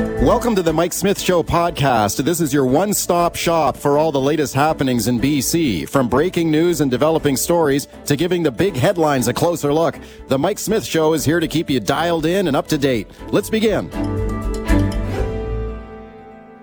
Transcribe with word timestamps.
Welcome 0.00 0.54
to 0.54 0.62
the 0.62 0.72
Mike 0.72 0.94
Smith 0.94 1.20
Show 1.20 1.42
podcast. 1.42 2.24
This 2.24 2.40
is 2.40 2.54
your 2.54 2.64
one 2.64 2.94
stop 2.94 3.36
shop 3.36 3.76
for 3.76 3.98
all 3.98 4.10
the 4.10 4.20
latest 4.20 4.54
happenings 4.54 5.08
in 5.08 5.20
BC. 5.20 5.86
From 5.90 6.08
breaking 6.08 6.50
news 6.50 6.80
and 6.80 6.90
developing 6.90 7.36
stories 7.36 7.86
to 8.06 8.16
giving 8.16 8.42
the 8.42 8.50
big 8.50 8.76
headlines 8.76 9.28
a 9.28 9.34
closer 9.34 9.74
look, 9.74 9.98
the 10.28 10.38
Mike 10.38 10.58
Smith 10.58 10.86
Show 10.86 11.12
is 11.12 11.26
here 11.26 11.38
to 11.38 11.46
keep 11.46 11.68
you 11.68 11.80
dialed 11.80 12.24
in 12.24 12.48
and 12.48 12.56
up 12.56 12.66
to 12.68 12.78
date. 12.78 13.10
Let's 13.28 13.50
begin. 13.50 13.90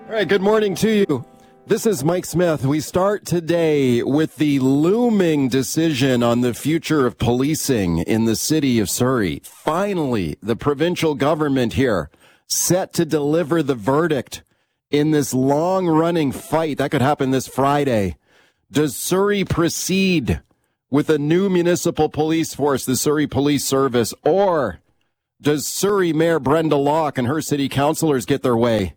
All 0.08 0.14
right, 0.14 0.26
good 0.26 0.42
morning 0.42 0.74
to 0.74 0.90
you. 0.90 1.24
This 1.68 1.86
is 1.86 2.02
Mike 2.02 2.24
Smith. 2.24 2.64
We 2.64 2.80
start 2.80 3.24
today 3.24 4.02
with 4.02 4.36
the 4.36 4.58
looming 4.58 5.48
decision 5.48 6.24
on 6.24 6.40
the 6.40 6.54
future 6.54 7.06
of 7.06 7.18
policing 7.18 7.98
in 7.98 8.24
the 8.24 8.34
city 8.34 8.80
of 8.80 8.90
Surrey. 8.90 9.42
Finally, 9.44 10.38
the 10.42 10.56
provincial 10.56 11.14
government 11.14 11.74
here 11.74 12.10
set 12.48 12.92
to 12.94 13.04
deliver 13.04 13.62
the 13.62 13.74
verdict 13.74 14.42
in 14.90 15.10
this 15.10 15.34
long 15.34 15.86
running 15.86 16.32
fight 16.32 16.78
that 16.78 16.90
could 16.90 17.02
happen 17.02 17.30
this 17.30 17.46
Friday. 17.46 18.16
Does 18.70 18.96
Surrey 18.96 19.44
proceed 19.44 20.40
with 20.90 21.10
a 21.10 21.18
new 21.18 21.48
municipal 21.50 22.08
police 22.08 22.54
force, 22.54 22.84
the 22.84 22.96
Surrey 22.96 23.26
Police 23.26 23.64
Service, 23.64 24.14
or 24.24 24.80
does 25.40 25.66
Surrey 25.66 26.12
Mayor 26.12 26.40
Brenda 26.40 26.76
Locke 26.76 27.18
and 27.18 27.28
her 27.28 27.40
city 27.40 27.68
councilors 27.68 28.26
get 28.26 28.42
their 28.42 28.56
way? 28.56 28.94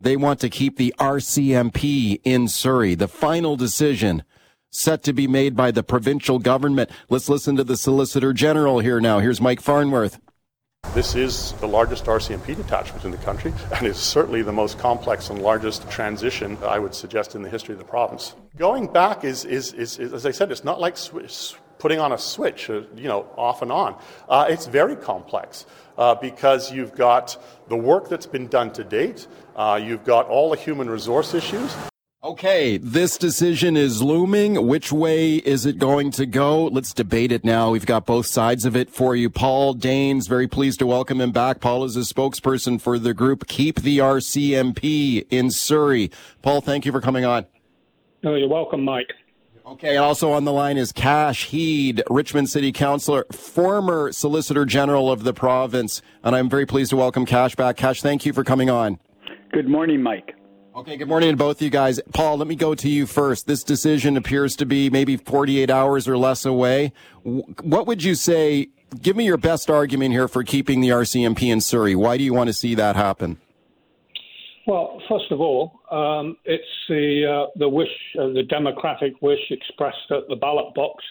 They 0.00 0.16
want 0.16 0.40
to 0.40 0.50
keep 0.50 0.76
the 0.76 0.94
RCMP 0.98 2.20
in 2.24 2.48
Surrey. 2.48 2.94
The 2.94 3.08
final 3.08 3.56
decision 3.56 4.24
set 4.70 5.02
to 5.04 5.12
be 5.12 5.28
made 5.28 5.54
by 5.54 5.70
the 5.70 5.84
provincial 5.84 6.38
government. 6.38 6.90
Let's 7.08 7.28
listen 7.28 7.56
to 7.56 7.64
the 7.64 7.76
Solicitor 7.76 8.32
General 8.32 8.80
here 8.80 9.00
now. 9.00 9.20
Here's 9.20 9.40
Mike 9.40 9.60
Farnworth. 9.60 10.18
This 10.94 11.16
is 11.16 11.54
the 11.54 11.66
largest 11.66 12.04
RCMP 12.04 12.54
detachment 12.54 13.04
in 13.04 13.10
the 13.10 13.16
country, 13.16 13.52
and 13.74 13.84
is 13.84 13.96
certainly 13.96 14.42
the 14.42 14.52
most 14.52 14.78
complex 14.78 15.28
and 15.28 15.42
largest 15.42 15.90
transition, 15.90 16.56
I 16.62 16.78
would 16.78 16.94
suggest, 16.94 17.34
in 17.34 17.42
the 17.42 17.48
history 17.48 17.72
of 17.72 17.80
the 17.80 17.84
province. 17.84 18.36
Going 18.56 18.86
back 18.86 19.24
is, 19.24 19.44
is, 19.44 19.72
is, 19.72 19.98
is 19.98 20.12
as 20.12 20.24
I 20.24 20.30
said, 20.30 20.52
it's 20.52 20.62
not 20.62 20.78
like 20.78 20.96
sw- 20.96 21.56
putting 21.80 21.98
on 21.98 22.12
a 22.12 22.18
switch, 22.18 22.70
uh, 22.70 22.82
you 22.94 23.08
know, 23.08 23.26
off 23.36 23.60
and 23.60 23.72
on. 23.72 24.00
Uh, 24.28 24.46
it's 24.48 24.66
very 24.66 24.94
complex 24.94 25.66
uh, 25.98 26.14
because 26.14 26.72
you've 26.72 26.94
got 26.94 27.42
the 27.68 27.76
work 27.76 28.08
that's 28.08 28.26
been 28.26 28.46
done 28.46 28.72
to 28.74 28.84
date, 28.84 29.26
uh, 29.56 29.80
you've 29.82 30.04
got 30.04 30.28
all 30.28 30.48
the 30.50 30.56
human 30.56 30.88
resource 30.88 31.34
issues, 31.34 31.74
Okay, 32.24 32.78
this 32.78 33.18
decision 33.18 33.76
is 33.76 34.00
looming. 34.02 34.66
Which 34.66 34.90
way 34.90 35.34
is 35.34 35.66
it 35.66 35.76
going 35.76 36.10
to 36.12 36.24
go? 36.24 36.64
Let's 36.68 36.94
debate 36.94 37.30
it 37.30 37.44
now. 37.44 37.70
We've 37.70 37.84
got 37.84 38.06
both 38.06 38.24
sides 38.24 38.64
of 38.64 38.74
it 38.74 38.88
for 38.88 39.14
you. 39.14 39.28
Paul 39.28 39.74
Daines, 39.74 40.26
very 40.26 40.48
pleased 40.48 40.78
to 40.78 40.86
welcome 40.86 41.20
him 41.20 41.32
back. 41.32 41.60
Paul 41.60 41.84
is 41.84 41.98
a 41.98 42.00
spokesperson 42.00 42.80
for 42.80 42.98
the 42.98 43.12
group 43.12 43.46
Keep 43.46 43.82
the 43.82 43.98
RCMP 43.98 45.26
in 45.28 45.50
Surrey. 45.50 46.10
Paul, 46.40 46.62
thank 46.62 46.86
you 46.86 46.92
for 46.92 47.02
coming 47.02 47.26
on. 47.26 47.44
Oh, 48.24 48.36
you're 48.36 48.48
welcome, 48.48 48.82
Mike. 48.86 49.12
Okay, 49.66 49.98
also 49.98 50.32
on 50.32 50.46
the 50.46 50.52
line 50.52 50.78
is 50.78 50.92
Kash 50.92 51.48
Heed, 51.48 52.02
Richmond 52.08 52.48
City 52.48 52.72
Councillor, 52.72 53.26
former 53.32 54.12
Solicitor 54.12 54.64
General 54.64 55.12
of 55.12 55.24
the 55.24 55.34
province. 55.34 56.00
And 56.22 56.34
I'm 56.34 56.48
very 56.48 56.64
pleased 56.64 56.88
to 56.88 56.96
welcome 56.96 57.26
Kash 57.26 57.54
back. 57.54 57.76
Kash, 57.76 58.00
thank 58.00 58.24
you 58.24 58.32
for 58.32 58.44
coming 58.44 58.70
on. 58.70 58.98
Good 59.52 59.68
morning, 59.68 60.02
Mike. 60.02 60.34
Okay, 60.76 60.96
good 60.96 61.06
morning 61.06 61.30
to 61.30 61.36
both 61.36 61.58
of 61.58 61.62
you 61.62 61.70
guys. 61.70 62.00
Paul, 62.12 62.36
let 62.36 62.48
me 62.48 62.56
go 62.56 62.74
to 62.74 62.88
you 62.88 63.06
first. 63.06 63.46
This 63.46 63.62
decision 63.62 64.16
appears 64.16 64.56
to 64.56 64.66
be 64.66 64.90
maybe 64.90 65.16
48 65.16 65.70
hours 65.70 66.08
or 66.08 66.18
less 66.18 66.44
away. 66.44 66.92
What 67.22 67.86
would 67.86 68.02
you 68.02 68.16
say? 68.16 68.70
Give 69.00 69.14
me 69.14 69.24
your 69.24 69.36
best 69.36 69.70
argument 69.70 70.14
here 70.14 70.26
for 70.26 70.42
keeping 70.42 70.80
the 70.80 70.88
RCMP 70.88 71.42
in 71.42 71.60
Surrey. 71.60 71.94
Why 71.94 72.18
do 72.18 72.24
you 72.24 72.34
want 72.34 72.48
to 72.48 72.52
see 72.52 72.74
that 72.74 72.96
happen? 72.96 73.38
Well, 74.66 75.00
first 75.08 75.30
of 75.30 75.40
all, 75.40 75.80
um, 75.92 76.38
it's 76.44 76.64
the 76.88 77.24
uh, 77.24 77.50
the 77.54 77.68
wish, 77.68 77.86
uh, 78.18 78.30
the 78.30 78.42
democratic 78.42 79.12
wish 79.22 79.50
expressed 79.50 80.10
at 80.10 80.26
the 80.28 80.34
ballot 80.34 80.74
box, 80.74 81.04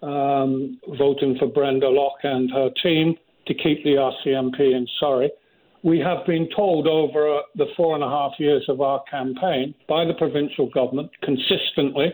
um, 0.00 0.80
voting 0.96 1.36
for 1.38 1.48
Brenda 1.48 1.90
Locke 1.90 2.20
and 2.22 2.50
her 2.52 2.70
team 2.82 3.16
to 3.48 3.52
keep 3.52 3.84
the 3.84 3.96
RCMP 3.96 4.60
in 4.60 4.88
Surrey 4.98 5.30
we 5.84 5.98
have 5.98 6.26
been 6.26 6.48
told 6.56 6.88
over 6.88 7.42
the 7.56 7.66
four 7.76 7.94
and 7.94 8.02
a 8.02 8.08
half 8.08 8.32
years 8.38 8.64
of 8.68 8.80
our 8.80 9.04
campaign 9.08 9.74
by 9.86 10.04
the 10.04 10.14
provincial 10.14 10.68
government 10.70 11.10
consistently 11.22 12.12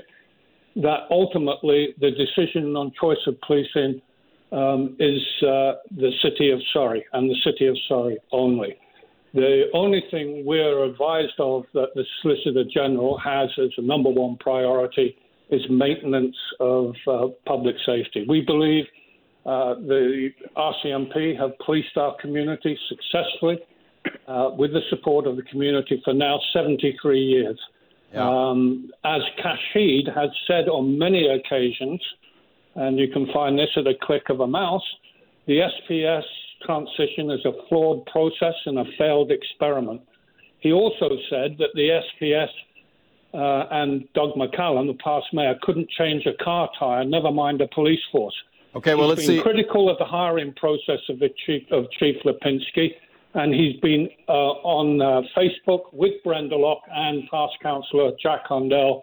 that 0.77 1.07
ultimately 1.11 1.95
the 2.01 2.11
decision 2.11 2.77
on 2.77 2.93
choice 3.01 3.25
of 3.29 3.41
policing 3.47 4.03
um, 4.53 4.97
is 4.99 5.23
uh, 5.43 5.79
the 5.97 6.11
city 6.21 6.51
of 6.51 6.59
Surrey 6.73 7.05
and 7.13 7.31
the 7.31 7.37
city 7.45 7.67
of 7.67 7.77
Surrey 7.89 8.19
only. 8.33 8.77
The 9.35 9.67
only 9.73 10.03
thing 10.11 10.45
we're 10.45 10.85
advised 10.85 11.39
of 11.39 11.63
that 11.75 11.91
the 11.95 12.05
Solicitor 12.21 12.65
General 12.75 13.17
has 13.19 13.49
as 13.63 13.71
a 13.79 13.83
number 13.83 14.11
one 14.11 14.37
priority 14.39 15.17
is 15.51 15.61
maintenance 15.71 16.37
of 16.59 16.95
uh, 17.07 17.29
public 17.47 17.77
safety. 17.87 18.25
We 18.29 18.41
believe 18.41 18.85
uh, 19.47 19.75
the 19.75 20.31
RCMP 20.57 21.39
have 21.39 21.59
policed 21.65 21.97
our 21.97 22.17
community 22.21 22.79
successfully 22.89 23.59
uh, 24.29 24.51
with 24.57 24.73
the 24.73 24.81
support 24.91 25.27
of 25.27 25.37
the 25.37 25.43
community 25.43 26.01
for 26.05 26.13
now 26.13 26.39
73 26.53 27.21
years. 27.21 27.59
Yeah. 28.13 28.29
Um, 28.29 28.91
as 29.05 29.23
Kash 29.43 29.63
Heed 29.73 30.09
has 30.15 30.31
said 30.47 30.69
on 30.69 30.99
many 30.99 31.29
occasions, 31.29 32.03
and 32.75 32.99
you 32.99 33.09
can 33.09 33.27
find 33.33 33.59
this 33.59 33.71
at 33.77 33.87
a 33.87 33.95
click 34.03 34.25
of 34.29 34.41
a 34.41 34.47
mouse, 34.47 34.85
the 35.47 35.61
SPS 35.61 36.25
transition 36.65 37.31
is 37.31 37.45
a 37.45 37.53
flawed 37.69 38.05
process 38.07 38.55
and 38.67 38.79
a 38.79 38.85
failed 38.99 39.31
experiment. 39.31 40.03
He 40.59 40.73
also 40.73 41.09
said 41.31 41.57
that 41.59 41.71
the 41.75 42.01
SPS 42.23 42.49
uh, 43.33 43.67
and 43.71 44.07
Doug 44.13 44.35
McCallum, 44.35 44.87
the 44.87 44.99
past 45.03 45.27
mayor, 45.33 45.55
couldn't 45.63 45.89
change 45.91 46.27
a 46.27 46.35
car 46.43 46.69
tire, 46.79 47.05
never 47.05 47.31
mind 47.31 47.61
a 47.61 47.69
police 47.69 48.01
force. 48.13 48.35
Okay, 48.75 48.95
well, 48.95 49.09
He's 49.09 49.19
let's 49.19 49.27
been 49.27 49.37
see. 49.39 49.43
critical 49.43 49.91
of 49.91 49.99
the 49.99 50.05
hiring 50.05 50.53
process 50.55 51.01
of, 51.09 51.19
the 51.19 51.31
chief, 51.45 51.63
of 51.73 51.91
Chief 51.99 52.17
Lipinski, 52.25 52.91
and 53.35 53.53
he's 53.53 53.77
been 53.81 54.09
uh, 54.29 54.33
on 54.33 55.01
uh, 55.01 55.23
Facebook 55.37 55.93
with 55.93 56.13
Brenda 56.25 56.57
Locke 56.57 56.83
and 56.91 57.29
past 57.31 57.55
councillor 57.63 58.13
Jack 58.23 58.47
Hundial 58.49 59.03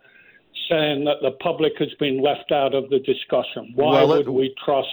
saying 0.69 1.05
that 1.05 1.17
the 1.21 1.31
public 1.41 1.73
has 1.79 1.93
been 1.99 2.21
left 2.21 2.51
out 2.51 2.73
of 2.73 2.89
the 2.89 2.99
discussion. 2.99 3.71
Why 3.75 4.03
well, 4.03 4.07
would 4.09 4.29
we 4.29 4.53
trust 4.63 4.87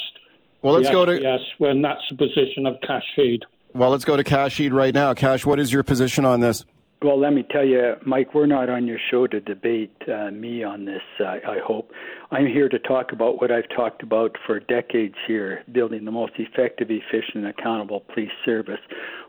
well, 0.63 0.75
let's 0.75 0.91
go 0.91 1.05
to 1.05 1.21
yes 1.21 1.41
when 1.59 1.83
that's 1.83 2.01
the 2.11 2.17
position 2.17 2.67
of 2.67 2.77
Kash 2.87 3.05
Heed? 3.17 3.41
Well, 3.75 3.91
let's 3.91 4.05
go 4.05 4.17
to 4.17 4.25
Kash 4.25 4.57
Heed 4.57 4.73
right 4.73 4.95
now. 4.95 5.15
Kash, 5.15 5.45
what 5.45 5.59
is 5.59 5.73
your 5.73 5.83
position 5.83 6.25
on 6.25 6.41
this? 6.41 6.65
Well, 7.05 7.21
let 7.21 7.35
me 7.35 7.45
tell 7.51 7.67
you, 7.67 7.97
Mike, 8.07 8.33
we're 8.33 8.47
not 8.47 8.71
on 8.71 8.87
your 8.87 8.97
show 9.11 9.27
to 9.27 9.39
debate 9.39 9.93
uh, 10.09 10.31
me 10.31 10.65
on 10.65 10.87
this, 10.87 11.03
uh, 11.21 11.25
I 11.25 11.59
hope. 11.63 11.93
I'm 12.31 12.47
here 12.47 12.71
to 12.71 12.79
talk 12.79 13.13
about 13.13 13.43
what 13.43 13.51
I've 13.51 13.69
talked 13.77 14.03
about 14.03 14.35
for 14.47 14.59
decades 14.59 15.15
here 15.27 15.65
building 15.71 16.07
the 16.07 16.11
most 16.11 16.33
effective, 16.39 16.89
efficient, 16.91 17.45
and 17.45 17.49
accountable 17.49 18.05
police 18.15 18.31
service 18.47 18.81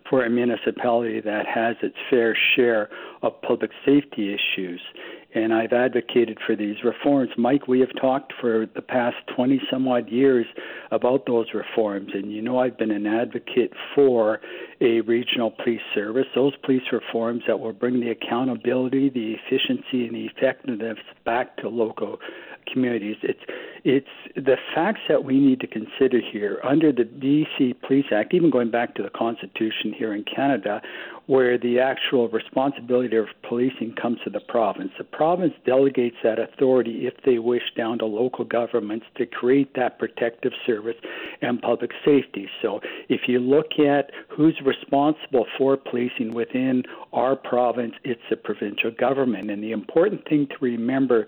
for 0.10 0.26
a 0.26 0.30
municipality 0.30 1.20
that 1.22 1.46
has 1.48 1.76
its 1.82 1.96
fair 2.10 2.38
share 2.56 2.90
of 3.22 3.42
public 3.42 3.72
safety 3.86 4.34
issues. 4.34 4.82
And 5.34 5.54
I've 5.54 5.74
advocated 5.74 6.38
for 6.46 6.56
these 6.56 6.78
reforms. 6.84 7.32
Mike, 7.38 7.68
we 7.68 7.82
have 7.82 7.90
talked 8.00 8.32
for 8.40 8.68
the 8.74 8.82
past 8.82 9.18
20 9.36 9.62
some 9.70 9.86
odd 9.86 10.08
years 10.10 10.46
about 10.92 11.26
those 11.26 11.48
reforms, 11.54 12.12
and 12.14 12.32
you 12.32 12.42
know 12.42 12.60
I've 12.60 12.78
been 12.78 12.92
an 12.92 13.06
advocate 13.06 13.74
for 13.94 14.40
a 14.80 15.02
regional 15.02 15.52
police 15.52 15.82
service, 15.94 16.26
those 16.36 16.54
police 16.64 16.84
reforms 16.92 17.44
that 17.48 17.60
will 17.60 17.74
bring 17.74 18.00
the 18.00 18.12
accountability, 18.12 19.10
the 19.10 19.34
efficiency, 19.34 20.08
and 20.08 20.16
the 20.16 20.28
effectiveness 20.28 21.00
back 21.26 21.58
to 21.58 21.68
local 21.68 22.20
communities. 22.72 23.18
It's 23.22 23.40
it's 23.84 24.08
the 24.36 24.58
facts 24.74 25.02
that 25.08 25.24
we 25.24 25.40
need 25.40 25.60
to 25.60 25.68
consider 25.68 26.20
here 26.20 26.60
under 26.64 26.92
the 26.92 27.04
BC 27.04 27.80
Police 27.82 28.08
Act, 28.12 28.34
even 28.34 28.50
going 28.50 28.72
back 28.72 28.96
to 28.96 29.04
the 29.04 29.12
Constitution 29.12 29.94
here 29.96 30.14
in 30.14 30.24
Canada, 30.24 30.82
where 31.28 31.58
the 31.58 31.80
actual 31.80 32.28
responsibility 32.30 33.16
of 33.16 33.28
policing 33.48 33.94
comes 34.02 34.18
to 34.24 34.30
the 34.30 34.40
province. 34.40 34.92
The 34.98 35.04
province 35.04 35.54
delegates 35.66 36.16
that 36.24 36.40
authority 36.40 37.08
if 37.08 37.14
they 37.26 37.38
wish 37.38 37.62
down 37.78 38.00
to 38.00 38.06
local 38.06 38.46
governments 38.46 39.06
to 39.18 39.26
create 39.26 39.76
that 39.76 40.00
protective 40.00 40.54
service 40.66 40.98
and 41.42 41.62
public 41.62 41.92
safety. 42.04 42.48
So 42.62 42.82
if 43.10 43.22
you 43.28 43.40
look 43.40 43.80
at 43.80 44.12
who's 44.36 44.60
responsible 44.66 45.46
for 45.58 45.78
policing 45.78 46.34
within 46.34 46.84
our 47.14 47.36
province, 47.36 47.94
it's 48.04 48.22
the 48.30 48.36
provincial 48.36 48.92
government. 48.92 49.50
And 49.50 49.64
the 49.64 49.72
important 49.72 50.28
thing 50.28 50.48
to 50.48 50.56
remember 50.60 51.28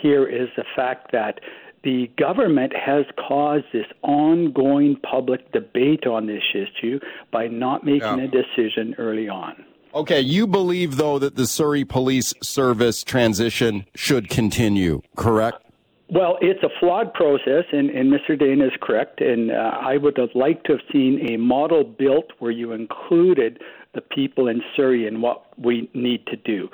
here 0.00 0.26
is 0.26 0.48
the 0.56 0.64
fact 0.74 1.12
that 1.12 1.40
the 1.84 2.10
government 2.16 2.72
has 2.74 3.04
caused 3.28 3.64
this 3.72 3.86
ongoing 4.02 4.96
public 4.96 5.50
debate 5.52 6.06
on 6.06 6.26
this 6.26 6.42
issue 6.54 7.00
by 7.32 7.48
not 7.48 7.84
making 7.84 8.18
yeah. 8.18 8.24
a 8.24 8.28
decision 8.28 8.94
early 8.98 9.28
on. 9.28 9.64
Okay, 9.94 10.20
you 10.20 10.46
believe 10.46 10.96
though 10.96 11.18
that 11.18 11.36
the 11.36 11.46
Surrey 11.46 11.84
Police 11.84 12.32
Service 12.42 13.04
transition 13.04 13.84
should 13.94 14.30
continue, 14.30 15.02
correct? 15.16 15.58
Well, 16.08 16.36
it's 16.42 16.62
a 16.62 16.68
flawed 16.78 17.14
process, 17.14 17.64
and, 17.72 17.88
and 17.88 18.12
Mr. 18.12 18.38
Daines 18.38 18.66
is 18.66 18.72
correct. 18.82 19.22
And 19.22 19.50
uh, 19.50 19.54
I 19.54 19.96
would 19.96 20.18
have 20.18 20.28
liked 20.34 20.66
to 20.66 20.72
have 20.72 20.82
seen 20.92 21.26
a 21.32 21.38
model 21.38 21.84
built 21.84 22.32
where 22.38 22.50
you 22.50 22.72
included 22.72 23.60
the 23.94 24.00
people 24.00 24.48
in 24.48 24.62
Surrey 24.74 25.06
and 25.06 25.22
what 25.22 25.46
we 25.58 25.90
need 25.92 26.26
to 26.26 26.36
do. 26.36 26.68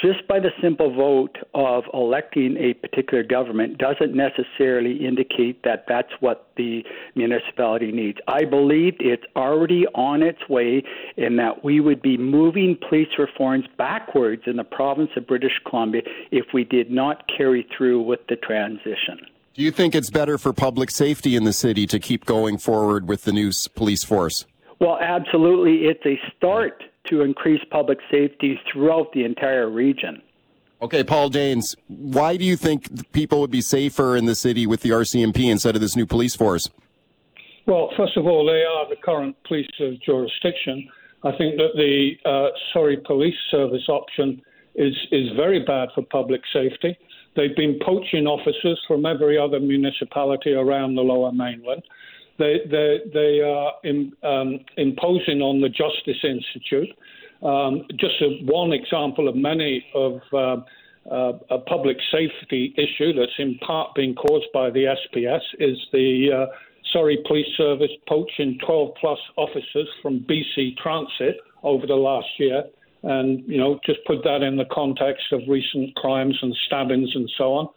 Just 0.00 0.26
by 0.28 0.38
the 0.38 0.50
simple 0.62 0.94
vote 0.94 1.36
of 1.52 1.84
electing 1.92 2.56
a 2.56 2.74
particular 2.74 3.24
government 3.24 3.78
doesn't 3.78 4.14
necessarily 4.14 5.04
indicate 5.04 5.62
that 5.64 5.84
that's 5.88 6.12
what 6.20 6.48
the 6.56 6.84
municipality 7.16 7.90
needs. 7.90 8.18
I 8.28 8.44
believe 8.44 8.94
it's 9.00 9.24
already 9.34 9.86
on 9.94 10.22
its 10.22 10.48
way 10.48 10.84
in 11.16 11.36
that 11.36 11.64
we 11.64 11.80
would 11.80 12.00
be 12.00 12.16
moving 12.16 12.78
police 12.88 13.08
reforms 13.18 13.64
backwards 13.76 14.42
in 14.46 14.56
the 14.56 14.64
province 14.64 15.10
of 15.16 15.26
British 15.26 15.60
Columbia 15.68 16.02
if 16.30 16.46
we 16.54 16.64
did 16.64 16.90
not 16.90 17.24
carry 17.36 17.66
through 17.76 18.02
with 18.02 18.20
the 18.28 18.36
transition. 18.36 19.18
Do 19.54 19.62
you 19.62 19.72
think 19.72 19.96
it's 19.96 20.10
better 20.10 20.38
for 20.38 20.52
public 20.52 20.90
safety 20.90 21.34
in 21.34 21.42
the 21.42 21.52
city 21.52 21.86
to 21.88 21.98
keep 21.98 22.24
going 22.24 22.56
forward 22.56 23.08
with 23.08 23.24
the 23.24 23.32
new 23.32 23.50
police 23.74 24.04
force? 24.04 24.46
Well, 24.80 24.98
absolutely. 25.00 25.86
It's 25.86 26.04
a 26.06 26.18
start 26.36 26.82
to 27.08 27.22
increase 27.22 27.60
public 27.70 27.98
safety 28.10 28.58
throughout 28.70 29.12
the 29.12 29.24
entire 29.24 29.68
region. 29.68 30.22
Okay, 30.82 31.04
Paul 31.04 31.28
Daines, 31.28 31.76
why 31.88 32.38
do 32.38 32.44
you 32.44 32.56
think 32.56 33.12
people 33.12 33.40
would 33.40 33.50
be 33.50 33.60
safer 33.60 34.16
in 34.16 34.24
the 34.24 34.34
city 34.34 34.66
with 34.66 34.80
the 34.80 34.90
RCMP 34.90 35.50
instead 35.50 35.74
of 35.74 35.82
this 35.82 35.94
new 35.94 36.06
police 36.06 36.34
force? 36.34 36.70
Well, 37.66 37.90
first 37.96 38.16
of 38.16 38.26
all, 38.26 38.46
they 38.46 38.64
are 38.64 38.88
the 38.88 38.96
current 38.96 39.36
police 39.46 39.68
of 39.80 40.00
jurisdiction. 40.00 40.88
I 41.22 41.32
think 41.36 41.56
that 41.56 41.72
the 41.74 42.12
uh, 42.24 42.48
Surrey 42.72 42.96
Police 42.96 43.36
Service 43.50 43.86
option 43.88 44.40
is, 44.74 44.96
is 45.12 45.28
very 45.36 45.62
bad 45.62 45.90
for 45.94 46.02
public 46.02 46.40
safety. 46.50 46.96
They've 47.36 47.54
been 47.54 47.78
poaching 47.84 48.26
officers 48.26 48.80
from 48.88 49.04
every 49.04 49.38
other 49.38 49.60
municipality 49.60 50.54
around 50.54 50.94
the 50.94 51.02
lower 51.02 51.30
mainland. 51.30 51.82
They, 52.40 52.60
they, 52.70 52.98
they 53.12 53.40
are 53.40 53.72
in, 53.84 54.12
um, 54.22 54.60
imposing 54.78 55.42
on 55.42 55.60
the 55.60 55.68
Justice 55.68 56.24
Institute. 56.24 56.88
Um, 57.42 57.84
just 57.98 58.14
a, 58.22 58.44
one 58.44 58.72
example 58.72 59.28
of 59.28 59.36
many 59.36 59.84
of 59.94 60.20
uh, 60.32 60.56
uh, 61.10 61.32
a 61.50 61.58
public 61.58 61.98
safety 62.10 62.74
issue 62.76 63.12
that's 63.12 63.38
in 63.38 63.58
part 63.58 63.94
being 63.94 64.14
caused 64.14 64.46
by 64.54 64.70
the 64.70 64.94
SPS 64.96 65.42
is 65.58 65.76
the 65.92 66.30
uh, 66.32 66.56
Surrey 66.92 67.18
Police 67.26 67.54
Service 67.56 67.90
poaching 68.08 68.58
12 68.64 68.94
plus 68.98 69.18
officers 69.36 69.88
from 70.02 70.20
BC 70.20 70.76
Transit 70.78 71.36
over 71.62 71.86
the 71.86 71.94
last 71.94 72.28
year 72.38 72.64
and 73.02 73.42
you 73.46 73.58
know 73.58 73.78
just 73.84 73.98
put 74.06 74.22
that 74.24 74.42
in 74.42 74.56
the 74.56 74.66
context 74.70 75.24
of 75.32 75.40
recent 75.48 75.94
crimes 75.96 76.38
and 76.42 76.54
stabbings 76.66 77.10
and 77.14 77.30
so 77.36 77.52
on. 77.54 77.68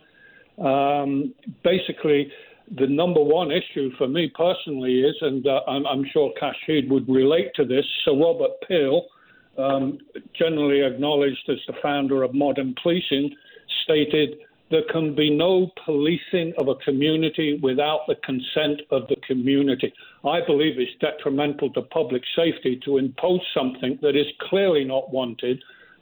Um, 0.60 1.34
basically, 1.64 2.32
the 2.72 2.88
number 2.88 3.22
one 3.22 3.52
issue 3.52 3.92
for 3.98 4.08
me 4.08 4.32
personally 4.36 5.02
is, 5.02 5.16
and 5.22 5.46
uh, 5.46 5.62
I'm, 5.68 5.86
I'm, 5.86 6.06
sure 6.12 6.34
Kash 6.40 6.56
Heed 6.66 6.90
would 6.90 7.08
relate 7.10 7.54
to 7.56 7.66
this. 7.66 7.86
So 8.06 8.18
Robert 8.18 8.52
Peel, 8.68 9.06
um, 9.58 10.00
generally 10.34 10.82
acknowledged 10.82 11.50
as 11.50 11.58
the 11.68 11.74
founder 11.82 12.24
of 12.24 12.34
modern 12.34 12.74
policing, 12.82 13.36
stated 13.84 14.38
there 14.72 14.84
can 14.92 15.14
be 15.14 15.30
no 15.30 15.70
policing 15.86 16.54
of 16.58 16.68
a 16.68 16.76
community 16.76 17.60
without 17.62 18.02
the 18.08 18.16
consent 18.24 18.82
of 18.92 19.08
the 19.08 19.18
community. 19.28 19.94
I 20.26 20.40
believe 20.46 20.80
it's 20.80 20.92
detrimental 21.00 21.72
to 21.74 21.82
public 21.84 22.24
safety 22.36 22.80
to 22.86 22.98
impose 22.98 23.42
something 23.54 24.00
that 24.02 24.16
is 24.16 24.26
clearly 24.50 24.84
not 24.86 25.12
wanted 25.12 25.62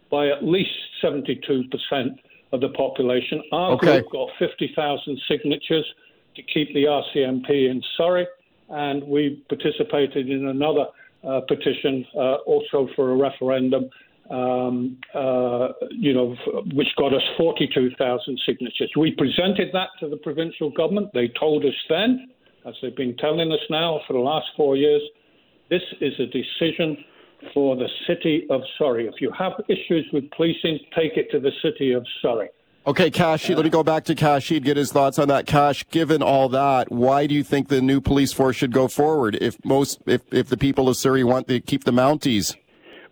by 0.09 0.27
at 0.27 0.43
least 0.43 0.71
72% 1.03 1.41
of 2.53 2.61
the 2.61 2.69
population. 2.69 3.41
Our 3.51 3.71
okay. 3.73 4.01
group 4.01 4.11
got 4.11 4.29
50,000 4.39 5.19
signatures 5.27 5.85
to 6.35 6.41
keep 6.41 6.73
the 6.73 6.85
RCMP 6.85 7.69
in 7.69 7.81
Surrey, 7.97 8.27
and 8.69 9.03
we 9.03 9.43
participated 9.49 10.29
in 10.29 10.47
another 10.47 10.85
uh, 11.27 11.41
petition 11.47 12.05
uh, 12.15 12.35
also 12.45 12.87
for 12.95 13.11
a 13.11 13.15
referendum 13.15 13.89
um, 14.31 14.97
uh, 15.13 15.69
you 15.91 16.13
know, 16.13 16.35
which 16.73 16.87
got 16.97 17.13
us 17.13 17.21
42,000 17.37 18.41
signatures. 18.45 18.91
We 18.97 19.11
presented 19.11 19.69
that 19.73 19.89
to 19.99 20.09
the 20.09 20.17
provincial 20.17 20.69
government. 20.71 21.09
They 21.13 21.29
told 21.39 21.65
us 21.65 21.73
then, 21.89 22.29
as 22.65 22.73
they've 22.81 22.95
been 22.95 23.17
telling 23.17 23.51
us 23.51 23.59
now 23.69 23.99
for 24.07 24.13
the 24.13 24.19
last 24.19 24.47
four 24.55 24.77
years, 24.77 25.01
this 25.69 25.81
is 25.99 26.13
a 26.19 26.27
decision 26.27 27.03
for 27.53 27.75
the 27.75 27.87
city 28.07 28.45
of 28.49 28.61
Surrey. 28.77 29.07
If 29.07 29.15
you 29.19 29.31
have 29.37 29.53
issues 29.67 30.07
with 30.13 30.29
policing, 30.31 30.79
take 30.95 31.17
it 31.17 31.29
to 31.31 31.39
the 31.39 31.51
city 31.61 31.91
of 31.91 32.05
Surrey. 32.21 32.49
Okay, 32.87 33.11
Kash, 33.11 33.47
uh, 33.47 33.53
let 33.53 33.63
me 33.63 33.69
go 33.69 33.83
back 33.83 34.05
to 34.05 34.15
Kash 34.15 34.47
Heed 34.47 34.63
get 34.63 34.75
his 34.75 34.91
thoughts 34.91 35.19
on 35.19 35.27
that. 35.27 35.45
Kash, 35.45 35.87
given 35.89 36.23
all 36.23 36.49
that, 36.49 36.91
why 36.91 37.27
do 37.27 37.35
you 37.35 37.43
think 37.43 37.67
the 37.67 37.79
new 37.79 38.01
police 38.01 38.33
force 38.33 38.55
should 38.55 38.71
go 38.71 38.87
forward 38.87 39.37
if 39.39 39.63
most, 39.63 40.01
if, 40.07 40.21
if 40.33 40.47
the 40.47 40.57
people 40.57 40.89
of 40.89 40.97
Surrey 40.97 41.23
want 41.23 41.47
to 41.47 41.59
keep 41.59 41.83
the 41.83 41.91
Mounties? 41.91 42.55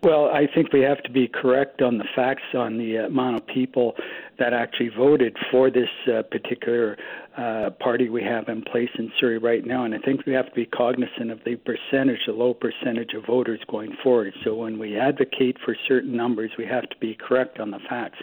Well, 0.02 0.26
I 0.26 0.48
think 0.52 0.72
we 0.72 0.80
have 0.80 1.00
to 1.04 1.10
be 1.10 1.28
correct 1.28 1.82
on 1.82 1.98
the 1.98 2.04
facts 2.16 2.42
on 2.54 2.78
the 2.78 2.96
amount 2.96 3.36
of 3.36 3.46
people 3.46 3.94
that 4.40 4.52
actually 4.52 4.88
voted 4.88 5.36
for 5.52 5.70
this 5.70 5.90
uh, 6.08 6.22
particular 6.22 6.96
uh, 7.40 7.70
party 7.82 8.10
we 8.10 8.22
have 8.22 8.48
in 8.48 8.60
place 8.60 8.90
in 8.98 9.10
Surrey 9.18 9.38
right 9.38 9.64
now. 9.64 9.84
And 9.84 9.94
I 9.94 9.98
think 9.98 10.26
we 10.26 10.32
have 10.34 10.46
to 10.46 10.54
be 10.54 10.66
cognizant 10.66 11.30
of 11.30 11.40
the 11.44 11.56
percentage, 11.56 12.18
the 12.26 12.32
low 12.32 12.52
percentage 12.52 13.14
of 13.14 13.24
voters 13.24 13.60
going 13.70 13.96
forward. 14.02 14.34
So 14.44 14.54
when 14.56 14.78
we 14.78 14.98
advocate 14.98 15.56
for 15.64 15.74
certain 15.88 16.14
numbers, 16.14 16.50
we 16.58 16.66
have 16.66 16.88
to 16.90 16.96
be 17.00 17.16
correct 17.18 17.58
on 17.58 17.70
the 17.70 17.78
facts. 17.88 18.18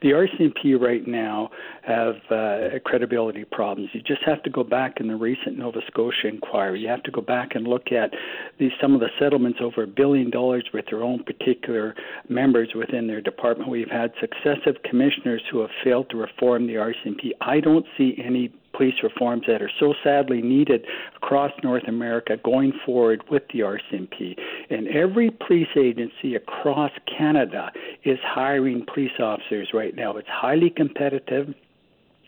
The 0.00 0.10
RCMP 0.10 0.80
right 0.80 1.06
now 1.06 1.50
have 1.82 2.14
uh, 2.30 2.78
credibility 2.84 3.44
problems. 3.44 3.90
You 3.92 4.00
just 4.00 4.22
have 4.24 4.42
to 4.44 4.50
go 4.50 4.64
back 4.64 5.00
in 5.00 5.08
the 5.08 5.16
recent 5.16 5.58
Nova 5.58 5.80
Scotia 5.88 6.28
inquiry. 6.28 6.80
You 6.80 6.88
have 6.88 7.02
to 7.02 7.10
go 7.10 7.20
back 7.20 7.54
and 7.54 7.66
look 7.66 7.92
at 7.92 8.10
these, 8.58 8.72
some 8.80 8.94
of 8.94 9.00
the 9.00 9.10
settlements 9.20 9.58
over 9.62 9.82
a 9.82 9.86
billion 9.86 10.30
dollars 10.30 10.64
with 10.72 10.86
their 10.90 11.02
own 11.02 11.24
particular 11.24 11.94
members 12.30 12.70
within 12.74 13.06
their 13.06 13.20
department. 13.20 13.68
We've 13.68 13.90
had 13.90 14.12
successive 14.18 14.82
commissioners 14.88 15.42
who 15.50 15.60
have 15.60 15.70
failed 15.84 16.08
to 16.10 16.16
reform 16.16 16.66
the 16.66 16.74
RCMP. 16.74 17.32
I 17.42 17.60
don't 17.60 17.84
see 17.98 18.16
any 18.24 18.50
police 18.72 18.94
reforms 19.02 19.44
that 19.46 19.62
are 19.62 19.70
so 19.78 19.94
sadly 20.02 20.42
needed 20.42 20.84
across 21.16 21.52
North 21.62 21.86
America 21.86 22.36
going 22.44 22.72
forward 22.84 23.22
with 23.30 23.42
the 23.52 23.60
RCMP. 23.60 24.36
And 24.70 24.88
every 24.88 25.30
police 25.30 25.68
agency 25.76 26.34
across 26.34 26.90
Canada 27.06 27.70
is 28.04 28.18
hiring 28.22 28.84
police 28.92 29.18
officers 29.20 29.70
right 29.72 29.94
now. 29.94 30.16
It's 30.16 30.28
highly 30.28 30.70
competitive 30.70 31.54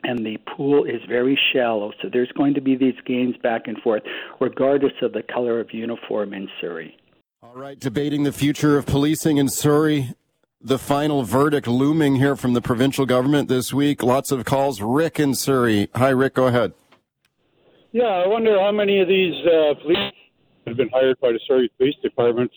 and 0.04 0.24
the 0.24 0.36
pool 0.54 0.84
is 0.84 1.00
very 1.08 1.38
shallow. 1.52 1.92
So 2.02 2.08
there's 2.12 2.30
going 2.32 2.54
to 2.54 2.60
be 2.60 2.76
these 2.76 2.94
gains 3.06 3.36
back 3.38 3.66
and 3.66 3.78
forth, 3.78 4.02
regardless 4.40 4.92
of 5.02 5.12
the 5.12 5.22
color 5.22 5.60
of 5.60 5.72
uniform 5.72 6.34
in 6.34 6.48
Surrey. 6.60 6.96
All 7.42 7.54
right, 7.54 7.78
debating 7.78 8.24
the 8.24 8.32
future 8.32 8.76
of 8.76 8.86
policing 8.86 9.38
in 9.38 9.48
Surrey 9.48 10.14
the 10.64 10.78
final 10.78 11.22
verdict 11.22 11.66
looming 11.68 12.16
here 12.16 12.34
from 12.34 12.54
the 12.54 12.62
provincial 12.62 13.04
government 13.04 13.50
this 13.50 13.74
week. 13.74 14.02
Lots 14.02 14.32
of 14.32 14.46
calls. 14.46 14.80
Rick 14.80 15.20
in 15.20 15.34
Surrey. 15.34 15.90
Hi, 15.94 16.08
Rick. 16.08 16.34
Go 16.34 16.46
ahead. 16.46 16.72
Yeah, 17.92 18.04
I 18.04 18.26
wonder 18.26 18.58
how 18.58 18.72
many 18.72 19.00
of 19.00 19.06
these 19.06 19.34
uh, 19.46 19.74
police 19.82 20.12
have 20.66 20.76
been 20.76 20.88
hired 20.88 21.20
by 21.20 21.32
the 21.32 21.40
Surrey 21.46 21.70
Police 21.76 21.94
Department, 22.02 22.50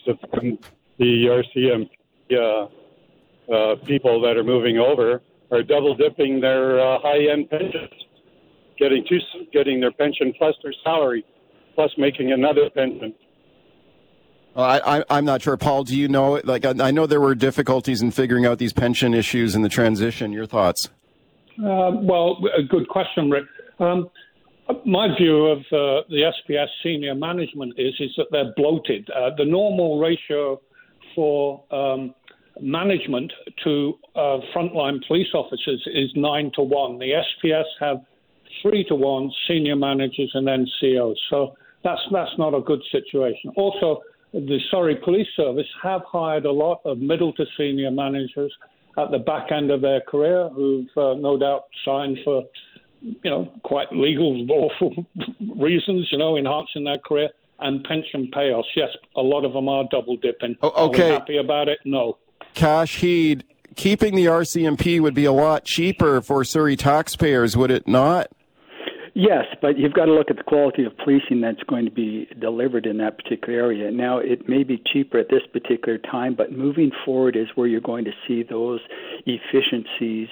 the 0.98 1.44
RCM 1.58 1.90
uh, 2.32 3.54
uh, 3.54 3.76
people 3.86 4.22
that 4.22 4.38
are 4.38 4.44
moving 4.44 4.78
over 4.78 5.22
are 5.52 5.62
double 5.62 5.96
dipping 5.96 6.40
their 6.40 6.80
uh, 6.80 7.00
high 7.00 7.32
end 7.32 7.50
pensions, 7.50 7.90
getting 8.80 9.06
two, 9.08 9.20
getting 9.54 9.80
their 9.80 9.92
pension 9.92 10.34
plus 10.38 10.56
their 10.64 10.74
salary, 10.84 11.26
plus 11.76 11.92
making 11.98 12.32
another 12.32 12.70
pension. 12.70 13.14
I, 14.58 15.04
am 15.10 15.26
not 15.26 15.42
sure, 15.42 15.58
Paul. 15.58 15.84
Do 15.84 15.96
you 15.96 16.08
know? 16.08 16.42
Like, 16.44 16.66
I 16.66 16.92
know 16.92 17.06
there 17.06 17.22
were 17.22 17.36
difficulties 17.36 18.02
in 18.02 18.12
figuring 18.12 18.46
out 18.46 18.58
these 18.58 18.74
pension 18.74 19.14
issues 19.14 19.56
in 19.56 19.62
the 19.62 19.70
transition. 19.70 20.32
Your 20.32 20.46
thoughts? 20.46 20.90
Uh, 21.60 21.92
well, 22.02 22.38
a 22.58 22.64
good 22.64 22.88
question, 22.88 23.30
Rick. 23.30 23.46
Um, 23.80 24.10
my 24.86 25.08
view 25.18 25.46
of 25.46 25.60
uh, 25.60 26.04
the 26.10 26.32
SPS 26.50 26.68
senior 26.84 27.16
management 27.16 27.74
is 27.78 27.94
is 28.00 28.12
that 28.18 28.28
they're 28.32 28.54
bloated. 28.56 29.10
Uh, 29.10 29.32
the 29.38 29.46
normal 29.46 30.00
ratio 30.00 30.60
for 31.16 31.64
um, 31.72 32.14
management 32.60 33.32
to 33.64 33.98
uh, 34.16 34.40
frontline 34.56 35.06
police 35.08 35.28
officers 35.34 35.82
is 35.94 36.12
nine 36.16 36.52
to 36.56 36.62
one. 36.62 37.00
The 37.00 37.24
SPS 37.46 37.66
have 37.80 37.98
three 38.62 38.84
to 38.86 38.96
one 38.96 39.32
senior 39.48 39.76
managers 39.76 40.32
and 40.34 40.48
then 40.48 40.66
NCOs. 40.82 41.16
So 41.30 41.56
that's 41.84 42.02
that's 42.12 42.38
not 42.38 42.54
a 42.54 42.62
good 42.62 42.82
situation. 42.92 43.52
Also 43.56 44.02
the 44.46 44.60
Surrey 44.70 44.96
Police 44.96 45.28
Service 45.36 45.68
have 45.82 46.02
hired 46.06 46.46
a 46.46 46.52
lot 46.52 46.82
of 46.86 47.00
middle 47.00 47.34
to 47.34 47.46
senior 47.58 47.90
managers 47.90 48.54
at 48.98 49.12
the 49.12 49.20
back 49.20 49.52
end 49.52 49.72
of 49.72 49.82
their 49.82 50.02
career 50.02 50.50
who've 50.50 50.88
uh, 50.96 51.14
no 51.16 51.38
doubt 51.38 51.66
signed 51.84 52.20
for, 52.24 52.44
you 53.02 53.30
know, 53.30 53.52
quite 53.64 53.92
legal, 53.92 54.46
lawful 54.46 55.06
reasons, 55.56 56.08
you 56.12 56.18
know, 56.18 56.38
enhancing 56.38 56.84
their 56.84 56.98
career 57.00 57.30
and 57.60 57.84
pension 57.84 58.30
payoffs. 58.32 58.66
Yes, 58.76 58.90
a 59.16 59.22
lot 59.22 59.44
of 59.44 59.54
them 59.54 59.68
are 59.68 59.86
double 59.90 60.18
dipping. 60.18 60.56
Oh, 60.62 60.88
okay. 60.90 61.10
happy 61.10 61.38
about 61.38 61.68
it? 61.68 61.80
No. 61.86 62.18
Kash 62.54 62.98
Heed, 62.98 63.44
keeping 63.76 64.16
the 64.16 64.26
RCMP 64.26 65.00
would 65.00 65.16
be 65.16 65.26
a 65.26 65.32
lot 65.32 65.64
cheaper 65.66 66.22
for 66.22 66.44
Surrey 66.44 66.76
taxpayers, 66.76 67.58
would 67.58 67.72
it 67.72 67.88
not? 67.88 68.32
Yes, 69.20 69.46
but 69.64 69.80
you've 69.80 69.96
got 69.96 70.06
to 70.06 70.14
look 70.14 70.30
at 70.30 70.38
the 70.38 70.44
quality 70.44 70.86
of 70.86 70.96
policing 70.96 71.42
that's 71.42 71.64
going 71.64 71.86
to 71.86 71.92
be 71.92 72.28
delivered 72.40 72.86
in 72.86 73.00
that 73.00 73.18
particular 73.18 73.58
area. 73.58 73.90
Now, 73.90 74.20
it 74.20 74.48
may 74.48 74.62
be 74.62 74.80
cheaper 74.94 75.18
at 75.18 75.30
this 75.32 75.42
particular 75.52 75.98
time, 75.98 76.36
but 76.36 76.52
moving 76.52 76.92
forward 77.04 77.36
is 77.36 77.48
where 77.56 77.66
you're 77.66 77.82
going 77.82 78.06
to 78.06 78.12
see 78.28 78.44
those 78.44 78.80
efficiencies 79.26 80.28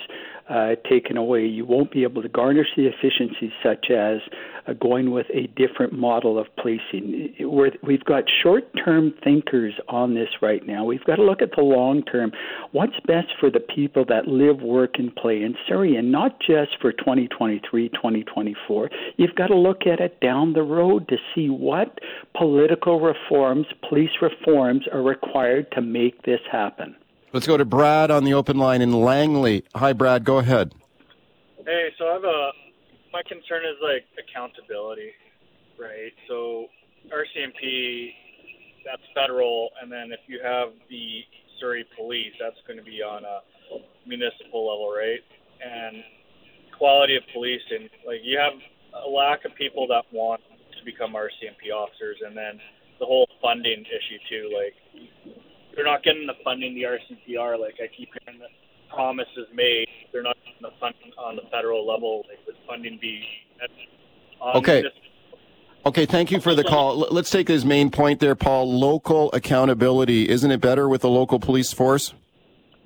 uh, 0.49 0.75
taken 0.89 1.17
away. 1.17 1.45
You 1.45 1.65
won't 1.65 1.91
be 1.91 2.03
able 2.03 2.21
to 2.21 2.29
garnish 2.29 2.67
the 2.75 2.87
efficiencies 2.87 3.51
such 3.63 3.89
as 3.89 4.19
uh, 4.67 4.73
going 4.73 5.11
with 5.11 5.27
a 5.33 5.47
different 5.55 5.93
model 5.93 6.37
of 6.37 6.47
policing. 6.55 7.33
We're, 7.39 7.71
we've 7.81 8.03
got 8.03 8.25
short 8.43 8.63
term 8.83 9.13
thinkers 9.23 9.73
on 9.87 10.13
this 10.13 10.29
right 10.41 10.65
now. 10.65 10.85
We've 10.85 11.03
got 11.03 11.15
to 11.15 11.23
look 11.23 11.41
at 11.41 11.51
the 11.55 11.63
long 11.63 12.03
term. 12.03 12.31
What's 12.71 12.99
best 13.07 13.27
for 13.39 13.49
the 13.49 13.59
people 13.59 14.05
that 14.05 14.27
live, 14.27 14.61
work, 14.61 14.95
and 14.95 15.15
play 15.15 15.41
in 15.41 15.55
Surrey, 15.67 15.95
and 15.95 16.11
not 16.11 16.39
just 16.39 16.71
for 16.81 16.91
2023, 16.91 17.89
2024. 17.89 18.89
You've 19.17 19.35
got 19.35 19.47
to 19.47 19.57
look 19.57 19.87
at 19.87 19.99
it 19.99 20.19
down 20.19 20.53
the 20.53 20.63
road 20.63 21.07
to 21.09 21.17
see 21.33 21.49
what 21.49 21.99
political 22.37 22.99
reforms, 22.99 23.65
police 23.87 24.11
reforms 24.21 24.83
are 24.91 25.01
required 25.01 25.71
to 25.71 25.81
make 25.81 26.23
this 26.23 26.41
happen. 26.51 26.95
Let's 27.34 27.48
go 27.48 27.58
to 27.58 27.65
Brad 27.65 28.12
on 28.12 28.24
the 28.24 28.34
open 28.34 28.58
line 28.58 28.82
in 28.82 28.91
Langley. 28.91 29.63
Hi, 29.75 29.94
Brad. 29.94 30.24
Go 30.24 30.38
ahead. 30.38 30.74
Hey, 31.65 31.89
so 31.98 32.08
I 32.08 32.13
have 32.13 32.24
a 32.24 32.51
my 33.12 33.24
concern 33.24 33.63
is 33.63 33.79
like 33.82 34.03
accountability, 34.20 35.12
right? 35.79 36.12
So 36.27 36.67
RCMP, 37.08 38.12
that's 38.86 39.01
federal, 39.13 39.70
and 39.82 39.91
then 39.91 40.12
if 40.12 40.20
you 40.27 40.39
have 40.44 40.70
the 40.89 41.24
Surrey 41.60 41.86
Police, 41.96 42.34
that's 42.39 42.60
going 42.67 42.77
to 42.77 42.84
be 42.84 43.01
on 43.01 43.24
a 43.24 43.39
municipal 44.05 44.67
level, 44.67 44.91
right? 44.91 45.24
And 45.63 46.03
quality 46.77 47.15
of 47.15 47.24
policing, 47.34 47.89
like 48.05 48.20
you 48.24 48.38
have 48.38 48.53
a 49.05 49.10
lack 49.10 49.46
of 49.46 49.55
people 49.55 49.88
that 49.88 50.03
want 50.12 50.41
to 50.77 50.86
become 50.86 51.13
RCMP 51.13 51.74
officers, 51.74 52.17
and 52.25 52.36
then 52.36 52.60
the 53.00 53.05
whole 53.05 53.27
funding 53.41 53.82
issue 53.82 54.20
too. 54.29 54.51
Like 54.53 54.75
they're 55.75 55.86
not 55.86 56.03
getting 56.03 56.25
the 56.25 56.34
funding 56.44 56.75
the 56.75 56.84
RCPR. 56.84 57.60
Like 57.60 57.75
I 57.82 57.88
keep 57.96 58.10
hearing 58.24 58.39
that 58.39 58.50
promises 58.94 59.48
made, 59.53 59.88
they're 60.12 60.24
not 60.24 60.38
getting 60.46 60.62
the 60.62 60.72
funding 60.79 61.12
on 61.17 61.36
the 61.36 61.44
federal 61.51 61.86
level. 61.88 62.24
Like 62.29 62.39
would 62.46 62.55
funding 62.67 62.98
be 63.01 63.24
um, 64.41 64.58
okay? 64.58 64.84
Okay, 65.86 66.08
thank 66.08 66.32
you 66.32 66.39
for 66.39 66.55
the 66.55 66.63
call. 66.63 66.98
Let's 67.12 67.29
take 67.29 67.48
his 67.48 67.63
main 67.63 67.91
point 67.91 68.20
there, 68.20 68.34
Paul. 68.34 68.79
Local 68.79 69.32
accountability. 69.34 70.27
Isn't 70.27 70.50
it 70.50 70.60
better 70.60 70.89
with 70.89 71.01
the 71.01 71.10
local 71.10 71.39
police 71.39 71.72
force? 71.72 72.13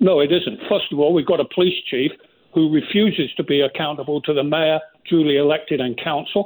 No, 0.00 0.20
it 0.20 0.30
isn't. 0.30 0.60
First 0.68 0.92
of 0.92 0.98
all, 0.98 1.14
we've 1.14 1.26
got 1.26 1.40
a 1.40 1.46
police 1.54 1.76
chief 1.90 2.12
who 2.52 2.70
refuses 2.70 3.32
to 3.36 3.44
be 3.44 3.62
accountable 3.62 4.20
to 4.22 4.34
the 4.34 4.44
mayor, 4.44 4.80
duly 5.08 5.36
elected, 5.36 5.80
and 5.80 5.98
council 6.02 6.44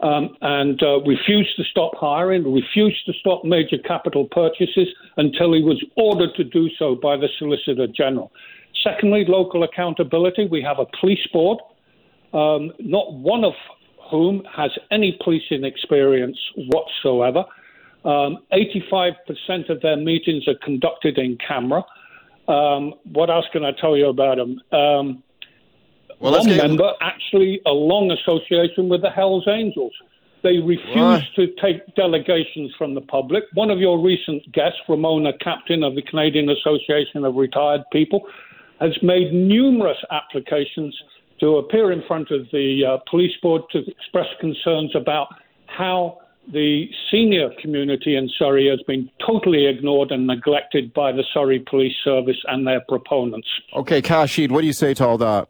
um, 0.00 0.36
and 0.42 0.82
uh, 0.82 1.00
refused 1.00 1.56
to 1.56 1.64
stop 1.64 1.92
hiring, 1.96 2.42
refused 2.52 3.04
to 3.06 3.12
stop 3.20 3.44
major 3.44 3.78
capital 3.78 4.26
purchases 4.30 4.88
until 5.16 5.52
he 5.54 5.62
was 5.62 5.82
ordered 5.96 6.34
to 6.36 6.44
do 6.44 6.68
so 6.78 6.94
by 6.94 7.16
the 7.16 7.28
Solicitor 7.38 7.86
General. 7.86 8.30
Secondly, 8.84 9.24
local 9.26 9.62
accountability. 9.62 10.46
We 10.50 10.62
have 10.62 10.78
a 10.78 10.86
police 11.00 11.26
board, 11.32 11.58
um, 12.32 12.72
not 12.78 13.12
one 13.14 13.44
of 13.44 13.54
whom 14.10 14.42
has 14.54 14.70
any 14.90 15.18
policing 15.22 15.64
experience 15.64 16.38
whatsoever. 16.56 17.44
Um, 18.04 18.38
85% 18.52 19.68
of 19.68 19.80
their 19.80 19.96
meetings 19.96 20.46
are 20.46 20.54
conducted 20.62 21.18
in 21.18 21.38
camera. 21.38 21.82
Um, 22.46 22.94
what 23.12 23.30
else 23.30 23.46
can 23.52 23.64
I 23.64 23.72
tell 23.72 23.96
you 23.96 24.08
about 24.08 24.36
them? 24.36 24.60
Um, 24.70 25.22
well, 26.18 26.32
one 26.32 26.46
get... 26.46 26.56
member 26.56 26.92
actually 27.00 27.60
a 27.66 27.70
long 27.70 28.10
association 28.10 28.88
with 28.88 29.02
the 29.02 29.10
Hells 29.10 29.46
Angels. 29.48 29.92
They 30.42 30.58
refuse 30.58 31.28
to 31.34 31.48
take 31.60 31.94
delegations 31.96 32.72
from 32.78 32.94
the 32.94 33.00
public. 33.00 33.44
One 33.54 33.70
of 33.70 33.78
your 33.78 34.00
recent 34.00 34.50
guests, 34.52 34.78
Ramona 34.88 35.32
Kaptyn 35.44 35.84
of 35.84 35.96
the 35.96 36.02
Canadian 36.02 36.48
Association 36.48 37.24
of 37.24 37.34
Retired 37.34 37.82
People, 37.92 38.26
has 38.78 38.92
made 39.02 39.32
numerous 39.32 39.96
applications 40.10 40.96
to 41.40 41.56
appear 41.56 41.90
in 41.90 42.02
front 42.06 42.30
of 42.30 42.46
the 42.52 42.82
uh, 42.84 42.98
police 43.10 43.32
board 43.42 43.62
to 43.72 43.78
express 43.90 44.26
concerns 44.40 44.94
about 44.94 45.28
how 45.66 46.20
the 46.52 46.88
senior 47.10 47.50
community 47.60 48.14
in 48.14 48.30
Surrey 48.38 48.68
has 48.68 48.80
been 48.86 49.10
totally 49.26 49.66
ignored 49.66 50.12
and 50.12 50.26
neglected 50.26 50.94
by 50.94 51.10
the 51.10 51.24
Surrey 51.34 51.58
Police 51.58 51.96
Service 52.04 52.36
and 52.46 52.66
their 52.66 52.80
proponents. 52.88 53.48
Okay, 53.74 54.00
Kash 54.00 54.36
Heed, 54.36 54.52
what 54.52 54.60
do 54.60 54.66
you 54.66 54.72
say 54.72 54.94
to 54.94 55.06
all 55.06 55.18
that? 55.18 55.48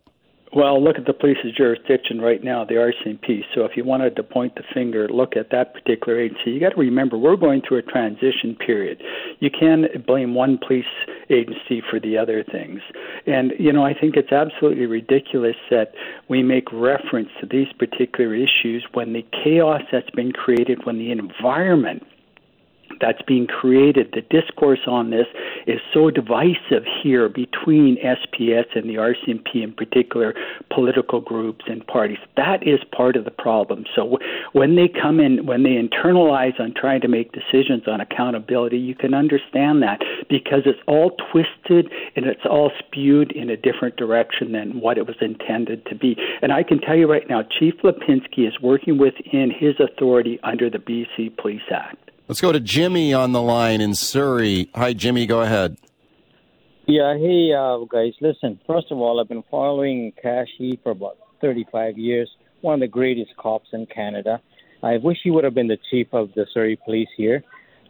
Well, 0.57 0.83
look 0.83 0.97
at 0.97 1.05
the 1.05 1.13
police's 1.13 1.53
jurisdiction 1.55 2.19
right 2.19 2.43
now, 2.43 2.65
the 2.65 2.77
RCMP. 2.77 3.45
So 3.55 3.67
if 3.67 3.77
you 3.77 3.85
wanted 3.85 4.17
to 4.17 4.23
point 4.23 4.55
the 4.55 4.63
finger, 4.73 5.07
look 5.07 5.37
at 5.37 5.51
that 5.51 5.75
particular 5.75 6.19
agency. 6.19 6.53
You 6.53 6.61
got 6.61 6.71
to 6.71 6.81
remember 6.81 7.19
we're 7.19 7.37
going 7.37 7.61
through 7.61 7.77
a 7.77 7.83
transition 7.83 8.57
period. 8.57 9.03
You 9.41 9.51
can't 9.51 9.85
blame 10.07 10.33
one 10.33 10.57
police 10.57 10.87
agency 11.29 11.83
for 11.91 12.01
the 12.01 12.17
other 12.17 12.43
things. 12.43 12.81
And 13.27 13.53
you 13.59 13.71
know, 13.71 13.85
I 13.85 13.93
think 13.93 14.17
it's 14.17 14.33
absolutely 14.33 14.87
ridiculous 14.87 15.57
that 15.71 15.93
we 16.31 16.43
make 16.43 16.73
reference 16.73 17.29
to 17.41 17.47
these 17.47 17.71
particular 17.79 18.35
issues 18.35 18.87
when 18.95 19.13
the 19.13 19.27
chaos 19.45 19.83
that's 19.93 20.09
been 20.13 20.33
created, 20.33 20.87
when 20.87 20.97
the 20.97 21.11
environment 21.11 22.03
that's 23.01 23.23
being 23.23 23.47
created, 23.47 24.13
the 24.13 24.23
discourse 24.23 24.81
on 24.87 25.11
this 25.11 25.27
is 25.67 25.81
so 25.93 26.11
divisive 26.11 26.85
here 27.03 27.29
between 27.29 27.97
SPS 27.97 28.67
and 28.75 28.89
the 28.89 28.95
RCMP 28.95 29.63
in 29.63 29.73
particular, 29.73 30.35
political 30.71 31.21
groups 31.21 31.65
and 31.69 31.87
parties. 31.87 32.19
That 32.37 32.67
is 32.67 32.81
part 32.95 33.17
of 33.17 33.25
the 33.25 33.31
problem. 33.31 33.85
So 33.95 34.19
when 34.53 34.77
they 34.77 34.89
come 34.89 35.21
in, 35.21 35.47
when 35.47 35.63
they 35.63 35.77
internalize 35.77 36.59
on 36.61 36.75
trying 36.75 37.01
to 37.03 37.09
make 37.09 37.33
decisions 37.33 37.87
on 37.87 38.01
accountability, 38.01 38.79
you 38.79 38.95
can 38.95 39.15
understand 39.15 39.83
that 39.83 40.01
because 40.29 40.63
it's 40.65 40.81
all 40.87 41.13
twisted 41.33 41.91
and 42.15 42.27
it's 42.27 42.47
all 42.49 42.71
spewed 42.79 43.33
in 43.33 43.51
a 43.51 43.57
different 43.57 43.97
direction 43.97 44.53
than 44.53 44.81
what 44.81 44.99
it 44.99 45.07
was 45.07 45.17
intended 45.21 45.85
to 45.87 45.95
be. 45.95 46.17
And 46.43 46.53
I 46.53 46.63
can 46.63 46.81
tell 46.81 46.97
you 46.97 47.11
right 47.11 47.29
now, 47.29 47.43
Chief 47.43 47.75
Lipinski 47.83 48.47
is 48.47 48.61
working 48.61 48.99
within 48.99 49.51
his 49.51 49.75
authority 49.81 50.39
under 50.43 50.71
the 50.71 50.79
BC 50.79 51.37
Police 51.37 51.63
Act. 51.71 52.07
Let's 52.29 52.41
go 52.41 52.51
to 52.51 52.59
Jimmy 52.59 53.15
on 53.15 53.31
the 53.31 53.41
line 53.41 53.81
in 53.81 53.95
Surrey. 53.95 54.69
Hi, 54.75 54.93
Jimmy. 54.95 55.27
Go 55.27 55.43
ahead. 55.43 55.77
Yeah. 56.89 57.17
Hey, 57.17 57.53
uh, 57.57 57.85
guys. 57.89 58.15
Listen. 58.21 58.59
First 58.67 58.89
of 58.91 58.99
all, 58.99 59.21
I've 59.21 59.29
been 59.29 59.45
following 59.49 60.13
Kash 60.21 60.49
Heed 60.59 60.81
for 60.83 60.91
about 60.91 61.19
35 61.41 61.97
years. 61.97 62.29
One 62.63 62.75
of 62.75 62.81
the 62.81 62.89
greatest 62.89 63.31
cops 63.37 63.69
in 63.73 63.87
Canada. 63.87 64.41
I 64.83 64.97
wish 64.97 65.19
he 65.23 65.31
would 65.31 65.45
have 65.45 65.55
been 65.55 65.69
the 65.69 65.79
chief 65.89 66.09
of 66.13 66.31
the 66.35 66.47
Surrey 66.53 66.77
Police 66.85 67.09
here. 67.17 67.45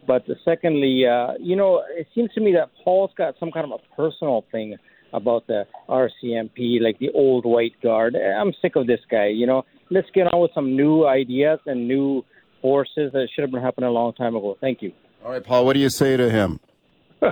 But 0.05 0.23
secondly, 0.45 1.07
uh, 1.07 1.33
you 1.39 1.55
know, 1.55 1.83
it 1.89 2.05
seems 2.13 2.31
to 2.35 2.39
me 2.39 2.53
that 2.53 2.69
Paul's 2.83 3.11
got 3.17 3.33
some 3.39 3.51
kind 3.51 3.65
of 3.65 3.79
a 3.79 3.95
personal 3.95 4.45
thing 4.51 4.77
about 5.13 5.47
the 5.47 5.65
RCMP, 5.89 6.79
like 6.79 6.99
the 6.99 7.09
old 7.15 7.43
white 7.43 7.73
guard. 7.81 8.15
I'm 8.15 8.53
sick 8.61 8.75
of 8.75 8.85
this 8.85 9.01
guy. 9.09 9.27
You 9.29 9.47
know, 9.47 9.65
let's 9.89 10.07
get 10.13 10.31
on 10.31 10.41
with 10.41 10.51
some 10.53 10.75
new 10.75 11.07
ideas 11.07 11.59
and 11.65 11.87
new 11.87 12.23
forces 12.67 13.13
that 13.13 13.29
should 13.33 13.43
have 13.43 13.51
been 13.51 13.61
happening 13.61 13.89
a 13.89 13.93
long 13.93 14.11
time 14.11 14.35
ago. 14.35 14.57
Thank 14.59 14.81
you. 14.81 14.91
All 15.23 15.31
right, 15.31 15.41
Paul, 15.41 15.65
what 15.65 15.73
do 15.73 15.79
you 15.79 15.89
say 15.89 16.17
to 16.17 16.29
him? 16.29 16.59
uh, 17.21 17.29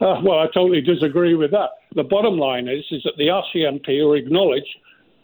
well, 0.00 0.40
I 0.40 0.46
totally 0.52 0.80
disagree 0.80 1.36
with 1.36 1.52
that. 1.52 1.70
The 1.94 2.02
bottom 2.02 2.36
line 2.36 2.66
is, 2.66 2.84
is 2.90 3.04
that 3.04 3.16
the 3.16 3.28
RCMP 3.28 4.04
are 4.04 4.16
acknowledged 4.16 4.74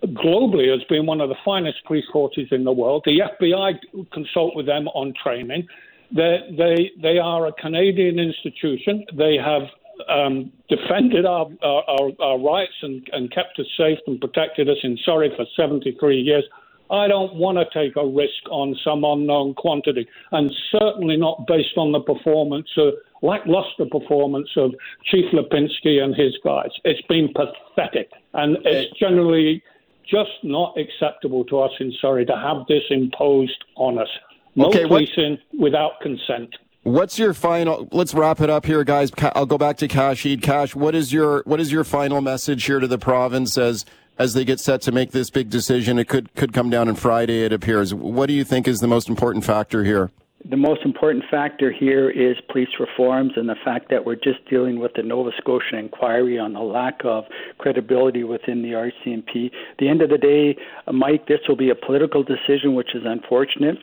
globally 0.05 0.73
as 0.73 0.81
being 0.89 1.07
one 1.07 1.21
of 1.21 1.29
the 1.29 1.35
finest 1.45 1.79
police 1.87 2.05
forces 2.13 2.47
in 2.53 2.63
the 2.63 2.73
world. 2.73 3.03
The 3.05 3.19
FBI 3.19 4.07
consult 4.13 4.55
with 4.55 4.67
them 4.67 4.87
on 4.89 5.13
training. 5.21 5.67
They, 6.15 6.39
they, 6.57 6.91
they 7.03 7.19
are 7.19 7.49
a 7.49 7.53
Canadian 7.53 8.21
institution. 8.21 9.05
They 9.17 9.37
have 9.45 9.63
um, 10.09 10.53
defended 10.69 11.27
our, 11.27 11.49
our, 11.65 12.13
our 12.21 12.39
rights 12.39 12.79
and, 12.83 13.07
and 13.13 13.33
kept 13.33 13.59
us 13.59 13.67
safe 13.77 13.99
and 14.07 14.21
protected 14.21 14.71
us 14.71 14.79
in 14.85 14.97
Surrey 15.05 15.33
for 15.37 15.45
73 15.57 16.21
years. 16.21 16.45
I 16.91 17.09
don't 17.09 17.35
want 17.35 17.59
to 17.59 17.67
take 17.73 17.97
a 17.97 18.07
risk 18.07 18.49
on 18.51 18.75
some 18.83 19.05
unknown 19.05 19.55
quantity, 19.55 20.07
and 20.33 20.53
certainly 20.71 21.17
not 21.17 21.47
based 21.47 21.77
on 21.77 21.93
the 21.93 22.01
performance, 22.01 22.69
of, 22.77 22.95
lackluster 23.23 23.87
performance 23.91 24.49
of 24.57 24.75
Chief 25.05 25.27
Lipinski 25.33 26.03
and 26.03 26.15
his 26.15 26.37
guys. 26.45 26.71
It's 26.85 27.07
been 27.09 27.33
pathetic, 27.35 28.11
and 28.35 28.59
it's 28.65 28.97
generally 28.99 29.63
just 30.09 30.31
not 30.43 30.77
acceptable 30.79 31.45
to 31.45 31.61
us 31.61 31.73
in 31.81 31.93
Surrey 32.01 32.25
to 32.27 32.37
have 32.37 32.67
this 32.69 32.83
imposed 32.91 33.65
on 33.77 33.99
us. 33.99 34.09
No 34.57 34.69
okay, 34.69 34.87
policing 34.87 35.39
what, 35.53 35.63
without 35.63 36.01
consent. 36.01 36.55
What's 36.83 37.19
your 37.19 37.35
final? 37.35 37.89
Let's 37.93 38.15
wrap 38.15 38.41
it 38.41 38.49
up 38.49 38.65
here, 38.65 38.83
guys. 38.83 39.13
I'll 39.35 39.47
go 39.47 39.59
back 39.59 39.77
to 39.79 39.89
Kash 39.89 40.23
Heed. 40.23 40.41
Kash, 40.43 40.75
what 40.75 40.95
is 40.95 41.13
your 41.13 41.43
what 41.45 41.61
is 41.61 41.71
your 41.71 41.85
final 41.85 42.21
message 42.23 42.65
here 42.65 42.81
to 42.81 42.87
the 42.87 42.99
province 42.99 43.59
as 43.59 43.85
as 44.19 44.35
they 44.35 44.45
get 44.45 44.61
set 44.61 44.83
to 44.83 44.93
make 44.93 45.13
this 45.13 45.31
big 45.31 45.51
decision. 45.51 45.99
It 45.99 46.09
could 46.09 46.35
could 46.35 46.53
come 46.53 46.71
down 46.71 46.89
on 46.89 46.95
Friday. 46.95 47.45
It 47.45 47.53
appears. 47.53 47.95
What 47.95 48.27
do 48.27 48.33
you 48.33 48.45
think 48.45 48.69
is 48.69 48.81
the 48.81 48.89
most 48.89 49.09
important 49.09 49.45
factor 49.45 49.85
here? 49.85 50.11
the 50.49 50.57
most 50.57 50.81
important 50.85 51.25
factor 51.31 51.71
here 51.71 52.09
is 52.09 52.37
police 52.51 52.69
reforms 52.79 53.33
and 53.37 53.49
the 53.49 53.57
fact 53.65 53.91
that 53.91 54.05
we're 54.05 54.15
just 54.15 54.45
dealing 54.49 54.79
with 54.79 54.93
the 54.95 55.03
Nova 55.03 55.31
Scotia 55.37 55.77
inquiry 55.77 56.39
on 56.39 56.53
the 56.55 56.61
lack 56.61 57.01
of 57.05 57.25
credibility 57.59 58.25
within 58.25 58.63
the 58.63 58.69
RCMP. 58.69 59.47
At 59.47 59.79
the 59.79 59.89
end 59.89 60.01
of 60.01 60.11
the 60.11 60.19
day, 60.19 60.57
uh, 60.87 60.93
Mike, 60.93 61.27
this 61.27 61.41
will 61.49 61.57
be 61.57 61.71
a 61.71 61.75
political 61.75 62.23
decision, 62.23 62.75
which 62.75 62.95
is 62.95 63.03
unfortunate 63.05 63.79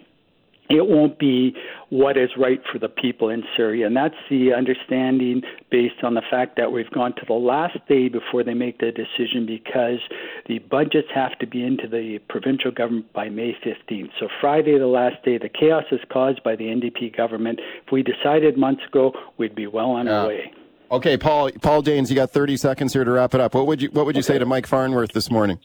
it 0.69 0.87
won't 0.87 1.19
be 1.19 1.55
what 1.89 2.17
is 2.17 2.29
right 2.37 2.59
for 2.71 2.79
the 2.79 2.89
people 2.89 3.29
in 3.29 3.43
Surrey. 3.55 3.83
And 3.83 3.95
that's 3.95 4.15
the 4.29 4.53
understanding 4.53 5.43
based 5.69 6.03
on 6.03 6.15
the 6.15 6.23
fact 6.29 6.57
that 6.57 6.71
we've 6.71 6.89
gone 6.89 7.13
to 7.15 7.25
the 7.27 7.33
last 7.33 7.77
day 7.87 8.09
before 8.09 8.43
they 8.43 8.53
make 8.53 8.79
the 8.79 8.91
decision 8.91 9.45
because 9.45 9.99
the 10.47 10.59
budgets 10.59 11.07
have 11.13 11.37
to 11.39 11.47
be 11.47 11.63
into 11.63 11.87
the 11.87 12.19
provincial 12.29 12.71
government 12.71 13.11
by 13.13 13.29
May 13.29 13.55
15th. 13.63 14.09
So 14.19 14.27
Friday, 14.41 14.77
the 14.79 14.87
last 14.87 15.23
day, 15.23 15.37
the 15.37 15.49
chaos 15.49 15.85
is 15.91 15.99
caused 16.11 16.41
by 16.43 16.55
the 16.55 16.65
NDP 16.65 17.15
government. 17.15 17.59
If 17.85 17.91
we 17.91 18.03
decided 18.03 18.57
months 18.57 18.83
ago, 18.87 19.13
we'd 19.37 19.55
be 19.55 19.67
well 19.67 19.91
on 19.91 20.07
yeah. 20.07 20.21
our 20.21 20.27
way. 20.27 20.51
Okay, 20.91 21.17
Paul. 21.17 21.51
Paul 21.61 21.81
Daines, 21.83 22.09
you 22.09 22.15
got 22.15 22.31
30 22.31 22.57
seconds 22.57 22.93
here 22.93 23.03
to 23.03 23.11
wrap 23.11 23.33
it 23.33 23.41
up. 23.41 23.55
What 23.55 23.67
would 23.67 23.81
you 23.81 23.89
What 23.89 24.05
would 24.05 24.15
you 24.15 24.19
okay. 24.19 24.33
say 24.33 24.39
to 24.39 24.45
Mike 24.45 24.67
Farnworth 24.67 25.13
this 25.13 25.31
morning? 25.31 25.59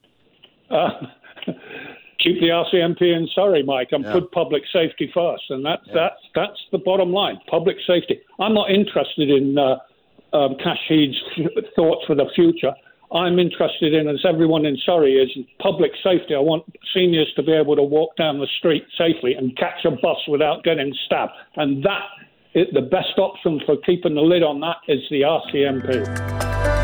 Uh, 0.70 0.88
keep 2.22 2.40
the 2.40 2.48
RCMP 2.48 3.02
in 3.02 3.28
Surrey, 3.34 3.62
Mike, 3.62 3.88
and 3.92 4.04
yeah. 4.04 4.12
put 4.12 4.32
public 4.32 4.62
safety 4.72 5.10
first, 5.12 5.44
and 5.50 5.64
that's 5.64 5.82
yeah. 5.86 5.94
that's 5.94 6.22
that's 6.34 6.60
the 6.72 6.78
bottom 6.78 7.12
line. 7.12 7.38
Public 7.48 7.76
safety. 7.86 8.20
I'm 8.38 8.54
not 8.54 8.70
interested 8.70 9.30
in 9.30 9.58
uh, 9.58 9.76
um, 10.36 10.56
Kash 10.62 10.80
Heed's 10.88 11.16
thoughts 11.76 12.04
for 12.06 12.14
the 12.14 12.26
future. 12.34 12.72
I'm 13.12 13.40
interested 13.40 13.92
in, 13.92 14.06
as 14.06 14.24
everyone 14.24 14.64
in 14.64 14.76
Surrey 14.86 15.14
is, 15.14 15.30
public 15.58 15.90
safety. 16.02 16.34
I 16.34 16.38
want 16.38 16.64
seniors 16.94 17.32
to 17.34 17.42
be 17.42 17.52
able 17.52 17.74
to 17.74 17.82
walk 17.82 18.16
down 18.16 18.38
the 18.38 18.46
street 18.58 18.84
safely 18.96 19.34
and 19.34 19.56
catch 19.56 19.84
a 19.84 19.90
bus 19.90 20.18
without 20.28 20.62
getting 20.62 20.94
stabbed, 21.06 21.32
and 21.56 21.84
that 21.84 22.04
the 22.54 22.82
best 22.82 23.18
option 23.18 23.60
for 23.66 23.76
keeping 23.78 24.14
the 24.14 24.20
lid 24.20 24.42
on 24.42 24.60
that 24.60 24.76
is 24.88 25.00
the 25.10 25.22
RCMP. 25.22 26.79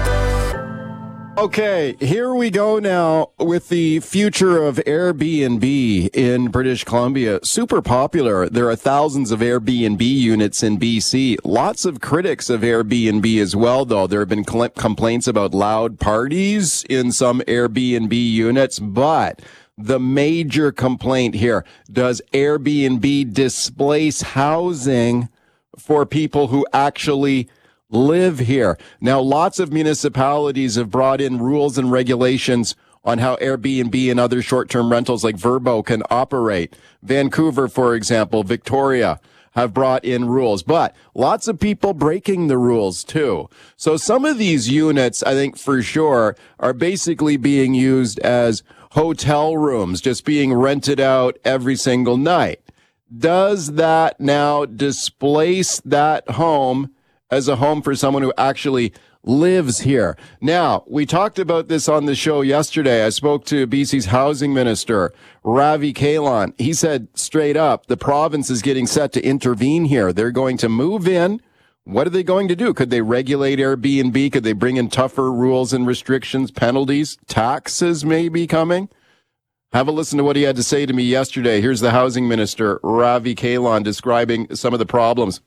Okay, 1.38 1.96
here 2.00 2.32
we 2.32 2.48
go 2.48 2.78
now 2.78 3.32
with 3.38 3.68
the 3.68 4.00
future 4.00 4.62
of 4.62 4.76
Airbnb 4.86 6.16
in 6.16 6.48
British 6.48 6.82
Columbia. 6.82 7.40
Super 7.42 7.82
popular. 7.82 8.48
There 8.48 8.70
are 8.70 8.76
thousands 8.76 9.30
of 9.30 9.40
Airbnb 9.40 10.00
units 10.00 10.62
in 10.62 10.78
BC. 10.78 11.36
Lots 11.44 11.84
of 11.84 12.00
critics 12.00 12.48
of 12.48 12.62
Airbnb 12.62 13.38
as 13.38 13.54
well, 13.54 13.84
though. 13.84 14.06
There 14.06 14.20
have 14.20 14.30
been 14.30 14.44
complaints 14.44 15.26
about 15.26 15.52
loud 15.52 16.00
parties 16.00 16.84
in 16.88 17.12
some 17.12 17.40
Airbnb 17.40 18.14
units, 18.14 18.78
but 18.78 19.42
the 19.76 20.00
major 20.00 20.72
complaint 20.72 21.34
here, 21.34 21.66
does 21.92 22.22
Airbnb 22.32 23.34
displace 23.34 24.22
housing 24.22 25.28
for 25.76 26.06
people 26.06 26.46
who 26.46 26.66
actually 26.72 27.46
live 27.90 28.40
here. 28.40 28.78
Now, 29.00 29.20
lots 29.20 29.58
of 29.58 29.72
municipalities 29.72 30.74
have 30.74 30.90
brought 30.90 31.20
in 31.20 31.38
rules 31.38 31.78
and 31.78 31.90
regulations 31.92 32.74
on 33.04 33.18
how 33.18 33.36
Airbnb 33.36 34.10
and 34.10 34.18
other 34.18 34.42
short-term 34.42 34.90
rentals 34.90 35.22
like 35.22 35.36
VRBO 35.36 35.84
can 35.84 36.02
operate. 36.10 36.74
Vancouver, 37.02 37.68
for 37.68 37.94
example, 37.94 38.42
Victoria 38.42 39.20
have 39.52 39.72
brought 39.72 40.04
in 40.04 40.26
rules, 40.26 40.62
but 40.62 40.94
lots 41.14 41.48
of 41.48 41.58
people 41.58 41.94
breaking 41.94 42.48
the 42.48 42.58
rules 42.58 43.02
too. 43.02 43.48
So 43.76 43.96
some 43.96 44.24
of 44.24 44.36
these 44.36 44.68
units, 44.68 45.22
I 45.22 45.32
think 45.32 45.56
for 45.56 45.80
sure, 45.82 46.36
are 46.60 46.74
basically 46.74 47.38
being 47.38 47.72
used 47.72 48.18
as 48.18 48.62
hotel 48.90 49.56
rooms, 49.56 50.00
just 50.00 50.24
being 50.24 50.52
rented 50.52 51.00
out 51.00 51.38
every 51.44 51.76
single 51.76 52.18
night. 52.18 52.60
Does 53.16 53.74
that 53.74 54.20
now 54.20 54.66
displace 54.66 55.80
that 55.80 56.28
home 56.30 56.90
as 57.30 57.48
a 57.48 57.56
home 57.56 57.82
for 57.82 57.94
someone 57.94 58.22
who 58.22 58.32
actually 58.38 58.92
lives 59.24 59.80
here. 59.80 60.16
Now, 60.40 60.84
we 60.86 61.04
talked 61.04 61.38
about 61.38 61.68
this 61.68 61.88
on 61.88 62.06
the 62.06 62.14
show 62.14 62.42
yesterday. 62.42 63.04
I 63.04 63.08
spoke 63.08 63.44
to 63.46 63.66
BC's 63.66 64.06
housing 64.06 64.54
minister, 64.54 65.12
Ravi 65.42 65.92
Kahlon. 65.92 66.54
He 66.58 66.72
said 66.72 67.08
straight 67.14 67.56
up, 67.56 67.86
the 67.86 67.96
province 67.96 68.50
is 68.50 68.62
getting 68.62 68.86
set 68.86 69.12
to 69.12 69.24
intervene 69.24 69.86
here. 69.86 70.12
They're 70.12 70.30
going 70.30 70.56
to 70.58 70.68
move 70.68 71.08
in. 71.08 71.40
What 71.84 72.06
are 72.06 72.10
they 72.10 72.22
going 72.22 72.48
to 72.48 72.56
do? 72.56 72.74
Could 72.74 72.90
they 72.90 73.00
regulate 73.00 73.58
Airbnb? 73.58 74.32
Could 74.32 74.44
they 74.44 74.52
bring 74.52 74.76
in 74.76 74.88
tougher 74.88 75.32
rules 75.32 75.72
and 75.72 75.86
restrictions, 75.86 76.50
penalties, 76.50 77.18
taxes 77.26 78.04
maybe 78.04 78.46
coming? 78.46 78.88
Have 79.72 79.88
a 79.88 79.92
listen 79.92 80.18
to 80.18 80.24
what 80.24 80.36
he 80.36 80.42
had 80.42 80.56
to 80.56 80.62
say 80.62 80.86
to 80.86 80.92
me 80.92 81.02
yesterday. 81.02 81.60
Here's 81.60 81.80
the 81.80 81.90
housing 81.90 82.28
minister, 82.28 82.80
Ravi 82.82 83.34
Kahlon, 83.34 83.84
describing 83.84 84.54
some 84.54 84.72
of 84.72 84.78
the 84.78 84.86
problems 84.86 85.40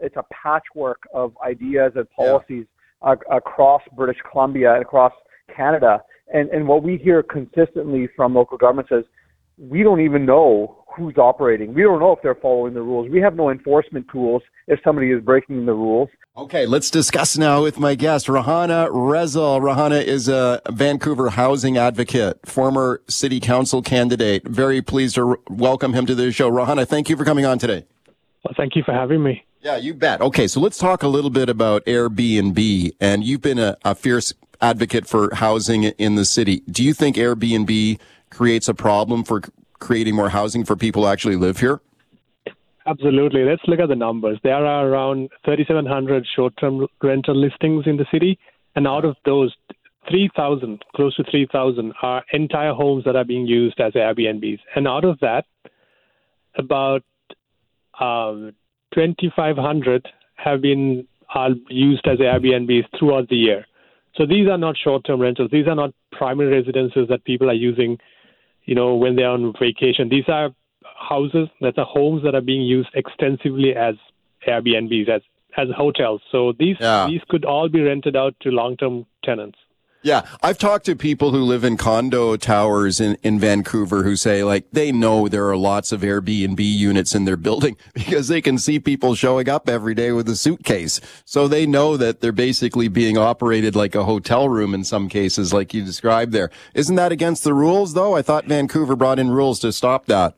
it's 0.00 0.16
a 0.16 0.24
patchwork 0.32 1.02
of 1.12 1.32
ideas 1.44 1.92
and 1.96 2.08
policies 2.10 2.66
yeah. 3.04 3.14
across 3.30 3.82
British 3.96 4.18
Columbia 4.30 4.74
and 4.74 4.82
across 4.82 5.12
Canada. 5.54 6.02
And, 6.32 6.48
and 6.50 6.68
what 6.68 6.82
we 6.82 6.96
hear 6.96 7.22
consistently 7.22 8.08
from 8.16 8.34
local 8.34 8.56
governments 8.56 8.92
is 8.92 9.04
we 9.58 9.82
don't 9.82 10.00
even 10.00 10.24
know 10.24 10.84
who's 10.96 11.16
operating. 11.16 11.74
We 11.74 11.82
don't 11.82 12.00
know 12.00 12.12
if 12.12 12.20
they're 12.22 12.34
following 12.34 12.74
the 12.74 12.82
rules. 12.82 13.10
We 13.10 13.20
have 13.20 13.36
no 13.36 13.50
enforcement 13.50 14.06
tools 14.10 14.42
if 14.66 14.80
somebody 14.84 15.10
is 15.10 15.22
breaking 15.22 15.66
the 15.66 15.74
rules. 15.74 16.08
Okay, 16.36 16.66
let's 16.66 16.90
discuss 16.90 17.36
now 17.36 17.62
with 17.62 17.78
my 17.78 17.94
guest, 17.94 18.26
Rohana 18.26 18.88
Rezel. 18.88 19.60
Rohana 19.60 20.02
is 20.02 20.28
a 20.28 20.62
Vancouver 20.70 21.30
housing 21.30 21.76
advocate, 21.76 22.38
former 22.46 23.02
city 23.08 23.40
council 23.40 23.82
candidate. 23.82 24.46
Very 24.46 24.80
pleased 24.80 25.16
to 25.16 25.36
welcome 25.50 25.92
him 25.92 26.06
to 26.06 26.14
the 26.14 26.32
show. 26.32 26.50
Rohana, 26.50 26.86
thank 26.86 27.10
you 27.10 27.16
for 27.16 27.24
coming 27.24 27.44
on 27.44 27.58
today. 27.58 27.84
Well, 28.44 28.54
thank 28.56 28.74
you 28.74 28.82
for 28.82 28.92
having 28.92 29.22
me. 29.22 29.44
Yeah, 29.62 29.76
you 29.76 29.92
bet. 29.92 30.22
Okay, 30.22 30.48
so 30.48 30.58
let's 30.58 30.78
talk 30.78 31.02
a 31.02 31.08
little 31.08 31.28
bit 31.28 31.50
about 31.50 31.84
Airbnb. 31.84 32.92
And 32.98 33.22
you've 33.22 33.42
been 33.42 33.58
a, 33.58 33.76
a 33.84 33.94
fierce 33.94 34.32
advocate 34.62 35.06
for 35.06 35.34
housing 35.34 35.84
in 35.84 36.14
the 36.14 36.24
city. 36.24 36.62
Do 36.70 36.82
you 36.82 36.94
think 36.94 37.16
Airbnb 37.16 37.98
creates 38.30 38.68
a 38.68 38.74
problem 38.74 39.22
for 39.22 39.42
creating 39.78 40.14
more 40.14 40.30
housing 40.30 40.64
for 40.64 40.76
people 40.76 41.02
who 41.02 41.08
actually 41.08 41.36
live 41.36 41.60
here? 41.60 41.80
Absolutely. 42.86 43.44
Let's 43.44 43.62
look 43.66 43.80
at 43.80 43.88
the 43.88 43.96
numbers. 43.96 44.38
There 44.42 44.54
are 44.54 44.86
around 44.86 45.28
3,700 45.44 46.26
short 46.34 46.54
term 46.58 46.86
rental 47.02 47.36
listings 47.36 47.86
in 47.86 47.98
the 47.98 48.06
city. 48.10 48.38
And 48.74 48.86
out 48.86 49.04
of 49.04 49.16
those, 49.26 49.54
3,000, 50.08 50.82
close 50.96 51.14
to 51.16 51.24
3,000, 51.30 51.92
are 52.00 52.24
entire 52.32 52.72
homes 52.72 53.04
that 53.04 53.14
are 53.14 53.24
being 53.24 53.46
used 53.46 53.78
as 53.78 53.92
Airbnbs. 53.92 54.60
And 54.74 54.88
out 54.88 55.04
of 55.04 55.18
that, 55.20 55.44
about 56.56 57.02
um, 58.00 58.54
2,500 58.94 60.08
have 60.36 60.60
been 60.60 61.06
are 61.34 61.50
used 61.68 62.06
as 62.06 62.18
Airbnbs 62.18 62.86
throughout 62.98 63.28
the 63.28 63.36
year. 63.36 63.66
So 64.16 64.26
these 64.26 64.48
are 64.48 64.58
not 64.58 64.76
short-term 64.76 65.20
rentals. 65.20 65.50
These 65.52 65.68
are 65.68 65.76
not 65.76 65.94
primary 66.10 66.50
residences 66.50 67.08
that 67.08 67.24
people 67.24 67.48
are 67.48 67.54
using, 67.54 67.98
you 68.64 68.74
know, 68.74 68.96
when 68.96 69.14
they're 69.14 69.30
on 69.30 69.52
vacation. 69.58 70.08
These 70.08 70.28
are 70.28 70.50
houses 70.98 71.48
that 71.60 71.78
are 71.78 71.84
homes 71.84 72.22
that 72.24 72.34
are 72.34 72.40
being 72.40 72.62
used 72.62 72.88
extensively 72.94 73.74
as 73.76 73.94
Airbnbs, 74.46 75.08
as 75.08 75.22
as 75.56 75.68
hotels. 75.76 76.20
So 76.30 76.52
these 76.58 76.76
yeah. 76.80 77.06
these 77.08 77.20
could 77.28 77.44
all 77.44 77.68
be 77.68 77.80
rented 77.80 78.16
out 78.16 78.34
to 78.40 78.50
long-term 78.50 79.06
tenants. 79.24 79.58
Yeah, 80.02 80.26
I've 80.42 80.56
talked 80.56 80.86
to 80.86 80.96
people 80.96 81.30
who 81.32 81.42
live 81.42 81.62
in 81.62 81.76
condo 81.76 82.36
towers 82.36 83.00
in, 83.00 83.18
in 83.22 83.38
Vancouver 83.38 84.02
who 84.02 84.16
say 84.16 84.42
like 84.42 84.64
they 84.72 84.92
know 84.92 85.28
there 85.28 85.46
are 85.48 85.58
lots 85.58 85.92
of 85.92 86.00
Airbnb 86.00 86.58
units 86.58 87.14
in 87.14 87.26
their 87.26 87.36
building 87.36 87.76
because 87.94 88.28
they 88.28 88.40
can 88.40 88.56
see 88.56 88.80
people 88.80 89.14
showing 89.14 89.48
up 89.48 89.68
every 89.68 89.94
day 89.94 90.12
with 90.12 90.26
a 90.30 90.36
suitcase. 90.36 91.00
So 91.26 91.46
they 91.46 91.66
know 91.66 91.98
that 91.98 92.20
they're 92.20 92.32
basically 92.32 92.88
being 92.88 93.18
operated 93.18 93.76
like 93.76 93.94
a 93.94 94.04
hotel 94.04 94.48
room 94.48 94.72
in 94.72 94.84
some 94.84 95.08
cases, 95.08 95.52
like 95.52 95.74
you 95.74 95.84
described 95.84 96.32
there. 96.32 96.50
Isn't 96.74 96.96
that 96.96 97.12
against 97.12 97.44
the 97.44 97.52
rules 97.52 97.92
though? 97.92 98.16
I 98.16 98.22
thought 98.22 98.46
Vancouver 98.46 98.96
brought 98.96 99.18
in 99.18 99.30
rules 99.30 99.60
to 99.60 99.72
stop 99.72 100.06
that. 100.06 100.34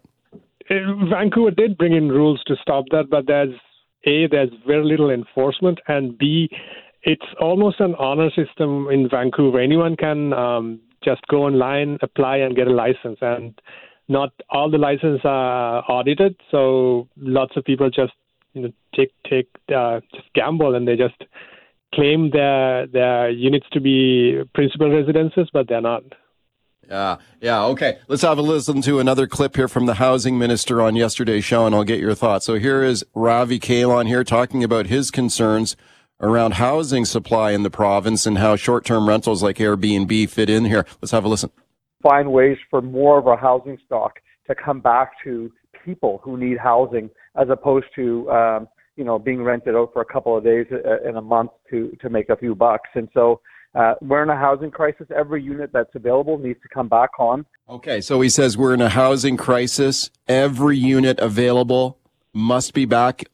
Uh, 0.69 0.75
Vancouver 1.09 1.53
did 1.53 1.79
bring 1.79 1.93
in 1.93 2.09
rules 2.09 2.43
to 2.47 2.57
stop 2.61 2.87
that, 2.91 3.05
but 3.11 3.27
there's 3.29 3.55
a 4.07 4.27
there's 4.27 4.51
very 4.67 4.85
little 4.85 5.11
enforcement, 5.11 5.79
and 5.87 6.19
b 6.19 6.51
it's 7.03 7.27
almost 7.41 7.81
an 7.81 7.95
honor 7.97 8.31
system 8.31 8.89
in 8.91 9.09
Vancouver. 9.09 9.61
Anyone 9.61 9.97
can 9.97 10.33
um, 10.33 10.81
just 11.05 11.27
go 11.29 11.45
online, 11.45 11.99
apply, 12.03 12.39
and 12.39 12.55
get 12.55 12.69
a 12.69 12.73
license, 12.73 13.19
and 13.21 13.61
not 14.09 14.31
all 14.51 14.71
the 14.71 14.79
licenses 14.79 15.21
are 15.25 15.83
audited. 15.89 16.37
So 16.51 17.09
lots 17.17 17.57
of 17.57 17.65
people 17.65 17.91
just 17.91 18.13
you 18.53 18.63
know 18.63 18.73
take 18.95 19.13
take 19.29 19.49
uh, 19.75 20.01
just 20.15 20.33
gamble 20.35 20.75
and 20.75 20.87
they 20.87 20.97
just 20.97 21.25
claim 21.95 22.31
their 22.31 22.87
their 22.87 23.31
units 23.31 23.67
to 23.73 23.81
be 23.81 24.43
principal 24.55 24.91
residences, 24.91 25.49
but 25.53 25.69
they're 25.69 25.81
not. 25.81 26.05
Yeah, 26.89 27.19
yeah, 27.41 27.65
okay. 27.67 27.99
Let's 28.09 28.23
have 28.23 28.39
a 28.39 28.43
listen 28.43 28.83
to 28.83 28.99
another 28.99 29.27
clip 29.27 29.57
here 29.57 29.69
from 29.69 29.87
the 29.87 29.95
housing 29.95 30.37
minister 30.39 30.83
on 30.83 30.97
yesterday's 30.97 31.45
show, 31.45 31.65
and 31.65 31.75
I'll 31.75 31.85
get 31.85 32.01
your 32.01 32.15
thoughts. 32.15 32.45
So 32.45 32.59
here 32.59 32.83
is 32.83 33.05
Ravi 33.15 33.59
Kahlon 33.61 34.09
here 34.09 34.25
talking 34.25 34.63
about 34.65 34.87
his 34.87 35.11
concerns 35.11 35.77
around 36.23 36.55
housing 36.55 37.05
supply 37.05 37.51
in 37.51 37.63
the 37.63 37.71
province 37.71 38.27
and 38.27 38.39
how 38.39 38.57
short-term 38.57 39.09
rentals 39.09 39.43
like 39.43 39.57
Airbnb 39.57 40.29
fit 40.31 40.49
in 40.49 40.65
here. 40.65 40.87
Let's 41.01 41.13
have 41.13 41.25
a 41.25 41.29
listen. 41.29 41.51
Find 42.03 42.33
ways 42.33 42.57
for 42.71 42.81
more 42.81 43.19
of 43.19 43.27
our 43.27 43.37
housing 43.37 43.79
stock 43.85 44.21
to 44.47 44.55
come 44.55 44.81
back 44.81 45.13
to 45.25 45.53
people 45.85 46.21
who 46.23 46.37
need 46.37 46.59
housing 46.59 47.11
as 47.37 47.49
opposed 47.51 47.87
to 47.95 48.31
um, 48.31 48.69
you 48.97 49.05
know 49.05 49.19
being 49.19 49.43
rented 49.43 49.75
out 49.75 49.93
for 49.93 50.03
a 50.03 50.05
couple 50.05 50.37
of 50.37 50.45
days 50.45 50.67
uh, 50.73 51.09
in 51.09 51.17
a 51.17 51.23
month 51.23 51.51
to 51.71 51.97
to 52.01 52.11
make 52.11 52.29
a 52.29 52.37
few 52.37 52.55
bucks. 52.55 52.91
And 52.95 53.09
so 53.15 53.41
uh, 53.75 53.95
we're 54.01 54.23
in 54.23 54.31
a 54.31 54.37
housing 54.37 54.71
crisis. 54.71 55.07
Every 55.15 55.43
unit 55.43 55.71
that's 55.73 55.95
available 55.95 56.39
needs 56.39 56.61
to 56.63 56.69
come 56.69 56.89
back 56.89 57.11
on. 57.19 57.47
Okay, 57.69 58.01
so 58.01 58.21
he 58.21 58.29
says 58.29 58.57
we're 58.57 58.75
in 58.75 58.81
a 58.81 58.91
housing 58.91 59.37
crisis. 59.37 60.11
Every 60.29 60.77
unit 60.77 61.19
available 61.21 61.99
must 62.35 62.75
be 62.75 62.85
back 62.85 63.25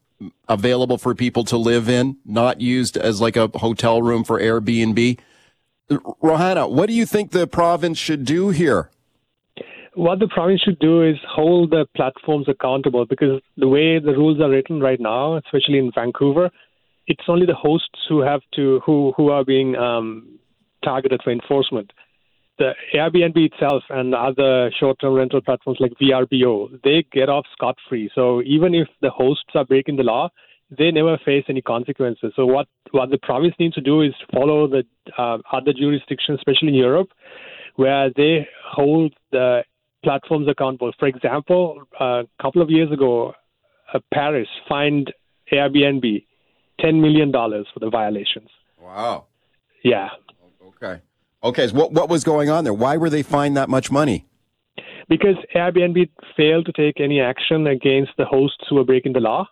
available 0.48 0.98
for 0.98 1.14
people 1.14 1.44
to 1.44 1.56
live 1.56 1.88
in, 1.88 2.16
not 2.24 2.60
used 2.60 2.96
as 2.96 3.20
like 3.20 3.36
a 3.36 3.48
hotel 3.58 4.02
room 4.02 4.24
for 4.24 4.40
Airbnb. 4.40 5.18
Rohana, 5.90 6.70
what 6.70 6.86
do 6.86 6.92
you 6.92 7.06
think 7.06 7.30
the 7.30 7.46
province 7.46 7.98
should 7.98 8.24
do 8.24 8.50
here? 8.50 8.90
What 9.94 10.18
the 10.20 10.28
province 10.28 10.60
should 10.62 10.78
do 10.78 11.02
is 11.02 11.16
hold 11.28 11.70
the 11.70 11.86
platforms 11.96 12.48
accountable 12.48 13.04
because 13.06 13.40
the 13.56 13.68
way 13.68 13.98
the 13.98 14.12
rules 14.12 14.40
are 14.40 14.50
written 14.50 14.80
right 14.80 15.00
now, 15.00 15.36
especially 15.36 15.78
in 15.78 15.90
Vancouver, 15.92 16.50
it's 17.06 17.24
only 17.26 17.46
the 17.46 17.54
hosts 17.54 17.98
who 18.08 18.20
have 18.20 18.42
to 18.54 18.80
who 18.84 19.12
who 19.16 19.30
are 19.30 19.44
being 19.44 19.74
um, 19.76 20.38
targeted 20.84 21.20
for 21.24 21.32
enforcement. 21.32 21.92
The 22.58 22.72
Airbnb 22.92 23.36
itself 23.36 23.84
and 23.88 24.14
other 24.14 24.70
short-term 24.78 25.14
rental 25.14 25.40
platforms 25.40 25.78
like 25.80 25.92
VRBO, 26.02 26.82
they 26.82 27.06
get 27.12 27.28
off 27.28 27.46
scot-free. 27.52 28.10
So 28.14 28.42
even 28.42 28.74
if 28.74 28.88
the 29.00 29.10
hosts 29.10 29.50
are 29.54 29.64
breaking 29.64 29.96
the 29.96 30.02
law, 30.02 30.30
they 30.76 30.90
never 30.90 31.18
face 31.24 31.44
any 31.48 31.62
consequences. 31.62 32.32
So 32.36 32.44
what 32.44 32.66
what 32.90 33.10
the 33.10 33.18
province 33.18 33.54
needs 33.58 33.74
to 33.74 33.80
do 33.80 34.02
is 34.02 34.12
follow 34.32 34.66
the 34.66 34.84
uh, 35.16 35.38
other 35.52 35.72
jurisdictions, 35.72 36.38
especially 36.38 36.68
in 36.68 36.74
Europe, 36.74 37.08
where 37.76 38.10
they 38.14 38.46
hold 38.66 39.14
the 39.30 39.62
platforms 40.02 40.48
accountable. 40.48 40.92
For 40.98 41.08
example, 41.08 41.82
a 41.98 42.24
couple 42.40 42.60
of 42.60 42.70
years 42.70 42.90
ago, 42.92 43.34
uh, 43.92 44.00
Paris 44.12 44.48
fined 44.68 45.12
Airbnb 45.52 46.24
ten 46.80 47.00
million 47.00 47.30
dollars 47.30 47.66
for 47.72 47.80
the 47.80 47.90
violations. 47.90 48.50
Wow. 48.80 49.26
Yeah. 49.82 50.08
Okay. 50.66 51.00
Okay. 51.42 51.68
So 51.68 51.74
what 51.76 51.92
what 51.92 52.08
was 52.08 52.24
going 52.24 52.50
on 52.50 52.64
there? 52.64 52.74
Why 52.74 52.96
were 52.96 53.10
they 53.10 53.22
fined 53.22 53.56
that 53.56 53.68
much 53.68 53.90
money? 53.90 54.26
Because 55.08 55.36
Airbnb 55.54 56.10
failed 56.36 56.66
to 56.66 56.72
take 56.72 57.00
any 57.00 57.20
action 57.20 57.66
against 57.66 58.12
the 58.18 58.24
hosts 58.26 58.64
who 58.68 58.76
were 58.76 58.84
breaking 58.84 59.14
the 59.14 59.20
law. 59.20 59.48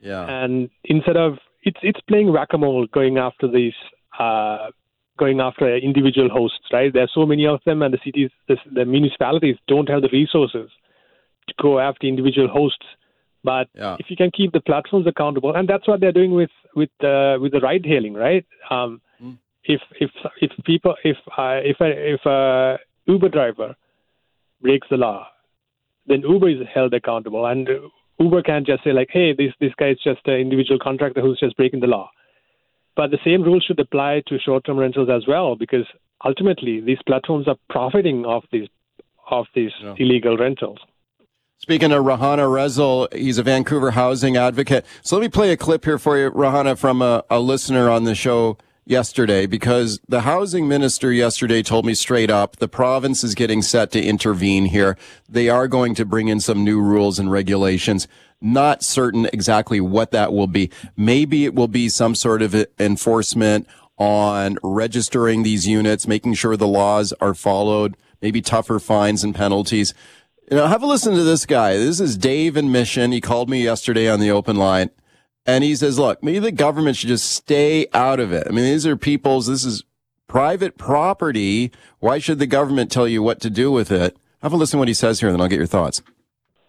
Yeah. 0.00 0.24
And 0.26 0.70
instead 0.84 1.16
of 1.16 1.38
it's 1.62 1.78
it's 1.82 2.00
playing 2.02 2.32
whack 2.32 2.48
a 2.52 2.58
mole 2.58 2.86
going 2.92 3.18
after 3.18 3.48
these 3.48 3.74
uh, 4.18 4.68
going 5.18 5.40
after 5.40 5.76
individual 5.76 6.28
hosts, 6.30 6.60
right? 6.72 6.92
There 6.92 7.02
are 7.02 7.10
so 7.14 7.26
many 7.26 7.46
of 7.46 7.60
them, 7.66 7.82
and 7.82 7.92
the 7.92 7.98
cities, 8.04 8.30
the, 8.48 8.56
the 8.72 8.84
municipalities 8.86 9.56
don't 9.68 9.88
have 9.88 10.00
the 10.02 10.08
resources 10.12 10.70
to 11.48 11.54
go 11.60 11.78
after 11.78 12.06
individual 12.06 12.48
hosts. 12.48 12.86
But 13.44 13.68
Yeah. 13.74 13.96
if 13.98 14.10
you 14.10 14.16
can 14.16 14.30
keep 14.30 14.52
the 14.52 14.60
platforms 14.60 15.06
accountable, 15.06 15.54
and 15.54 15.68
that's 15.68 15.86
what 15.88 16.00
they're 16.00 16.12
doing 16.20 16.32
with 16.32 16.50
with 16.74 16.90
uh, 17.02 17.36
with 17.40 17.52
the 17.52 17.60
ride 17.60 17.84
hailing, 17.84 18.14
right? 18.14 18.46
Um, 18.70 19.00
If 19.64 19.80
if 20.00 20.10
if 20.40 20.50
people 20.64 20.94
if 21.04 21.16
uh, 21.36 21.60
if 21.62 21.80
a, 21.80 22.14
if 22.14 22.26
a 22.26 22.78
Uber 23.06 23.28
driver 23.28 23.76
breaks 24.62 24.88
the 24.90 24.96
law, 24.96 25.26
then 26.06 26.20
Uber 26.22 26.48
is 26.48 26.66
held 26.72 26.94
accountable, 26.94 27.46
and 27.46 27.68
Uber 28.18 28.42
can't 28.42 28.66
just 28.66 28.84
say 28.84 28.92
like, 28.92 29.08
"Hey, 29.10 29.34
this 29.34 29.52
this 29.60 29.72
guy 29.78 29.90
is 29.90 29.98
just 30.02 30.20
an 30.26 30.34
individual 30.34 30.78
contractor 30.78 31.20
who's 31.20 31.38
just 31.38 31.56
breaking 31.56 31.80
the 31.80 31.86
law." 31.86 32.10
But 32.96 33.10
the 33.10 33.18
same 33.24 33.42
rule 33.42 33.60
should 33.60 33.78
apply 33.78 34.22
to 34.26 34.38
short-term 34.38 34.78
rentals 34.78 35.08
as 35.08 35.26
well, 35.26 35.56
because 35.56 35.86
ultimately 36.24 36.80
these 36.80 36.98
platforms 37.06 37.46
are 37.48 37.56
profiting 37.68 38.24
off 38.24 38.44
these 38.50 38.68
of 39.30 39.46
these 39.54 39.70
illegal 39.98 40.36
rentals. 40.36 40.78
Speaking 41.58 41.92
of 41.92 42.04
Rohana 42.04 42.48
Rezel, 42.50 43.12
he's 43.14 43.36
a 43.36 43.42
Vancouver 43.42 43.90
housing 43.90 44.36
advocate. 44.36 44.86
So 45.02 45.16
let 45.16 45.22
me 45.22 45.28
play 45.28 45.52
a 45.52 45.56
clip 45.56 45.84
here 45.84 45.98
for 45.98 46.18
you, 46.18 46.30
Rohana, 46.30 46.76
from 46.76 47.02
a, 47.02 47.22
a 47.28 47.38
listener 47.38 47.90
on 47.90 48.04
the 48.04 48.14
show 48.14 48.56
yesterday, 48.90 49.46
because 49.46 50.00
the 50.08 50.22
housing 50.22 50.66
minister 50.66 51.12
yesterday 51.12 51.62
told 51.62 51.86
me 51.86 51.94
straight 51.94 52.30
up 52.30 52.56
the 52.56 52.68
province 52.68 53.22
is 53.22 53.34
getting 53.36 53.62
set 53.62 53.92
to 53.92 54.02
intervene 54.02 54.66
here. 54.66 54.98
They 55.28 55.48
are 55.48 55.68
going 55.68 55.94
to 55.94 56.04
bring 56.04 56.28
in 56.28 56.40
some 56.40 56.64
new 56.64 56.80
rules 56.80 57.18
and 57.18 57.30
regulations. 57.30 58.08
Not 58.40 58.82
certain 58.82 59.26
exactly 59.32 59.80
what 59.80 60.10
that 60.10 60.32
will 60.32 60.48
be. 60.48 60.70
Maybe 60.96 61.44
it 61.44 61.54
will 61.54 61.68
be 61.68 61.88
some 61.88 62.14
sort 62.14 62.42
of 62.42 62.66
enforcement 62.78 63.68
on 63.96 64.58
registering 64.62 65.42
these 65.44 65.68
units, 65.68 66.08
making 66.08 66.34
sure 66.34 66.56
the 66.56 66.66
laws 66.66 67.12
are 67.20 67.34
followed, 67.34 67.96
maybe 68.20 68.42
tougher 68.42 68.80
fines 68.80 69.22
and 69.22 69.34
penalties. 69.34 69.94
You 70.50 70.56
know, 70.56 70.66
have 70.66 70.82
a 70.82 70.86
listen 70.86 71.14
to 71.14 71.22
this 71.22 71.46
guy. 71.46 71.74
This 71.76 72.00
is 72.00 72.16
Dave 72.16 72.56
in 72.56 72.72
Mission. 72.72 73.12
He 73.12 73.20
called 73.20 73.48
me 73.48 73.62
yesterday 73.62 74.08
on 74.08 74.18
the 74.18 74.32
open 74.32 74.56
line 74.56 74.90
and 75.50 75.64
he 75.64 75.74
says, 75.74 75.98
look, 75.98 76.22
maybe 76.22 76.38
the 76.38 76.52
government 76.52 76.96
should 76.96 77.08
just 77.08 77.28
stay 77.28 77.88
out 77.92 78.20
of 78.20 78.32
it. 78.32 78.46
I 78.46 78.52
mean, 78.52 78.64
these 78.64 78.86
are 78.86 78.96
people's, 78.96 79.48
this 79.48 79.64
is 79.64 79.82
private 80.28 80.78
property. 80.78 81.72
Why 81.98 82.18
should 82.20 82.38
the 82.38 82.46
government 82.46 82.92
tell 82.92 83.08
you 83.08 83.20
what 83.20 83.40
to 83.40 83.50
do 83.50 83.72
with 83.72 83.90
it? 83.90 84.16
Have 84.42 84.52
a 84.52 84.56
listen 84.56 84.76
to 84.76 84.78
what 84.78 84.86
he 84.86 84.94
says 84.94 85.18
here 85.18 85.28
and 85.28 85.34
then 85.34 85.40
I'll 85.40 85.48
get 85.48 85.58
your 85.58 85.66
thoughts. 85.66 86.02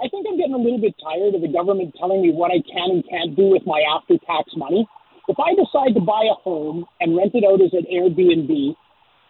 I 0.04 0.08
think 0.10 0.26
I'm 0.28 0.36
getting 0.36 0.56
a 0.56 0.58
little 0.58 0.82
bit 0.82 0.96
tired 0.98 1.36
of 1.36 1.42
the 1.42 1.48
government 1.48 1.94
telling 2.00 2.24
me 2.24 2.32
what 2.32 2.50
I 2.50 2.58
can 2.66 2.90
and 2.90 3.04
can't 3.08 3.36
do 3.36 3.50
with 3.50 3.62
my 3.68 3.80
after 3.96 4.18
tax 4.26 4.50
money. 4.58 4.88
If 5.28 5.38
I 5.40 5.54
decide 5.54 5.94
to 5.94 6.02
buy 6.02 6.26
a 6.26 6.34
home 6.42 6.86
and 7.00 7.16
rent 7.16 7.36
it 7.36 7.46
out 7.46 7.62
as 7.62 7.74
an 7.74 7.86
Airbnb, 7.86 8.76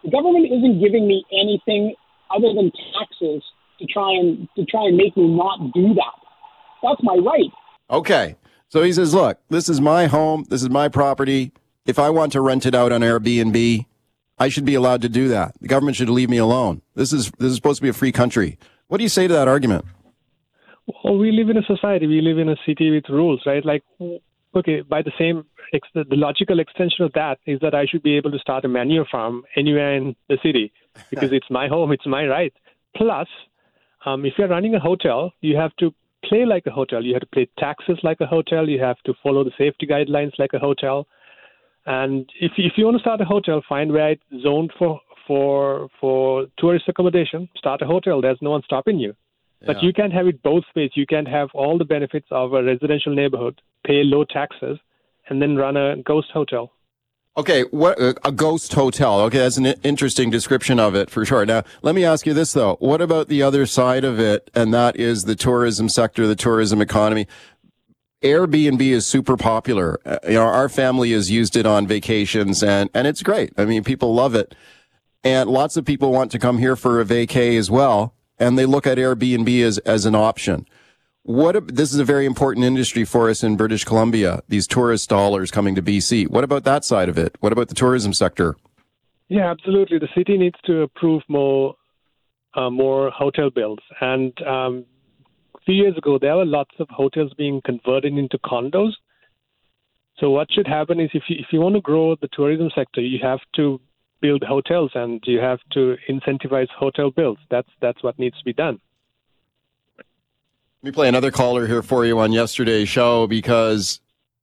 the 0.02 0.10
government 0.10 0.46
isn't 0.46 0.80
giving 0.80 1.06
me 1.06 1.26
anything 1.30 1.94
other 2.34 2.54
than 2.56 2.72
taxes 2.96 3.44
to 3.78 3.86
try 3.86 4.12
and 4.16 4.48
to 4.56 4.64
try 4.64 4.86
and 4.88 4.96
make 4.96 5.14
me 5.14 5.28
not 5.28 5.60
do 5.74 5.92
that. 5.92 6.16
That's 6.82 7.02
my 7.02 7.20
right. 7.20 7.52
Okay. 7.90 8.36
So 8.72 8.82
he 8.82 8.90
says, 8.94 9.12
look, 9.12 9.38
this 9.50 9.68
is 9.68 9.82
my 9.82 10.06
home. 10.06 10.46
This 10.48 10.62
is 10.62 10.70
my 10.70 10.88
property. 10.88 11.52
If 11.84 11.98
I 11.98 12.08
want 12.08 12.32
to 12.32 12.40
rent 12.40 12.64
it 12.64 12.74
out 12.74 12.90
on 12.90 13.02
Airbnb, 13.02 13.84
I 14.38 14.48
should 14.48 14.64
be 14.64 14.74
allowed 14.74 15.02
to 15.02 15.10
do 15.10 15.28
that. 15.28 15.52
The 15.60 15.68
government 15.68 15.98
should 15.98 16.08
leave 16.08 16.30
me 16.30 16.38
alone. 16.38 16.80
This 16.94 17.12
is, 17.12 17.30
this 17.32 17.50
is 17.50 17.56
supposed 17.56 17.76
to 17.76 17.82
be 17.82 17.90
a 17.90 17.92
free 17.92 18.12
country. 18.12 18.58
What 18.88 18.96
do 18.96 19.02
you 19.02 19.10
say 19.10 19.28
to 19.28 19.34
that 19.34 19.46
argument? 19.46 19.84
Well, 21.04 21.18
we 21.18 21.32
live 21.32 21.50
in 21.50 21.58
a 21.58 21.62
society. 21.64 22.06
We 22.06 22.22
live 22.22 22.38
in 22.38 22.48
a 22.48 22.56
city 22.64 22.90
with 22.90 23.10
rules, 23.10 23.42
right? 23.44 23.62
Like, 23.62 23.84
okay, 24.56 24.80
by 24.80 25.02
the 25.02 25.12
same, 25.18 25.44
the 25.92 26.06
logical 26.16 26.58
extension 26.58 27.04
of 27.04 27.12
that 27.12 27.40
is 27.44 27.60
that 27.60 27.74
I 27.74 27.84
should 27.84 28.02
be 28.02 28.16
able 28.16 28.30
to 28.30 28.38
start 28.38 28.64
a 28.64 28.68
manure 28.68 29.04
farm 29.04 29.44
anywhere 29.54 29.94
in 29.96 30.16
the 30.30 30.38
city 30.42 30.72
because 31.10 31.30
it's 31.38 31.50
my 31.50 31.68
home, 31.68 31.92
it's 31.92 32.06
my 32.06 32.24
right. 32.26 32.54
Plus, 32.96 33.28
um, 34.06 34.24
if 34.24 34.32
you're 34.38 34.48
running 34.48 34.74
a 34.74 34.80
hotel, 34.80 35.30
you 35.42 35.58
have 35.58 35.76
to 35.76 35.92
play 36.24 36.44
like 36.44 36.66
a 36.66 36.70
hotel. 36.70 37.04
You 37.04 37.14
have 37.14 37.22
to 37.22 37.34
pay 37.34 37.48
taxes 37.58 37.98
like 38.02 38.20
a 38.20 38.26
hotel. 38.26 38.68
You 38.68 38.80
have 38.80 39.00
to 39.06 39.14
follow 39.22 39.44
the 39.44 39.52
safety 39.58 39.86
guidelines 39.86 40.38
like 40.38 40.52
a 40.54 40.58
hotel. 40.58 41.06
And 41.86 42.28
if 42.40 42.52
if 42.56 42.72
you 42.76 42.84
want 42.84 42.96
to 42.96 43.00
start 43.00 43.20
a 43.20 43.24
hotel, 43.24 43.62
find 43.68 43.92
where 43.92 44.10
it's 44.10 44.22
zoned 44.42 44.72
for 44.78 45.00
for 45.26 45.88
for 46.00 46.46
tourist 46.58 46.88
accommodation. 46.88 47.48
Start 47.56 47.82
a 47.82 47.86
hotel. 47.86 48.20
There's 48.20 48.42
no 48.42 48.50
one 48.50 48.62
stopping 48.62 48.98
you. 48.98 49.14
But 49.64 49.76
Yeah. 49.76 49.86
you 49.86 49.92
can't 49.92 50.12
have 50.12 50.26
it 50.26 50.42
both 50.42 50.64
ways. 50.74 50.90
You 50.94 51.06
can't 51.06 51.28
have 51.28 51.48
all 51.54 51.78
the 51.78 51.84
benefits 51.84 52.26
of 52.30 52.52
a 52.52 52.62
residential 52.62 53.14
neighborhood, 53.14 53.60
pay 53.84 54.02
low 54.02 54.24
taxes, 54.24 54.78
and 55.28 55.40
then 55.40 55.56
run 55.56 55.76
a 55.76 55.96
ghost 55.96 56.30
hotel. 56.32 56.72
Okay, 57.34 57.62
what 57.70 57.98
uh, 57.98 58.12
a 58.24 58.32
ghost 58.32 58.74
hotel. 58.74 59.20
Okay, 59.20 59.38
that's 59.38 59.56
an 59.56 59.66
interesting 59.82 60.28
description 60.28 60.78
of 60.78 60.94
it 60.94 61.08
for 61.08 61.24
sure. 61.24 61.46
Now, 61.46 61.62
let 61.80 61.94
me 61.94 62.04
ask 62.04 62.26
you 62.26 62.34
this 62.34 62.52
though: 62.52 62.76
What 62.78 63.00
about 63.00 63.28
the 63.28 63.42
other 63.42 63.64
side 63.64 64.04
of 64.04 64.20
it, 64.20 64.50
and 64.54 64.72
that 64.74 64.96
is 64.96 65.24
the 65.24 65.34
tourism 65.34 65.88
sector, 65.88 66.26
the 66.26 66.36
tourism 66.36 66.82
economy? 66.82 67.26
Airbnb 68.22 68.82
is 68.82 69.06
super 69.06 69.38
popular. 69.38 69.98
Uh, 70.04 70.18
you 70.24 70.34
know, 70.34 70.42
our 70.42 70.68
family 70.68 71.12
has 71.12 71.30
used 71.30 71.56
it 71.56 71.64
on 71.64 71.86
vacations, 71.86 72.62
and 72.62 72.90
and 72.92 73.06
it's 73.06 73.22
great. 73.22 73.54
I 73.56 73.64
mean, 73.64 73.82
people 73.82 74.14
love 74.14 74.34
it, 74.34 74.54
and 75.24 75.48
lots 75.48 75.78
of 75.78 75.86
people 75.86 76.12
want 76.12 76.32
to 76.32 76.38
come 76.38 76.58
here 76.58 76.76
for 76.76 77.00
a 77.00 77.04
vacay 77.04 77.56
as 77.56 77.70
well, 77.70 78.14
and 78.38 78.58
they 78.58 78.66
look 78.66 78.86
at 78.86 78.98
Airbnb 78.98 79.62
as 79.62 79.78
as 79.78 80.04
an 80.04 80.14
option. 80.14 80.66
What 81.24 81.74
this 81.76 81.92
is 81.92 82.00
a 82.00 82.04
very 82.04 82.26
important 82.26 82.64
industry 82.64 83.04
for 83.04 83.30
us 83.30 83.44
in 83.44 83.56
British 83.56 83.84
Columbia. 83.84 84.42
These 84.48 84.66
tourist 84.66 85.08
dollars 85.08 85.52
coming 85.52 85.76
to 85.76 85.82
BC. 85.82 86.28
What 86.28 86.42
about 86.42 86.64
that 86.64 86.84
side 86.84 87.08
of 87.08 87.16
it? 87.16 87.36
What 87.38 87.52
about 87.52 87.68
the 87.68 87.74
tourism 87.74 88.12
sector? 88.12 88.56
Yeah, 89.28 89.48
absolutely. 89.48 89.98
The 90.00 90.08
city 90.16 90.36
needs 90.36 90.58
to 90.66 90.82
approve 90.82 91.22
more 91.28 91.76
uh, 92.54 92.70
more 92.70 93.10
hotel 93.10 93.50
builds. 93.50 93.82
And 94.00 94.32
um, 94.42 94.84
a 95.54 95.60
few 95.64 95.76
years 95.76 95.96
ago, 95.96 96.18
there 96.20 96.36
were 96.36 96.44
lots 96.44 96.74
of 96.80 96.88
hotels 96.90 97.32
being 97.38 97.62
converted 97.64 98.18
into 98.18 98.36
condos. 98.38 98.92
So 100.18 100.30
what 100.30 100.48
should 100.52 100.66
happen 100.66 101.00
is 101.00 101.10
if 101.14 101.22
you, 101.28 101.36
if 101.38 101.46
you 101.52 101.60
want 101.60 101.76
to 101.76 101.80
grow 101.80 102.16
the 102.20 102.28
tourism 102.32 102.68
sector, 102.74 103.00
you 103.00 103.18
have 103.22 103.40
to 103.56 103.80
build 104.20 104.42
hotels 104.42 104.90
and 104.94 105.22
you 105.24 105.38
have 105.38 105.60
to 105.72 105.96
incentivize 106.10 106.68
hotel 106.76 107.10
builds. 107.10 107.40
That's 107.48 107.68
that's 107.80 108.02
what 108.02 108.18
needs 108.18 108.36
to 108.38 108.44
be 108.44 108.52
done. 108.52 108.80
Let 110.82 110.88
me 110.88 110.94
play 110.94 111.08
another 111.08 111.30
caller 111.30 111.68
here 111.68 111.80
for 111.80 112.04
you 112.04 112.18
on 112.18 112.32
yesterday's 112.32 112.88
show 112.88 113.28
because 113.28 114.00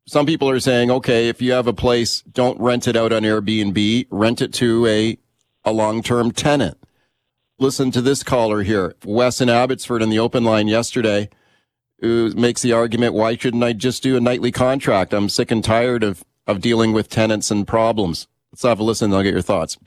some 0.07 0.25
people 0.25 0.49
are 0.49 0.61
saying, 0.61 0.89
okay, 0.89 1.27
if 1.27 1.41
you 1.41 1.51
have 1.51 1.67
a 1.67 1.73
place, 1.73 2.21
don't 2.21 2.57
rent 2.61 2.87
it 2.87 2.95
out 2.95 3.11
on 3.11 3.23
Airbnb, 3.23 4.07
rent 4.09 4.41
it 4.41 4.53
to 4.53 4.87
a, 4.87 5.17
a 5.65 5.73
long-term 5.73 6.31
tenant. 6.31 6.77
Listen 7.57 7.91
to 7.91 8.01
this 8.01 8.23
caller 8.23 8.63
here, 8.63 8.95
Wes 9.03 9.41
in 9.41 9.49
Abbotsford 9.49 10.01
in 10.01 10.09
the 10.09 10.19
open 10.19 10.45
line 10.45 10.69
yesterday. 10.69 11.27
who 11.99 12.31
makes 12.35 12.61
the 12.61 12.71
argument, 12.71 13.13
why 13.13 13.35
shouldn't 13.35 13.61
I 13.61 13.73
just 13.73 14.01
do 14.01 14.15
a 14.15 14.21
nightly 14.21 14.53
contract? 14.53 15.13
I'm 15.13 15.27
sick 15.27 15.51
and 15.51 15.61
tired 15.61 16.05
of, 16.05 16.23
of 16.47 16.61
dealing 16.61 16.93
with 16.93 17.09
tenants 17.09 17.51
and 17.51 17.67
problems. 17.67 18.29
Let's 18.53 18.63
have 18.63 18.79
a 18.79 18.83
listen 18.83 19.13
I'll 19.13 19.23
get 19.23 19.33
your 19.33 19.41
thoughts. 19.41 19.77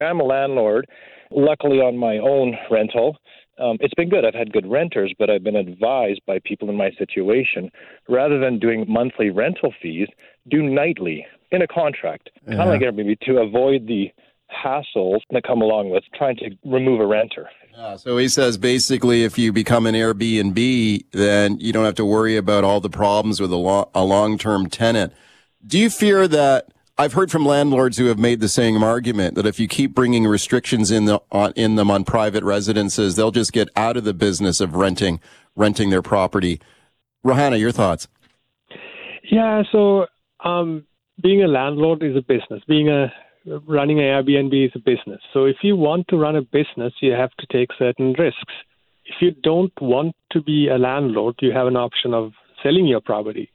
I'm 0.00 0.18
a 0.18 0.24
landlord, 0.24 0.88
luckily 1.30 1.78
on 1.78 1.96
my 1.96 2.18
own 2.18 2.56
rental. 2.72 3.18
Um, 3.58 3.78
it's 3.80 3.94
been 3.94 4.10
good. 4.10 4.24
I've 4.24 4.34
had 4.34 4.52
good 4.52 4.66
renters, 4.66 5.14
but 5.18 5.30
I've 5.30 5.42
been 5.42 5.56
advised 5.56 6.20
by 6.26 6.38
people 6.44 6.68
in 6.68 6.76
my 6.76 6.90
situation 6.98 7.70
rather 8.08 8.38
than 8.38 8.58
doing 8.58 8.84
monthly 8.88 9.30
rental 9.30 9.72
fees, 9.80 10.08
do 10.48 10.62
nightly 10.62 11.26
in 11.50 11.62
a 11.62 11.66
contract, 11.66 12.30
yeah. 12.46 12.56
kind 12.56 12.62
of 12.62 12.68
like 12.68 12.82
Airbnb, 12.82 13.18
to 13.20 13.38
avoid 13.38 13.86
the 13.86 14.10
hassles 14.52 15.20
that 15.30 15.42
come 15.42 15.62
along 15.62 15.90
with 15.90 16.04
trying 16.14 16.36
to 16.36 16.50
remove 16.64 17.00
a 17.00 17.06
renter. 17.06 17.48
Yeah, 17.72 17.96
so 17.96 18.16
he 18.16 18.28
says 18.28 18.58
basically, 18.58 19.24
if 19.24 19.38
you 19.38 19.52
become 19.52 19.86
an 19.86 19.94
Airbnb, 19.94 21.04
then 21.12 21.58
you 21.58 21.72
don't 21.72 21.84
have 21.84 21.94
to 21.96 22.04
worry 22.04 22.36
about 22.36 22.64
all 22.64 22.80
the 22.80 22.90
problems 22.90 23.40
with 23.40 23.52
a, 23.52 23.56
lo- 23.56 23.90
a 23.94 24.04
long-term 24.04 24.68
tenant. 24.68 25.12
Do 25.66 25.78
you 25.78 25.90
fear 25.90 26.28
that? 26.28 26.68
I've 26.98 27.12
heard 27.12 27.30
from 27.30 27.44
landlords 27.44 27.98
who 27.98 28.06
have 28.06 28.18
made 28.18 28.40
the 28.40 28.48
same 28.48 28.82
argument 28.82 29.34
that 29.34 29.44
if 29.44 29.60
you 29.60 29.68
keep 29.68 29.94
bringing 29.94 30.26
restrictions 30.26 30.90
in 30.90 31.04
the 31.04 31.20
on, 31.30 31.52
in 31.54 31.76
them 31.76 31.90
on 31.90 32.04
private 32.04 32.42
residences, 32.42 33.16
they'll 33.16 33.30
just 33.30 33.52
get 33.52 33.68
out 33.76 33.98
of 33.98 34.04
the 34.04 34.14
business 34.14 34.60
of 34.60 34.74
renting 34.74 35.20
renting 35.54 35.90
their 35.90 36.00
property. 36.00 36.58
Rohana, 37.24 37.58
your 37.58 37.72
thoughts? 37.72 38.08
Yeah, 39.30 39.62
so 39.72 40.06
um, 40.42 40.86
being 41.22 41.42
a 41.42 41.48
landlord 41.48 42.02
is 42.02 42.16
a 42.16 42.22
business. 42.22 42.62
Being 42.66 42.88
a 42.88 43.12
running 43.66 43.98
an 43.98 44.06
Airbnb 44.06 44.66
is 44.66 44.72
a 44.74 44.78
business. 44.78 45.20
So 45.34 45.44
if 45.44 45.56
you 45.62 45.76
want 45.76 46.08
to 46.08 46.16
run 46.16 46.36
a 46.36 46.42
business, 46.42 46.94
you 47.00 47.12
have 47.12 47.30
to 47.38 47.46
take 47.52 47.70
certain 47.78 48.14
risks. 48.18 48.54
If 49.04 49.16
you 49.20 49.32
don't 49.42 49.72
want 49.80 50.16
to 50.32 50.42
be 50.42 50.68
a 50.68 50.78
landlord, 50.78 51.36
you 51.40 51.52
have 51.52 51.66
an 51.66 51.76
option 51.76 52.14
of 52.14 52.32
selling 52.62 52.86
your 52.86 53.00
property. 53.00 53.50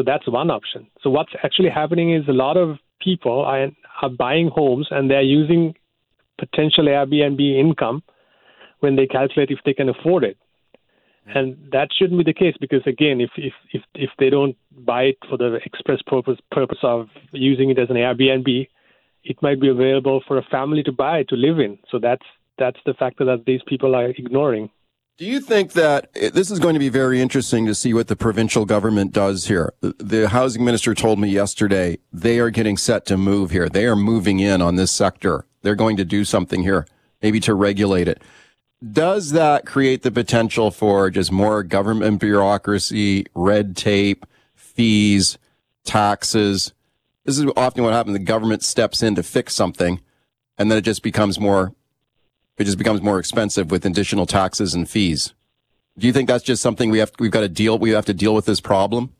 So 0.00 0.04
that's 0.06 0.26
one 0.26 0.50
option. 0.50 0.86
So 1.02 1.10
what's 1.10 1.32
actually 1.44 1.68
happening 1.68 2.14
is 2.14 2.26
a 2.26 2.32
lot 2.32 2.56
of 2.56 2.78
people 3.02 3.42
are, 3.42 3.68
are 4.00 4.08
buying 4.08 4.48
homes 4.48 4.88
and 4.90 5.10
they're 5.10 5.20
using 5.20 5.74
potential 6.38 6.86
Airbnb 6.86 7.38
income 7.38 8.02
when 8.78 8.96
they 8.96 9.06
calculate 9.06 9.50
if 9.50 9.58
they 9.66 9.74
can 9.74 9.90
afford 9.90 10.24
it. 10.24 10.38
Hmm. 11.26 11.36
And 11.36 11.72
that 11.72 11.88
shouldn't 11.94 12.18
be 12.18 12.24
the 12.24 12.32
case 12.32 12.54
because 12.58 12.80
again, 12.86 13.20
if 13.20 13.28
if 13.36 13.52
if, 13.74 13.82
if 13.94 14.08
they 14.18 14.30
don't 14.30 14.56
buy 14.86 15.02
it 15.02 15.18
for 15.28 15.36
the 15.36 15.58
express 15.66 16.00
purpose 16.06 16.38
purpose 16.50 16.78
of 16.82 17.08
using 17.32 17.68
it 17.68 17.78
as 17.78 17.90
an 17.90 17.96
Airbnb, 17.96 18.68
it 19.22 19.36
might 19.42 19.60
be 19.60 19.68
available 19.68 20.22
for 20.26 20.38
a 20.38 20.42
family 20.50 20.82
to 20.84 20.92
buy 20.92 21.24
to 21.24 21.36
live 21.36 21.58
in. 21.58 21.78
So 21.90 21.98
that's 21.98 22.24
that's 22.56 22.80
the 22.86 22.94
factor 22.94 23.26
that 23.26 23.44
these 23.44 23.60
people 23.66 23.94
are 23.94 24.08
ignoring. 24.08 24.70
Do 25.20 25.26
you 25.26 25.42
think 25.42 25.72
that 25.72 26.08
eh, 26.14 26.30
this 26.32 26.50
is 26.50 26.58
going 26.58 26.72
to 26.72 26.80
be 26.80 26.88
very 26.88 27.20
interesting 27.20 27.66
to 27.66 27.74
see 27.74 27.92
what 27.92 28.08
the 28.08 28.16
provincial 28.16 28.64
government 28.64 29.12
does 29.12 29.48
here? 29.48 29.74
The 29.82 30.30
housing 30.30 30.64
minister 30.64 30.94
told 30.94 31.18
me 31.18 31.28
yesterday 31.28 31.98
they 32.10 32.38
are 32.38 32.48
getting 32.48 32.78
set 32.78 33.04
to 33.04 33.18
move 33.18 33.50
here. 33.50 33.68
They 33.68 33.84
are 33.84 33.94
moving 33.94 34.40
in 34.40 34.62
on 34.62 34.76
this 34.76 34.90
sector. 34.90 35.44
They're 35.60 35.74
going 35.74 35.98
to 35.98 36.06
do 36.06 36.24
something 36.24 36.62
here, 36.62 36.86
maybe 37.20 37.38
to 37.40 37.52
regulate 37.52 38.08
it. 38.08 38.22
Does 38.82 39.32
that 39.32 39.66
create 39.66 40.04
the 40.04 40.10
potential 40.10 40.70
for 40.70 41.10
just 41.10 41.30
more 41.30 41.62
government 41.64 42.18
bureaucracy, 42.18 43.26
red 43.34 43.76
tape, 43.76 44.24
fees, 44.54 45.36
taxes? 45.84 46.72
This 47.26 47.38
is 47.38 47.44
often 47.58 47.84
what 47.84 47.92
happens. 47.92 48.16
The 48.16 48.24
government 48.24 48.64
steps 48.64 49.02
in 49.02 49.16
to 49.16 49.22
fix 49.22 49.54
something, 49.54 50.00
and 50.56 50.70
then 50.70 50.78
it 50.78 50.84
just 50.86 51.02
becomes 51.02 51.38
more. 51.38 51.74
It 52.60 52.64
just 52.64 52.76
becomes 52.76 53.00
more 53.00 53.18
expensive 53.18 53.70
with 53.70 53.86
additional 53.86 54.26
taxes 54.26 54.74
and 54.74 54.86
fees. 54.86 55.32
Do 55.96 56.06
you 56.06 56.12
think 56.12 56.28
that's 56.28 56.44
just 56.44 56.60
something 56.60 56.90
we 56.90 56.98
have? 56.98 57.10
We've 57.18 57.30
got 57.30 57.40
to 57.40 57.48
deal. 57.48 57.78
We 57.78 57.90
have 57.92 58.04
to 58.04 58.12
deal 58.12 58.34
with 58.34 58.44
this 58.44 58.60
problem. 58.60 59.14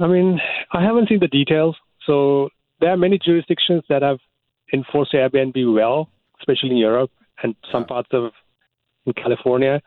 I 0.00 0.08
mean, 0.08 0.40
I 0.72 0.82
haven't 0.82 1.08
seen 1.08 1.20
the 1.20 1.28
details. 1.28 1.76
So 2.04 2.48
there 2.80 2.90
are 2.90 2.96
many 2.96 3.20
jurisdictions 3.24 3.84
that 3.88 4.02
have 4.02 4.18
enforced 4.72 5.12
Airbnb 5.12 5.72
well, 5.72 6.10
especially 6.40 6.70
in 6.70 6.76
Europe 6.76 7.12
and 7.44 7.54
some 7.70 7.84
parts 7.86 8.08
of 8.12 8.32
in 9.06 9.12
California. 9.12 9.80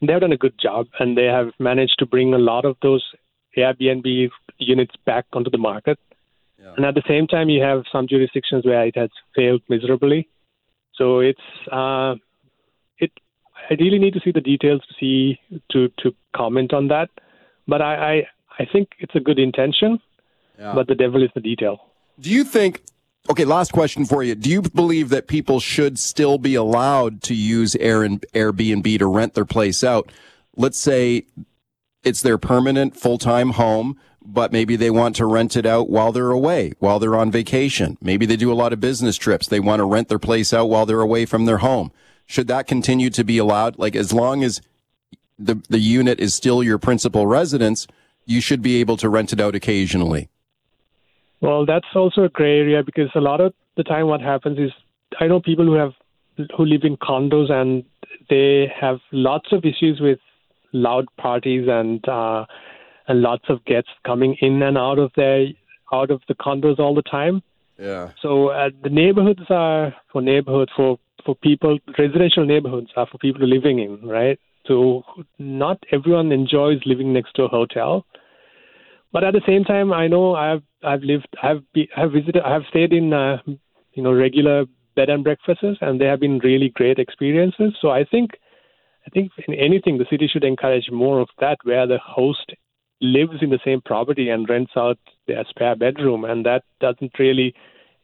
They've 0.00 0.20
done 0.20 0.32
a 0.32 0.36
good 0.36 0.58
job, 0.60 0.88
and 0.98 1.16
they 1.16 1.26
have 1.26 1.52
managed 1.60 2.00
to 2.00 2.06
bring 2.06 2.34
a 2.34 2.38
lot 2.38 2.64
of 2.64 2.76
those 2.82 3.04
Airbnb 3.56 4.28
units 4.58 4.94
back 5.06 5.26
onto 5.32 5.50
the 5.50 5.58
market. 5.58 6.00
Yeah. 6.60 6.74
And 6.76 6.84
at 6.84 6.96
the 6.96 7.04
same 7.06 7.28
time, 7.28 7.48
you 7.48 7.62
have 7.62 7.84
some 7.92 8.08
jurisdictions 8.08 8.66
where 8.66 8.84
it 8.86 8.96
has 8.96 9.10
failed 9.36 9.62
miserably. 9.68 10.28
So 10.94 11.20
it's 11.20 11.40
uh, 11.70 12.14
it. 12.98 13.12
I 13.70 13.74
really 13.74 13.98
need 13.98 14.14
to 14.14 14.20
see 14.20 14.32
the 14.32 14.40
details 14.40 14.82
to 14.88 14.94
see 14.98 15.40
to 15.72 15.88
to 15.98 16.14
comment 16.34 16.72
on 16.72 16.88
that. 16.88 17.08
But 17.66 17.82
I 17.82 17.94
I, 17.94 18.28
I 18.58 18.64
think 18.70 18.90
it's 18.98 19.14
a 19.14 19.20
good 19.20 19.38
intention, 19.38 20.00
yeah. 20.58 20.74
but 20.74 20.86
the 20.86 20.94
devil 20.94 21.22
is 21.22 21.30
the 21.34 21.40
detail. 21.40 21.80
Do 22.20 22.30
you 22.30 22.44
think? 22.44 22.82
Okay, 23.30 23.44
last 23.44 23.72
question 23.72 24.04
for 24.04 24.24
you. 24.24 24.34
Do 24.34 24.50
you 24.50 24.62
believe 24.62 25.08
that 25.10 25.28
people 25.28 25.60
should 25.60 25.96
still 25.98 26.38
be 26.38 26.56
allowed 26.56 27.22
to 27.22 27.34
use 27.34 27.76
Air 27.76 28.02
and 28.02 28.24
Airbnb 28.34 28.98
to 28.98 29.06
rent 29.06 29.34
their 29.34 29.44
place 29.44 29.84
out? 29.84 30.10
Let's 30.56 30.76
say 30.76 31.26
it's 32.02 32.22
their 32.22 32.36
permanent 32.36 32.96
full 32.96 33.18
time 33.18 33.50
home 33.50 33.98
but 34.24 34.52
maybe 34.52 34.76
they 34.76 34.90
want 34.90 35.16
to 35.16 35.26
rent 35.26 35.56
it 35.56 35.66
out 35.66 35.90
while 35.90 36.12
they're 36.12 36.30
away, 36.30 36.72
while 36.78 36.98
they're 36.98 37.16
on 37.16 37.30
vacation. 37.30 37.98
Maybe 38.00 38.26
they 38.26 38.36
do 38.36 38.52
a 38.52 38.54
lot 38.54 38.72
of 38.72 38.80
business 38.80 39.16
trips. 39.16 39.46
They 39.46 39.60
want 39.60 39.80
to 39.80 39.84
rent 39.84 40.08
their 40.08 40.18
place 40.18 40.52
out 40.52 40.68
while 40.68 40.86
they're 40.86 41.00
away 41.00 41.26
from 41.26 41.44
their 41.44 41.58
home. 41.58 41.92
Should 42.26 42.48
that 42.48 42.66
continue 42.66 43.10
to 43.10 43.24
be 43.24 43.38
allowed? 43.38 43.78
Like 43.78 43.96
as 43.96 44.12
long 44.12 44.44
as 44.44 44.60
the 45.38 45.60
the 45.68 45.78
unit 45.78 46.20
is 46.20 46.34
still 46.34 46.62
your 46.62 46.78
principal 46.78 47.26
residence, 47.26 47.86
you 48.24 48.40
should 48.40 48.62
be 48.62 48.80
able 48.80 48.96
to 48.98 49.08
rent 49.08 49.32
it 49.32 49.40
out 49.40 49.54
occasionally. 49.54 50.28
Well, 51.40 51.66
that's 51.66 51.88
also 51.94 52.24
a 52.24 52.28
gray 52.28 52.60
area 52.60 52.82
because 52.84 53.10
a 53.14 53.20
lot 53.20 53.40
of 53.40 53.52
the 53.76 53.82
time 53.82 54.06
what 54.06 54.20
happens 54.20 54.58
is 54.58 54.70
I 55.18 55.26
know 55.26 55.40
people 55.40 55.64
who 55.64 55.74
have 55.74 55.92
who 56.56 56.64
live 56.64 56.84
in 56.84 56.96
condos 56.96 57.50
and 57.50 57.84
they 58.30 58.72
have 58.80 59.00
lots 59.10 59.52
of 59.52 59.64
issues 59.64 60.00
with 60.00 60.18
loud 60.72 61.06
parties 61.18 61.66
and 61.68 62.06
uh, 62.08 62.46
and 63.12 63.20
lots 63.20 63.44
of 63.50 63.62
guests 63.66 63.90
coming 64.06 64.36
in 64.40 64.62
and 64.62 64.78
out 64.78 64.98
of 64.98 65.10
their 65.16 65.48
out 65.92 66.10
of 66.10 66.22
the 66.28 66.34
condos 66.34 66.78
all 66.78 66.94
the 66.94 67.02
time. 67.02 67.42
Yeah. 67.78 68.12
So 68.22 68.48
uh, 68.48 68.70
the 68.82 68.88
neighborhoods 68.88 69.42
are 69.50 69.94
for 70.10 70.22
neighborhoods 70.22 70.72
for 70.74 70.98
for 71.26 71.34
people. 71.34 71.78
Residential 71.98 72.46
neighborhoods 72.46 72.88
are 72.96 73.06
for 73.06 73.18
people 73.18 73.46
living 73.46 73.78
in, 73.80 74.08
right? 74.08 74.40
So 74.66 75.02
not 75.38 75.78
everyone 75.92 76.32
enjoys 76.32 76.78
living 76.86 77.12
next 77.12 77.34
to 77.34 77.42
a 77.42 77.48
hotel. 77.48 78.06
But 79.12 79.24
at 79.24 79.34
the 79.34 79.42
same 79.46 79.64
time, 79.64 79.92
I 79.92 80.08
know 80.08 80.34
I've 80.34 80.62
I've 80.82 81.02
lived 81.02 81.28
I've 81.42 81.62
be, 81.74 81.90
I've 81.94 82.12
visited 82.12 82.42
I've 82.42 82.66
stayed 82.70 82.94
in 82.94 83.12
uh, 83.12 83.36
you 83.92 84.02
know 84.02 84.14
regular 84.14 84.64
bed 84.96 85.10
and 85.10 85.22
breakfasts, 85.22 85.80
and 85.82 86.00
they 86.00 86.06
have 86.06 86.20
been 86.20 86.38
really 86.38 86.70
great 86.70 86.98
experiences. 86.98 87.76
So 87.82 87.90
I 87.90 88.04
think 88.04 88.30
I 89.06 89.10
think 89.10 89.32
in 89.46 89.52
anything 89.52 89.98
the 89.98 90.06
city 90.08 90.30
should 90.32 90.44
encourage 90.44 90.90
more 90.90 91.20
of 91.20 91.28
that, 91.40 91.58
where 91.64 91.86
the 91.86 91.98
host 91.98 92.52
lives 93.02 93.42
in 93.42 93.50
the 93.50 93.58
same 93.64 93.82
property 93.84 94.30
and 94.30 94.48
rents 94.48 94.72
out 94.76 94.98
their 95.26 95.44
spare 95.50 95.76
bedroom, 95.76 96.24
and 96.24 96.46
that 96.46 96.62
doesn't 96.80 97.18
really 97.18 97.54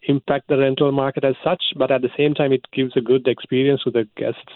impact 0.02 0.48
the 0.48 0.58
rental 0.58 0.92
market 0.92 1.24
as 1.24 1.34
such, 1.42 1.62
but 1.76 1.90
at 1.90 2.02
the 2.02 2.10
same 2.16 2.34
time, 2.34 2.52
it 2.52 2.64
gives 2.72 2.96
a 2.96 3.00
good 3.00 3.26
experience 3.26 3.82
to 3.84 3.90
the 3.90 4.08
guests. 4.16 4.52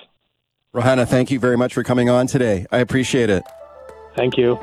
Rohana, 0.74 1.06
thank 1.06 1.30
you 1.30 1.38
very 1.38 1.56
much 1.56 1.74
for 1.74 1.82
coming 1.82 2.08
on 2.08 2.26
today. 2.26 2.66
I 2.70 2.78
appreciate 2.78 3.30
it. 3.30 3.44
Thank 4.16 4.36
you. 4.36 4.58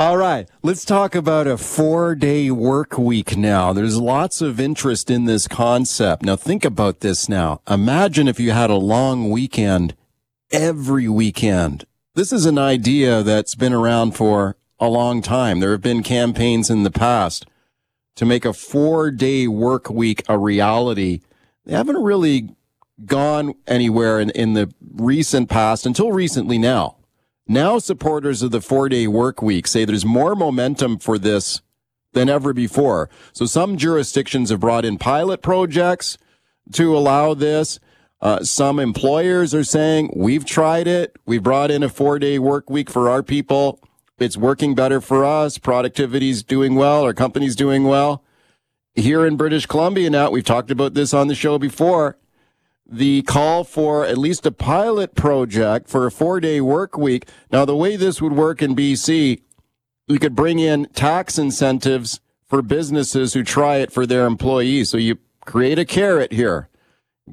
All 0.00 0.16
right, 0.16 0.48
let's 0.62 0.86
talk 0.86 1.14
about 1.14 1.46
a 1.46 1.58
four 1.58 2.14
day 2.14 2.50
work 2.50 2.96
week 2.96 3.36
now. 3.36 3.74
There's 3.74 4.00
lots 4.00 4.40
of 4.40 4.58
interest 4.58 5.10
in 5.10 5.26
this 5.26 5.46
concept. 5.46 6.22
Now, 6.22 6.36
think 6.36 6.64
about 6.64 7.00
this 7.00 7.28
now. 7.28 7.60
Imagine 7.68 8.26
if 8.26 8.40
you 8.40 8.52
had 8.52 8.70
a 8.70 8.76
long 8.76 9.28
weekend 9.28 9.94
every 10.50 11.08
weekend. 11.08 11.84
This 12.14 12.32
is 12.32 12.46
an 12.46 12.58
idea 12.58 13.22
that's 13.22 13.54
been 13.54 13.72
around 13.72 14.12
for 14.12 14.56
a 14.78 14.88
long 14.88 15.22
time. 15.22 15.60
There 15.60 15.72
have 15.72 15.82
been 15.82 16.02
campaigns 16.02 16.70
in 16.70 16.82
the 16.82 16.90
past 16.90 17.46
to 18.16 18.26
make 18.26 18.44
a 18.44 18.52
four 18.52 19.10
day 19.10 19.46
work 19.46 19.88
week 19.88 20.22
a 20.28 20.38
reality. 20.38 21.20
They 21.64 21.74
haven't 21.74 22.02
really 22.02 22.54
gone 23.06 23.54
anywhere 23.66 24.20
in, 24.20 24.30
in 24.30 24.54
the 24.54 24.72
recent 24.94 25.48
past 25.48 25.86
until 25.86 26.12
recently 26.12 26.58
now. 26.58 26.96
Now 27.46 27.78
supporters 27.78 28.42
of 28.42 28.50
the 28.50 28.60
four 28.60 28.88
day 28.88 29.06
work 29.06 29.42
week 29.42 29.66
say 29.66 29.84
there's 29.84 30.04
more 30.04 30.34
momentum 30.34 30.98
for 30.98 31.18
this 31.18 31.62
than 32.12 32.28
ever 32.28 32.52
before. 32.52 33.08
So 33.32 33.46
some 33.46 33.76
jurisdictions 33.76 34.50
have 34.50 34.60
brought 34.60 34.84
in 34.84 34.98
pilot 34.98 35.42
projects 35.42 36.18
to 36.72 36.96
allow 36.96 37.34
this. 37.34 37.78
Uh, 38.22 38.42
some 38.44 38.78
employers 38.78 39.54
are 39.54 39.64
saying 39.64 40.12
we've 40.14 40.44
tried 40.44 40.86
it. 40.86 41.16
We 41.24 41.38
brought 41.38 41.70
in 41.70 41.82
a 41.82 41.88
four 41.88 42.18
day 42.18 42.38
work 42.38 42.68
week 42.68 42.90
for 42.90 43.08
our 43.08 43.22
people. 43.22 43.80
It's 44.18 44.36
working 44.36 44.74
better 44.74 45.00
for 45.00 45.24
us. 45.24 45.56
Productivity's 45.56 46.42
doing 46.42 46.74
well. 46.74 47.02
Our 47.04 47.14
company's 47.14 47.56
doing 47.56 47.84
well. 47.84 48.22
Here 48.94 49.24
in 49.24 49.36
British 49.36 49.64
Columbia 49.66 50.10
now, 50.10 50.30
we've 50.30 50.44
talked 50.44 50.70
about 50.70 50.92
this 50.94 51.14
on 51.14 51.28
the 51.28 51.34
show 51.34 51.58
before. 51.58 52.18
the 52.92 53.22
call 53.22 53.62
for 53.62 54.04
at 54.04 54.18
least 54.18 54.44
a 54.44 54.50
pilot 54.50 55.14
project 55.14 55.88
for 55.88 56.06
a 56.06 56.10
four 56.10 56.40
day 56.40 56.60
work 56.60 56.98
week. 56.98 57.28
Now, 57.52 57.64
the 57.64 57.76
way 57.76 57.96
this 57.96 58.20
would 58.20 58.32
work 58.32 58.60
in 58.60 58.74
BC, 58.74 59.40
you 60.08 60.18
could 60.18 60.34
bring 60.34 60.58
in 60.58 60.86
tax 60.86 61.38
incentives 61.38 62.20
for 62.48 62.62
businesses 62.62 63.32
who 63.32 63.44
try 63.44 63.76
it 63.76 63.92
for 63.92 64.06
their 64.06 64.26
employees. 64.26 64.90
So 64.90 64.96
you 64.98 65.18
create 65.46 65.78
a 65.78 65.84
carrot 65.84 66.32
here, 66.32 66.68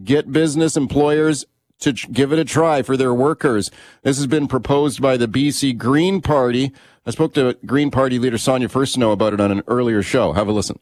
get 0.03 0.31
business 0.31 0.77
employers 0.77 1.45
to 1.79 1.93
give 1.93 2.33
it 2.33 2.39
a 2.39 2.45
try 2.45 2.81
for 2.81 2.97
their 2.97 3.13
workers. 3.13 3.69
This 4.01 4.17
has 4.17 4.27
been 4.27 4.47
proposed 4.47 5.01
by 5.01 5.17
the 5.17 5.27
BC 5.27 5.77
Green 5.77 6.21
Party. 6.21 6.71
I 7.05 7.12
spoke 7.12 7.33
to 7.36 7.57
Green 7.65 7.91
Party 7.91 8.17
leader 8.17 8.38
Sonia 8.38 8.67
Furstenau 8.67 9.13
about 9.13 9.33
it 9.33 9.39
on 9.39 9.51
an 9.51 9.62
earlier 9.67 10.01
show. 10.01 10.33
Have 10.33 10.47
a 10.47 10.51
listen. 10.51 10.79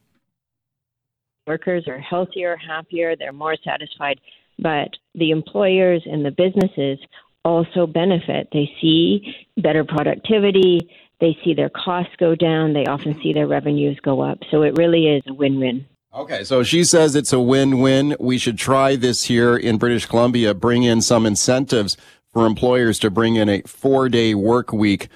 Workers 1.48 1.88
are 1.88 2.00
healthier, 2.00 2.56
happier, 2.58 3.16
they're 3.16 3.34
more 3.34 3.56
satisfied 3.64 4.20
but 4.60 4.90
the 5.14 5.32
employers 5.32 6.04
and 6.06 6.26
the 6.26 6.32
businesses 6.32 7.00
also 7.44 7.86
benefit. 7.86 8.50
They 8.52 8.70
see 8.82 9.36
better 9.58 9.84
productivity, 9.84 10.90
they 11.20 11.38
see 11.44 11.54
their 11.54 11.70
costs 11.70 12.14
go 12.18 12.36
down, 12.36 12.74
they 12.74 12.86
often 12.86 13.20
see 13.22 13.34
their 13.34 13.48
revenues 13.48 14.00
go 14.02 14.22
up. 14.22 14.40
So 14.52 14.64
it 14.64 14.78
really 14.78 15.08
is 15.08 15.24
a 15.28 15.34
win 15.34 15.60
win. 15.60 15.86
Okay, 16.16 16.46
so 16.46 16.64
she 16.64 16.86
says 16.86 17.14
it's 17.14 17.34
a 17.34 17.42
win 17.42 17.80
win. 17.80 18.16
We 18.22 18.38
should 18.38 18.58
try 18.58 18.96
this 18.96 19.26
here 19.26 19.58
in 19.58 19.78
British 19.78 20.06
Columbia, 20.06 20.54
bring 20.54 20.84
in 20.84 21.02
some 21.02 21.26
incentives 21.26 21.98
for 22.32 22.46
employers 22.46 23.00
to 23.00 23.10
bring 23.12 23.36
in 23.36 23.50
a 23.50 23.62
four 23.64 24.08
day 24.08 24.34
work 24.34 24.72
week 24.72 25.10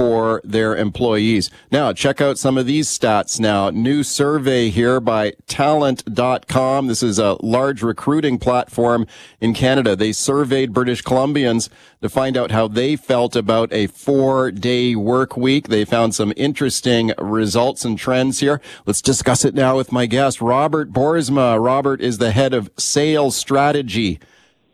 for 0.00 0.40
their 0.44 0.74
employees. 0.74 1.50
Now, 1.70 1.92
check 1.92 2.22
out 2.22 2.38
some 2.38 2.56
of 2.56 2.64
these 2.64 2.88
stats 2.88 3.38
now. 3.38 3.68
New 3.68 4.02
survey 4.02 4.70
here 4.70 4.98
by 4.98 5.34
talent.com. 5.46 6.86
This 6.86 7.02
is 7.02 7.18
a 7.18 7.36
large 7.42 7.82
recruiting 7.82 8.38
platform 8.38 9.06
in 9.42 9.52
Canada. 9.52 9.94
They 9.94 10.12
surveyed 10.12 10.72
British 10.72 11.02
Columbians 11.02 11.68
to 12.00 12.08
find 12.08 12.38
out 12.38 12.50
how 12.50 12.66
they 12.66 12.96
felt 12.96 13.36
about 13.36 13.70
a 13.74 13.88
four 13.88 14.50
day 14.50 14.96
work 14.96 15.36
week. 15.36 15.68
They 15.68 15.84
found 15.84 16.14
some 16.14 16.32
interesting 16.34 17.12
results 17.18 17.84
and 17.84 17.98
trends 17.98 18.40
here. 18.40 18.62
Let's 18.86 19.02
discuss 19.02 19.44
it 19.44 19.54
now 19.54 19.76
with 19.76 19.92
my 19.92 20.06
guest, 20.06 20.40
Robert 20.40 20.94
Boersma. 20.94 21.62
Robert 21.62 22.00
is 22.00 22.16
the 22.16 22.30
head 22.30 22.54
of 22.54 22.70
sales 22.78 23.36
strategy 23.36 24.18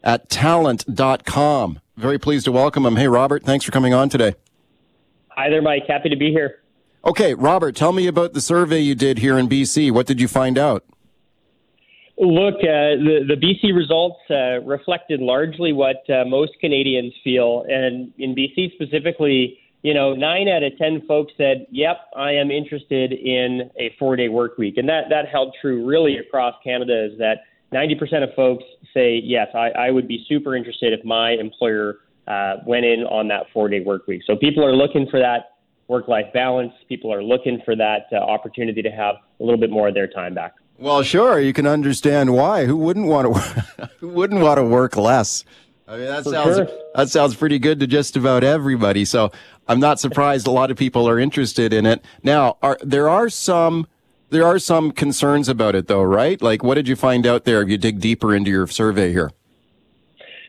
at 0.05 0.29
talent.com. 0.29 1.81
Very 1.97 2.21
pleased 2.21 2.45
to 2.45 2.53
welcome 2.53 2.87
him. 2.87 2.95
Hey, 2.95 3.09
Robert, 3.09 3.43
thanks 3.43 3.65
for 3.65 3.73
coming 3.73 3.93
on 3.93 4.09
today. 4.09 4.37
Hi 5.37 5.51
there, 5.51 5.61
Mike. 5.61 5.83
Happy 5.87 6.09
to 6.09 6.17
be 6.17 6.31
here. 6.31 6.63
Okay, 7.05 7.35
Robert, 7.35 7.77
tell 7.77 7.93
me 7.93 8.07
about 8.07 8.33
the 8.33 8.41
survey 8.41 8.81
you 8.81 8.95
did 8.95 9.19
here 9.19 9.39
in 9.39 9.49
BC. 9.49 9.93
What 9.93 10.07
did 10.07 10.21
you 10.21 10.29
find 10.29 10.59
out? 10.59 10.83
Look, 12.19 12.55
uh, 12.55 12.97
the, 12.97 13.21
the 13.29 13.35
BC 13.37 13.77
results 13.77 14.19
uh, 14.31 14.63
reflected 14.67 15.21
largely 15.21 15.75
what 15.75 16.09
uh, 16.09 16.25
most 16.25 16.53
Canadians 16.61 17.13
feel. 17.23 17.67
And 17.69 18.13
in 18.17 18.35
BC 18.35 18.73
specifically, 18.73 19.59
you 19.83 19.93
know, 19.93 20.15
nine 20.15 20.49
out 20.49 20.63
of 20.63 20.77
10 20.79 21.07
folks 21.07 21.35
said, 21.37 21.67
yep, 21.71 21.99
I 22.17 22.33
am 22.33 22.51
interested 22.51 23.13
in 23.13 23.71
a 23.79 23.95
four 23.99 24.17
day 24.17 24.29
work 24.29 24.57
week. 24.57 24.79
And 24.79 24.89
that, 24.89 25.11
that 25.11 25.29
held 25.29 25.55
true 25.61 25.87
really 25.87 26.17
across 26.17 26.55
Canada 26.65 27.11
is 27.13 27.19
that 27.19 27.41
90% 27.75 28.23
of 28.23 28.35
folks 28.35 28.65
say, 28.95 29.21
yes, 29.23 29.49
I, 29.55 29.69
I 29.71 29.91
would 29.91 30.09
be 30.09 30.25
super 30.29 30.57
interested 30.57 30.95
if 30.99 31.05
my 31.05 31.33
employer 31.33 31.99
uh, 32.27 32.57
went 32.67 32.85
in 32.85 33.01
on 33.05 33.29
that 33.29 33.47
four 33.53 33.69
day 33.69 33.81
work 33.81 34.07
week. 34.07 34.23
So 34.27 34.37
people 34.37 34.65
are 34.65 34.75
looking 34.75 35.07
for 35.11 35.19
that 35.19 35.57
work 35.89 36.09
life 36.09 36.27
balance. 36.33 36.73
People 36.89 37.13
are 37.13 37.23
looking 37.23 37.61
for 37.65 37.77
that 37.77 38.07
uh, 38.13 38.17
opportunity 38.17 38.83
to 38.83 38.91
have 38.91 39.17
a 39.41 39.45
little 39.45 39.61
bit 39.61 39.71
more 39.71 39.89
of 39.89 39.95
their 39.95 40.09
time 40.09 40.35
back. 40.35 40.55
Well, 40.79 41.03
sure, 41.03 41.41
you 41.41 41.53
can 41.53 41.67
understand 41.67 42.35
why. 42.35 42.67
Who 42.67 42.77
wouldn't 42.77 43.07
want 43.07 43.35
to? 43.35 43.91
who 44.01 44.09
wouldn't 44.09 44.43
want 44.43 44.59
to 44.59 44.65
work 44.65 44.97
less? 44.97 45.45
I 45.89 45.97
mean, 45.97 46.07
that 46.07 46.25
for 46.25 46.31
sounds 46.31 46.57
sure. 46.57 46.69
that 46.95 47.09
sounds 47.09 47.37
pretty 47.37 47.59
good 47.59 47.81
to 47.81 47.87
just 47.87 48.17
about 48.17 48.43
everybody. 48.43 49.05
So 49.05 49.31
I'm 49.69 49.81
not 49.81 50.01
surprised 50.01 50.47
a 50.47 50.51
lot 50.51 50.71
of 50.71 50.77
people 50.77 51.09
are 51.09 51.19
interested 51.19 51.73
in 51.73 51.87
it. 51.87 52.05
Now, 52.23 52.59
are 52.61 52.77
there 52.83 53.09
are 53.09 53.29
some 53.29 53.87
there 54.31 54.45
are 54.45 54.59
some 54.59 54.91
concerns 54.91 55.49
about 55.49 55.75
it, 55.75 55.87
though, 55.87 56.03
right? 56.03 56.41
Like, 56.43 56.63
what 56.63 56.75
did 56.75 56.89
you 56.89 56.97
find 56.97 57.27
out 57.27 57.45
there? 57.45 57.63
If 57.63 57.69
you 57.69 57.79
dig 57.79 58.01
deeper 58.01 58.35
into 58.35 58.51
your 58.51 58.67
survey 58.67 59.13
here. 59.13 59.31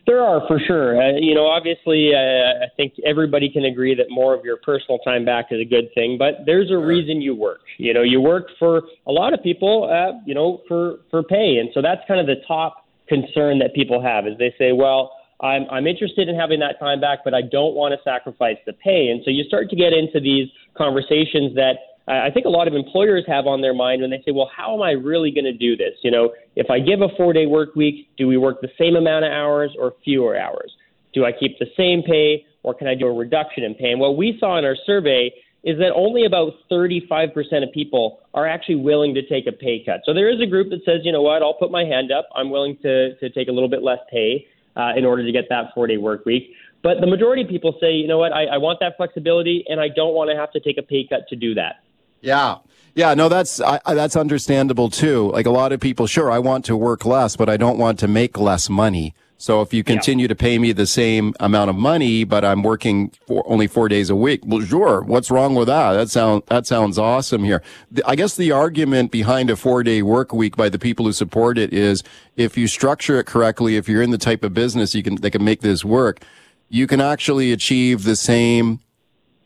There 0.08 0.22
are 0.22 0.40
for 0.48 0.58
sure. 0.66 0.96
Uh, 0.96 1.18
you 1.20 1.34
know, 1.34 1.46
obviously, 1.46 2.14
uh, 2.14 2.64
I 2.64 2.68
think 2.78 2.94
everybody 3.04 3.50
can 3.50 3.66
agree 3.66 3.94
that 3.94 4.06
more 4.08 4.34
of 4.34 4.42
your 4.42 4.56
personal 4.56 4.98
time 5.00 5.26
back 5.26 5.48
is 5.50 5.60
a 5.60 5.66
good 5.66 5.92
thing. 5.94 6.16
But 6.16 6.46
there's 6.46 6.70
a 6.70 6.78
reason 6.78 7.20
you 7.20 7.34
work. 7.34 7.60
You 7.76 7.92
know, 7.92 8.00
you 8.00 8.18
work 8.18 8.46
for 8.58 8.84
a 9.06 9.12
lot 9.12 9.34
of 9.34 9.42
people. 9.42 9.84
Uh, 9.84 10.18
you 10.24 10.34
know, 10.34 10.62
for 10.66 11.00
for 11.10 11.22
pay, 11.22 11.58
and 11.60 11.68
so 11.74 11.82
that's 11.82 12.00
kind 12.08 12.20
of 12.20 12.26
the 12.26 12.40
top 12.48 12.86
concern 13.06 13.58
that 13.58 13.74
people 13.74 14.00
have 14.00 14.26
is 14.26 14.32
they 14.38 14.54
say, 14.58 14.72
well, 14.72 15.12
I'm 15.42 15.66
I'm 15.70 15.86
interested 15.86 16.26
in 16.26 16.34
having 16.34 16.60
that 16.60 16.80
time 16.80 17.02
back, 17.02 17.18
but 17.22 17.34
I 17.34 17.42
don't 17.42 17.74
want 17.74 17.92
to 17.92 18.00
sacrifice 18.02 18.56
the 18.64 18.72
pay. 18.72 19.08
And 19.08 19.20
so 19.26 19.30
you 19.30 19.44
start 19.44 19.68
to 19.68 19.76
get 19.76 19.92
into 19.92 20.20
these 20.20 20.48
conversations 20.74 21.54
that 21.54 21.97
I 22.08 22.30
think 22.30 22.46
a 22.46 22.50
lot 22.50 22.66
of 22.68 22.74
employers 22.74 23.24
have 23.26 23.46
on 23.46 23.60
their 23.60 23.74
mind 23.74 24.00
when 24.00 24.10
they 24.10 24.22
say, 24.24 24.32
well, 24.32 24.50
how 24.54 24.74
am 24.74 24.82
I 24.82 24.92
really 24.92 25.30
going 25.30 25.44
to 25.44 25.52
do 25.52 25.76
this? 25.76 25.92
You 26.02 26.10
know, 26.10 26.32
if 26.56 26.70
I 26.70 26.80
give 26.80 27.02
a 27.02 27.08
four 27.16 27.32
day 27.32 27.46
work 27.46 27.74
week, 27.76 28.08
do 28.16 28.26
we 28.26 28.38
work 28.38 28.60
the 28.62 28.70
same 28.78 28.96
amount 28.96 29.26
of 29.26 29.32
hours 29.32 29.72
or 29.78 29.94
fewer 30.04 30.38
hours? 30.38 30.72
Do 31.12 31.24
I 31.24 31.32
keep 31.32 31.58
the 31.58 31.66
same 31.76 32.02
pay 32.02 32.46
or 32.62 32.72
can 32.74 32.86
I 32.86 32.94
do 32.94 33.06
a 33.06 33.12
reduction 33.12 33.62
in 33.62 33.74
pay? 33.74 33.90
And 33.90 34.00
what 34.00 34.16
we 34.16 34.36
saw 34.40 34.58
in 34.58 34.64
our 34.64 34.76
survey 34.86 35.32
is 35.64 35.76
that 35.78 35.92
only 35.94 36.24
about 36.24 36.52
35% 36.70 37.34
of 37.62 37.72
people 37.74 38.20
are 38.32 38.46
actually 38.46 38.76
willing 38.76 39.14
to 39.14 39.26
take 39.28 39.46
a 39.46 39.52
pay 39.52 39.82
cut. 39.84 40.00
So 40.06 40.14
there 40.14 40.30
is 40.30 40.40
a 40.40 40.46
group 40.46 40.70
that 40.70 40.84
says, 40.84 41.00
you 41.02 41.12
know 41.12 41.22
what, 41.22 41.42
I'll 41.42 41.54
put 41.54 41.70
my 41.70 41.84
hand 41.84 42.10
up. 42.10 42.28
I'm 42.34 42.50
willing 42.50 42.78
to, 42.82 43.16
to 43.16 43.30
take 43.30 43.48
a 43.48 43.52
little 43.52 43.68
bit 43.68 43.82
less 43.82 43.98
pay 44.10 44.46
uh, 44.76 44.92
in 44.96 45.04
order 45.04 45.24
to 45.26 45.32
get 45.32 45.44
that 45.50 45.74
four 45.74 45.86
day 45.86 45.98
work 45.98 46.24
week. 46.24 46.54
But 46.82 47.00
the 47.00 47.06
majority 47.06 47.42
of 47.42 47.48
people 47.48 47.76
say, 47.80 47.92
you 47.92 48.06
know 48.06 48.18
what, 48.18 48.32
I, 48.32 48.44
I 48.44 48.58
want 48.58 48.78
that 48.80 48.96
flexibility 48.96 49.64
and 49.68 49.80
I 49.80 49.88
don't 49.88 50.14
want 50.14 50.30
to 50.30 50.36
have 50.36 50.52
to 50.52 50.60
take 50.60 50.78
a 50.78 50.82
pay 50.82 51.06
cut 51.08 51.28
to 51.28 51.36
do 51.36 51.54
that. 51.54 51.82
Yeah. 52.20 52.56
Yeah, 52.94 53.14
no, 53.14 53.28
that's 53.28 53.60
I, 53.60 53.78
that's 53.86 54.16
understandable 54.16 54.90
too. 54.90 55.30
Like 55.30 55.46
a 55.46 55.50
lot 55.50 55.72
of 55.72 55.78
people, 55.78 56.08
sure, 56.08 56.32
I 56.32 56.40
want 56.40 56.64
to 56.64 56.76
work 56.76 57.04
less, 57.04 57.36
but 57.36 57.48
I 57.48 57.56
don't 57.56 57.78
want 57.78 58.00
to 58.00 58.08
make 58.08 58.36
less 58.38 58.68
money. 58.68 59.14
So 59.40 59.62
if 59.62 59.72
you 59.72 59.84
continue 59.84 60.24
yeah. 60.24 60.28
to 60.30 60.34
pay 60.34 60.58
me 60.58 60.72
the 60.72 60.84
same 60.84 61.32
amount 61.38 61.70
of 61.70 61.76
money, 61.76 62.24
but 62.24 62.44
I'm 62.44 62.64
working 62.64 63.12
for 63.24 63.44
only 63.46 63.68
four 63.68 63.88
days 63.88 64.10
a 64.10 64.16
week, 64.16 64.40
well, 64.44 64.60
sure. 64.62 65.02
What's 65.02 65.30
wrong 65.30 65.54
with 65.54 65.68
that? 65.68 65.92
That 65.92 66.10
sounds 66.10 66.42
that 66.48 66.66
sounds 66.66 66.98
awesome 66.98 67.44
here. 67.44 67.62
I 68.04 68.16
guess 68.16 68.34
the 68.34 68.50
argument 68.50 69.12
behind 69.12 69.48
a 69.48 69.54
four 69.54 69.84
day 69.84 70.02
work 70.02 70.32
week 70.32 70.56
by 70.56 70.68
the 70.68 70.78
people 70.78 71.06
who 71.06 71.12
support 71.12 71.56
it 71.56 71.72
is 71.72 72.02
if 72.34 72.58
you 72.58 72.66
structure 72.66 73.20
it 73.20 73.26
correctly, 73.26 73.76
if 73.76 73.88
you're 73.88 74.02
in 74.02 74.10
the 74.10 74.18
type 74.18 74.42
of 74.42 74.54
business 74.54 74.92
you 74.96 75.04
can 75.04 75.14
they 75.14 75.30
can 75.30 75.44
make 75.44 75.60
this 75.60 75.84
work, 75.84 76.20
you 76.68 76.88
can 76.88 77.00
actually 77.00 77.52
achieve 77.52 78.02
the 78.02 78.16
same 78.16 78.80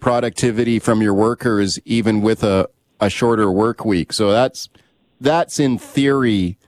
productivity 0.02 0.78
from 0.78 1.00
your 1.00 1.14
workers 1.14 1.78
even 1.86 2.20
with 2.20 2.42
a, 2.42 2.68
a 3.00 3.08
shorter 3.08 3.50
work 3.50 3.86
week. 3.86 4.12
So 4.12 4.30
that's 4.30 4.68
that's 5.20 5.58
in 5.58 5.78
theory 5.78 6.58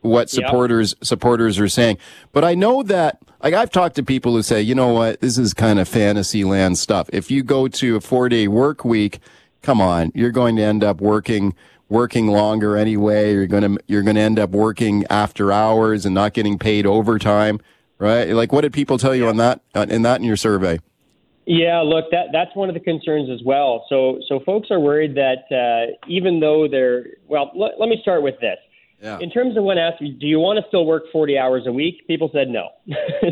what 0.00 0.30
supporters 0.30 0.94
yep. 0.96 1.04
supporters 1.04 1.58
are 1.58 1.68
saying. 1.68 1.98
But 2.32 2.44
I 2.44 2.54
know 2.54 2.82
that 2.84 3.18
like 3.42 3.52
I've 3.52 3.70
talked 3.70 3.96
to 3.96 4.02
people 4.02 4.32
who 4.32 4.42
say, 4.42 4.62
you 4.62 4.74
know 4.74 4.88
what, 4.88 5.20
this 5.20 5.36
is 5.36 5.52
kind 5.52 5.78
of 5.78 5.88
fantasy 5.88 6.44
land 6.44 6.78
stuff. 6.78 7.10
If 7.12 7.30
you 7.30 7.42
go 7.42 7.68
to 7.68 7.96
a 7.96 8.00
four 8.00 8.28
day 8.28 8.48
work 8.48 8.84
week, 8.84 9.18
come 9.60 9.80
on, 9.80 10.12
you're 10.14 10.30
going 10.30 10.56
to 10.56 10.62
end 10.62 10.84
up 10.84 11.00
working 11.00 11.54
working 11.88 12.28
longer 12.28 12.76
anyway. 12.76 13.32
You're 13.32 13.46
gonna 13.46 13.76
you're 13.88 14.02
gonna 14.02 14.20
end 14.20 14.38
up 14.38 14.50
working 14.50 15.04
after 15.10 15.50
hours 15.50 16.06
and 16.06 16.14
not 16.14 16.32
getting 16.32 16.58
paid 16.58 16.86
overtime, 16.86 17.60
right? 17.98 18.28
Like 18.30 18.52
what 18.52 18.60
did 18.60 18.72
people 18.72 18.98
tell 18.98 19.14
you 19.14 19.26
on 19.28 19.36
that 19.38 19.60
in 19.74 20.02
that 20.02 20.20
in 20.20 20.24
your 20.24 20.36
survey? 20.36 20.78
Yeah, 21.46 21.80
look, 21.80 22.06
that 22.10 22.26
that's 22.32 22.54
one 22.54 22.68
of 22.68 22.74
the 22.74 22.80
concerns 22.80 23.28
as 23.30 23.44
well. 23.44 23.84
So 23.88 24.20
so 24.28 24.40
folks 24.46 24.70
are 24.70 24.80
worried 24.80 25.14
that 25.16 25.44
uh, 25.54 25.92
even 26.08 26.40
though 26.40 26.66
they're 26.68 27.04
well, 27.28 27.50
l- 27.54 27.74
let 27.78 27.88
me 27.88 27.98
start 28.00 28.22
with 28.22 28.40
this. 28.40 28.58
Yeah. 29.02 29.18
In 29.20 29.28
terms 29.28 29.54
of 29.58 29.64
when 29.64 29.76
asked, 29.76 29.98
do 29.98 30.26
you 30.26 30.38
want 30.38 30.58
to 30.58 30.66
still 30.68 30.86
work 30.86 31.02
40 31.12 31.36
hours 31.36 31.64
a 31.66 31.72
week? 31.72 32.06
People 32.06 32.30
said 32.32 32.48
no. 32.48 32.68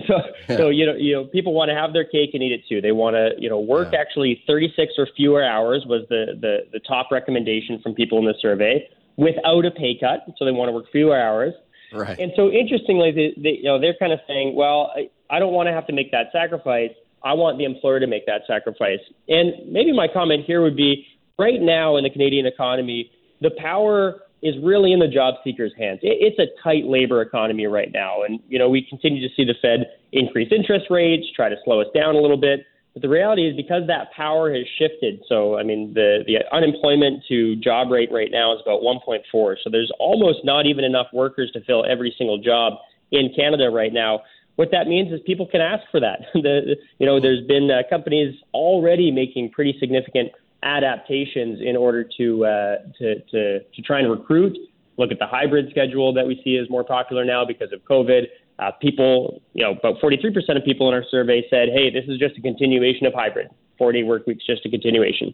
so, 0.07 0.17
yeah. 0.47 0.57
so 0.59 0.69
you 0.69 0.85
know, 0.85 0.95
you 0.95 1.15
know, 1.15 1.25
people 1.25 1.55
want 1.55 1.71
to 1.71 1.75
have 1.75 1.95
their 1.95 2.05
cake 2.05 2.31
and 2.35 2.43
eat 2.43 2.53
it 2.53 2.61
too. 2.69 2.83
They 2.83 2.93
want 2.93 3.17
to, 3.17 3.31
you 3.39 3.49
know, 3.49 3.59
work 3.59 3.89
yeah. 3.93 4.01
actually 4.01 4.43
36 4.47 4.93
or 4.99 5.09
fewer 5.17 5.43
hours 5.43 5.85
was 5.87 6.05
the, 6.11 6.37
the 6.39 6.67
the 6.73 6.81
top 6.81 7.11
recommendation 7.11 7.81
from 7.83 7.95
people 7.95 8.19
in 8.19 8.27
the 8.27 8.35
survey 8.43 8.87
without 9.17 9.65
a 9.65 9.71
pay 9.71 9.97
cut. 9.99 10.27
So 10.37 10.45
they 10.45 10.51
want 10.51 10.69
to 10.69 10.73
work 10.73 10.87
fewer 10.93 11.19
hours. 11.19 11.55
Right. 11.95 12.19
And 12.19 12.33
so 12.37 12.51
interestingly, 12.51 13.11
they, 13.13 13.41
they 13.41 13.57
you 13.59 13.65
know, 13.65 13.81
they're 13.81 13.97
kind 13.99 14.13
of 14.13 14.21
saying, 14.27 14.55
well, 14.55 14.93
I, 14.95 15.09
I 15.35 15.39
don't 15.39 15.53
want 15.53 15.69
to 15.69 15.73
have 15.73 15.87
to 15.87 15.95
make 15.95 16.11
that 16.13 16.27
sacrifice 16.33 16.93
I 17.25 17.35
want 17.35 17.59
the 17.59 17.65
employer 17.65 18.01
to 18.01 18.07
make 18.07 18.27
that 18.27 18.43
sacrifice. 18.47 19.01
And 19.29 19.73
maybe 19.73 19.93
my 19.93 20.09
comment 20.13 20.45
here 20.47 20.63
would 20.63 20.77
be 20.77 21.07
right 21.39 21.61
now 21.61 21.97
in 21.97 22.05
the 22.05 22.11
Canadian 22.11 22.47
economy, 22.47 23.11
the 23.41 23.51
power 23.59 24.23
is 24.43 24.55
really 24.63 24.93
in 24.93 24.99
the 24.99 25.09
job 25.09 25.35
seekers' 25.45 25.73
hands. 25.79 26.01
It's 26.03 26.39
a 26.39 26.47
tight 26.63 26.85
labor 26.85 27.23
economy 27.23 27.67
right 27.67 27.91
now. 27.93 28.23
And, 28.23 28.41
you 28.49 28.59
know, 28.59 28.69
we 28.69 28.85
continue 28.89 29.27
to 29.27 29.33
see 29.37 29.45
the 29.45 29.55
Fed 29.63 29.87
increase 30.11 30.51
interest 30.51 30.87
rates, 30.91 31.27
try 31.35 31.49
to 31.49 31.57
slow 31.65 31.81
us 31.81 31.87
down 31.95 32.17
a 32.17 32.21
little 32.21 32.37
bit. 32.37 32.67
But 32.93 33.03
the 33.03 33.09
reality 33.09 33.49
is 33.49 33.57
because 33.57 33.87
that 33.87 34.13
power 34.15 34.53
has 34.53 34.65
shifted. 34.79 35.23
So, 35.29 35.59
I 35.59 35.63
mean, 35.63 35.95
the, 35.95 36.25
the 36.27 36.45
unemployment 36.55 37.23
to 37.29 37.57
job 37.57 37.91
rate 37.91 38.11
right 38.13 38.31
now 38.31 38.53
is 38.53 38.61
about 38.63 38.83
1.4. 38.83 39.23
So 39.63 39.71
there's 39.71 39.93
almost 39.99 40.41
not 40.45 40.67
even 40.67 40.85
enough 40.85 41.07
workers 41.13 41.51
to 41.53 41.63
fill 41.65 41.87
every 41.89 42.15
single 42.19 42.39
job 42.39 42.75
in 43.13 43.33
Canada 43.35 43.71
right 43.71 43.93
now. 43.93 44.21
What 44.57 44.71
that 44.73 44.87
means 44.87 45.13
is 45.13 45.21
people 45.25 45.47
can 45.47 45.61
ask 45.61 45.83
for 45.91 46.01
that. 46.01 46.21
the, 46.35 46.77
you 46.99 47.07
know, 47.07 47.21
there's 47.21 47.47
been 47.47 47.71
uh, 47.71 47.83
companies 47.89 48.35
already 48.53 49.11
making 49.11 49.51
pretty 49.51 49.77
significant 49.81 50.33
adaptations 50.63 51.61
in 51.61 51.77
order 51.77 52.09
to, 52.19 52.45
uh, 52.45 52.77
to 52.99 53.21
to 53.31 53.61
to 53.61 53.83
try 53.83 54.01
and 54.01 54.11
recruit. 54.11 54.57
Look 54.99 55.11
at 55.11 55.19
the 55.19 55.27
hybrid 55.27 55.71
schedule 55.71 56.13
that 56.15 56.27
we 56.27 56.41
see 56.45 56.57
is 56.57 56.69
more 56.71 56.85
popular 56.85 57.25
now 57.25 57.45
because 57.45 57.73
of 57.73 57.81
COVID. 57.85 58.27
Uh, 58.59 58.71
people, 58.81 59.41
you 59.55 59.65
know, 59.65 59.73
about 59.73 60.01
43% 60.01 60.57
of 60.57 60.65
people 60.65 60.87
in 60.89 60.95
our 60.95 61.05
survey 61.11 61.45
said, 61.49 61.71
"Hey, 61.75 61.91
this 61.91 62.05
is 62.07 62.19
just 62.19 62.37
a 62.37 62.43
continuation 62.43 63.07
of 63.07 63.15
hybrid. 63.15 63.49
Four-day 63.79 64.03
work 64.03 64.27
week's 64.27 64.47
just 64.47 64.65
a 64.67 64.71
continuation." 64.71 65.33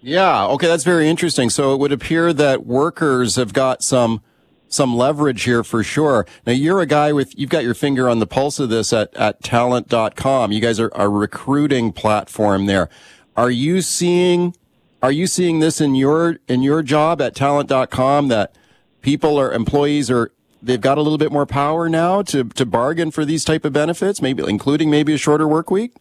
Yeah. 0.00 0.46
Okay, 0.46 0.66
that's 0.66 0.84
very 0.84 1.08
interesting. 1.08 1.50
So 1.50 1.74
it 1.74 1.80
would 1.80 1.92
appear 1.92 2.32
that 2.32 2.64
workers 2.64 3.36
have 3.36 3.52
got 3.52 3.82
some 3.82 4.22
some 4.70 4.96
leverage 4.96 5.42
here 5.42 5.62
for 5.62 5.82
sure. 5.82 6.26
Now 6.46 6.52
you're 6.52 6.80
a 6.80 6.86
guy 6.86 7.12
with 7.12 7.38
you've 7.38 7.50
got 7.50 7.64
your 7.64 7.74
finger 7.74 8.08
on 8.08 8.20
the 8.20 8.26
pulse 8.26 8.58
of 8.58 8.70
this 8.70 8.92
at 8.92 9.12
at 9.14 9.42
talent.com. 9.42 10.52
You 10.52 10.60
guys 10.60 10.80
are 10.80 10.92
a 10.94 11.08
recruiting 11.08 11.92
platform 11.92 12.64
there. 12.64 12.88
Are 13.36 13.50
you 13.50 13.82
seeing 13.82 14.54
are 15.02 15.12
you 15.12 15.26
seeing 15.26 15.58
this 15.58 15.80
in 15.80 15.94
your 15.94 16.38
in 16.48 16.62
your 16.62 16.82
job 16.82 17.20
at 17.20 17.34
talent.com 17.34 18.28
that 18.28 18.54
people 19.02 19.38
or 19.38 19.52
employees 19.52 20.10
are 20.10 20.30
they've 20.62 20.80
got 20.80 20.98
a 20.98 21.02
little 21.02 21.18
bit 21.18 21.32
more 21.32 21.46
power 21.46 21.88
now 21.88 22.22
to 22.22 22.44
to 22.44 22.64
bargain 22.64 23.10
for 23.10 23.24
these 23.24 23.44
type 23.44 23.64
of 23.64 23.72
benefits, 23.72 24.22
maybe 24.22 24.42
including 24.46 24.88
maybe 24.88 25.12
a 25.12 25.18
shorter 25.18 25.48
work 25.48 25.70
week? 25.70 25.94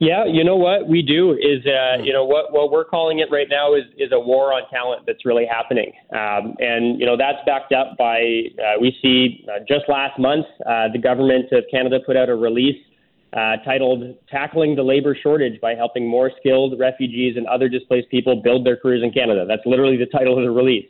Yeah, 0.00 0.24
you 0.26 0.42
know 0.42 0.56
what? 0.56 0.88
We 0.88 1.02
do 1.02 1.32
is, 1.32 1.64
uh, 1.66 2.02
you 2.02 2.12
know, 2.12 2.24
what 2.24 2.52
what 2.52 2.72
we're 2.72 2.84
calling 2.84 3.20
it 3.20 3.28
right 3.30 3.46
now 3.48 3.74
is 3.74 3.84
is 3.96 4.10
a 4.12 4.18
war 4.18 4.52
on 4.52 4.68
talent 4.68 5.06
that's 5.06 5.24
really 5.24 5.46
happening, 5.46 5.92
um, 6.12 6.56
and 6.58 6.98
you 6.98 7.06
know 7.06 7.16
that's 7.16 7.38
backed 7.46 7.72
up 7.72 7.96
by 7.96 8.18
uh, 8.58 8.80
we 8.80 8.96
see 9.00 9.46
uh, 9.48 9.60
just 9.68 9.88
last 9.88 10.18
month 10.18 10.46
uh, 10.66 10.88
the 10.92 10.98
government 10.98 11.46
of 11.52 11.62
Canada 11.70 12.00
put 12.04 12.16
out 12.16 12.28
a 12.28 12.34
release 12.34 12.76
uh, 13.34 13.56
titled 13.64 14.16
"Tackling 14.28 14.74
the 14.74 14.82
Labor 14.82 15.16
Shortage 15.22 15.60
by 15.60 15.76
Helping 15.76 16.08
More 16.08 16.32
Skilled 16.40 16.76
Refugees 16.76 17.36
and 17.36 17.46
Other 17.46 17.68
Displaced 17.68 18.10
People 18.10 18.42
Build 18.42 18.66
Their 18.66 18.76
Careers 18.76 19.04
in 19.04 19.12
Canada." 19.12 19.44
That's 19.46 19.64
literally 19.64 19.96
the 19.96 20.06
title 20.06 20.36
of 20.36 20.42
the 20.42 20.50
release, 20.50 20.88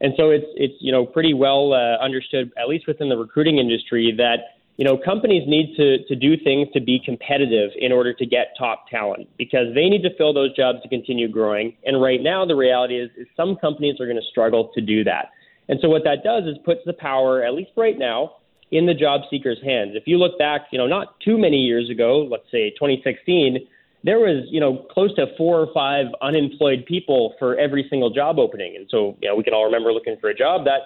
and 0.00 0.14
so 0.16 0.30
it's 0.30 0.46
it's 0.56 0.74
you 0.80 0.92
know 0.92 1.04
pretty 1.04 1.34
well 1.34 1.74
uh, 1.74 2.02
understood, 2.02 2.50
at 2.56 2.68
least 2.68 2.86
within 2.88 3.10
the 3.10 3.18
recruiting 3.18 3.58
industry, 3.58 4.14
that 4.16 4.55
you 4.76 4.84
know, 4.84 4.98
companies 4.98 5.44
need 5.46 5.74
to, 5.76 6.04
to 6.04 6.14
do 6.14 6.36
things 6.36 6.68
to 6.74 6.80
be 6.80 7.00
competitive 7.02 7.70
in 7.76 7.92
order 7.92 8.12
to 8.12 8.26
get 8.26 8.48
top 8.58 8.88
talent 8.90 9.28
because 9.38 9.74
they 9.74 9.88
need 9.88 10.02
to 10.02 10.14
fill 10.16 10.34
those 10.34 10.54
jobs 10.54 10.82
to 10.82 10.88
continue 10.88 11.28
growing. 11.28 11.74
And 11.84 12.00
right 12.00 12.22
now, 12.22 12.44
the 12.44 12.56
reality 12.56 13.00
is, 13.00 13.10
is 13.16 13.26
some 13.36 13.56
companies 13.56 14.00
are 14.00 14.06
going 14.06 14.20
to 14.20 14.28
struggle 14.30 14.70
to 14.74 14.80
do 14.82 15.02
that. 15.04 15.30
And 15.68 15.78
so 15.80 15.88
what 15.88 16.04
that 16.04 16.22
does 16.22 16.44
is 16.44 16.56
puts 16.64 16.80
the 16.84 16.92
power, 16.92 17.42
at 17.42 17.54
least 17.54 17.70
right 17.76 17.98
now, 17.98 18.36
in 18.70 18.86
the 18.86 18.94
job 18.94 19.22
seeker's 19.30 19.58
hands. 19.64 19.92
If 19.94 20.04
you 20.06 20.18
look 20.18 20.38
back, 20.38 20.66
you 20.72 20.78
know, 20.78 20.86
not 20.86 21.18
too 21.20 21.38
many 21.38 21.58
years 21.58 21.88
ago, 21.88 22.28
let's 22.30 22.50
say 22.50 22.70
2016, 22.70 23.66
there 24.04 24.18
was, 24.18 24.46
you 24.50 24.60
know, 24.60 24.86
close 24.90 25.14
to 25.16 25.26
four 25.38 25.60
or 25.60 25.72
five 25.72 26.06
unemployed 26.20 26.84
people 26.86 27.34
for 27.38 27.56
every 27.56 27.86
single 27.88 28.10
job 28.10 28.38
opening. 28.38 28.76
And 28.76 28.86
so, 28.90 29.16
you 29.22 29.28
know, 29.28 29.36
we 29.36 29.42
can 29.42 29.54
all 29.54 29.64
remember 29.64 29.92
looking 29.92 30.16
for 30.20 30.28
a 30.28 30.34
job. 30.34 30.64
That's 30.64 30.84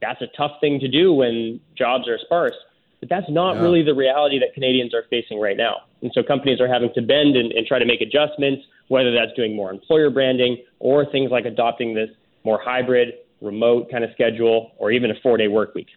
that's 0.00 0.22
a 0.22 0.28
tough 0.36 0.52
thing 0.60 0.78
to 0.80 0.88
do 0.88 1.12
when 1.12 1.60
jobs 1.76 2.08
are 2.08 2.18
sparse. 2.18 2.54
But 3.00 3.08
that's 3.08 3.28
not 3.28 3.56
yeah. 3.56 3.62
really 3.62 3.82
the 3.82 3.94
reality 3.94 4.38
that 4.40 4.54
Canadians 4.54 4.94
are 4.94 5.04
facing 5.08 5.38
right 5.40 5.56
now. 5.56 5.82
And 6.02 6.10
so 6.14 6.22
companies 6.22 6.60
are 6.60 6.68
having 6.68 6.92
to 6.94 7.02
bend 7.02 7.36
and, 7.36 7.52
and 7.52 7.66
try 7.66 7.78
to 7.78 7.86
make 7.86 8.00
adjustments, 8.00 8.64
whether 8.88 9.12
that's 9.12 9.32
doing 9.36 9.54
more 9.54 9.70
employer 9.70 10.10
branding 10.10 10.58
or 10.80 11.06
things 11.10 11.30
like 11.30 11.44
adopting 11.44 11.94
this 11.94 12.10
more 12.44 12.60
hybrid, 12.60 13.14
remote 13.40 13.90
kind 13.90 14.04
of 14.04 14.10
schedule, 14.12 14.72
or 14.78 14.90
even 14.90 15.10
a 15.10 15.14
four 15.22 15.36
day 15.36 15.48
work 15.48 15.74
week. 15.74 15.88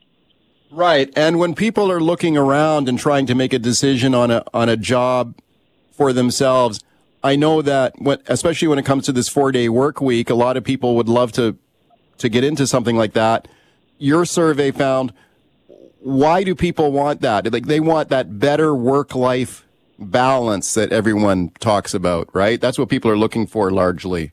Right. 0.71 1.11
And 1.17 1.37
when 1.37 1.53
people 1.53 1.91
are 1.91 1.99
looking 1.99 2.37
around 2.37 2.87
and 2.87 2.97
trying 2.97 3.25
to 3.25 3.35
make 3.35 3.51
a 3.51 3.59
decision 3.59 4.15
on 4.15 4.31
a 4.31 4.43
on 4.53 4.69
a 4.69 4.77
job 4.77 5.35
for 5.91 6.13
themselves, 6.13 6.81
I 7.23 7.35
know 7.35 7.61
that 7.61 7.93
when, 7.99 8.19
especially 8.27 8.67
when 8.67 8.79
it 8.79 8.85
comes 8.85 9.05
to 9.05 9.11
this 9.11 9.27
four 9.27 9.51
day 9.51 9.69
work 9.69 10.01
week, 10.01 10.29
a 10.29 10.35
lot 10.35 10.55
of 10.55 10.63
people 10.63 10.95
would 10.95 11.09
love 11.09 11.31
to 11.33 11.57
to 12.19 12.29
get 12.29 12.43
into 12.43 12.65
something 12.65 12.95
like 12.95 13.13
that. 13.13 13.47
Your 13.97 14.25
survey 14.25 14.71
found 14.71 15.13
why 16.01 16.43
do 16.43 16.55
people 16.55 16.91
want 16.91 17.21
that? 17.21 17.51
Like 17.51 17.67
they 17.67 17.79
want 17.79 18.09
that 18.09 18.39
better 18.39 18.75
work 18.75 19.15
life 19.15 19.65
balance 19.99 20.73
that 20.73 20.91
everyone 20.91 21.49
talks 21.59 21.93
about, 21.93 22.27
right? 22.33 22.59
That's 22.59 22.77
what 22.77 22.89
people 22.89 23.11
are 23.11 23.17
looking 23.17 23.45
for 23.45 23.71
largely. 23.71 24.31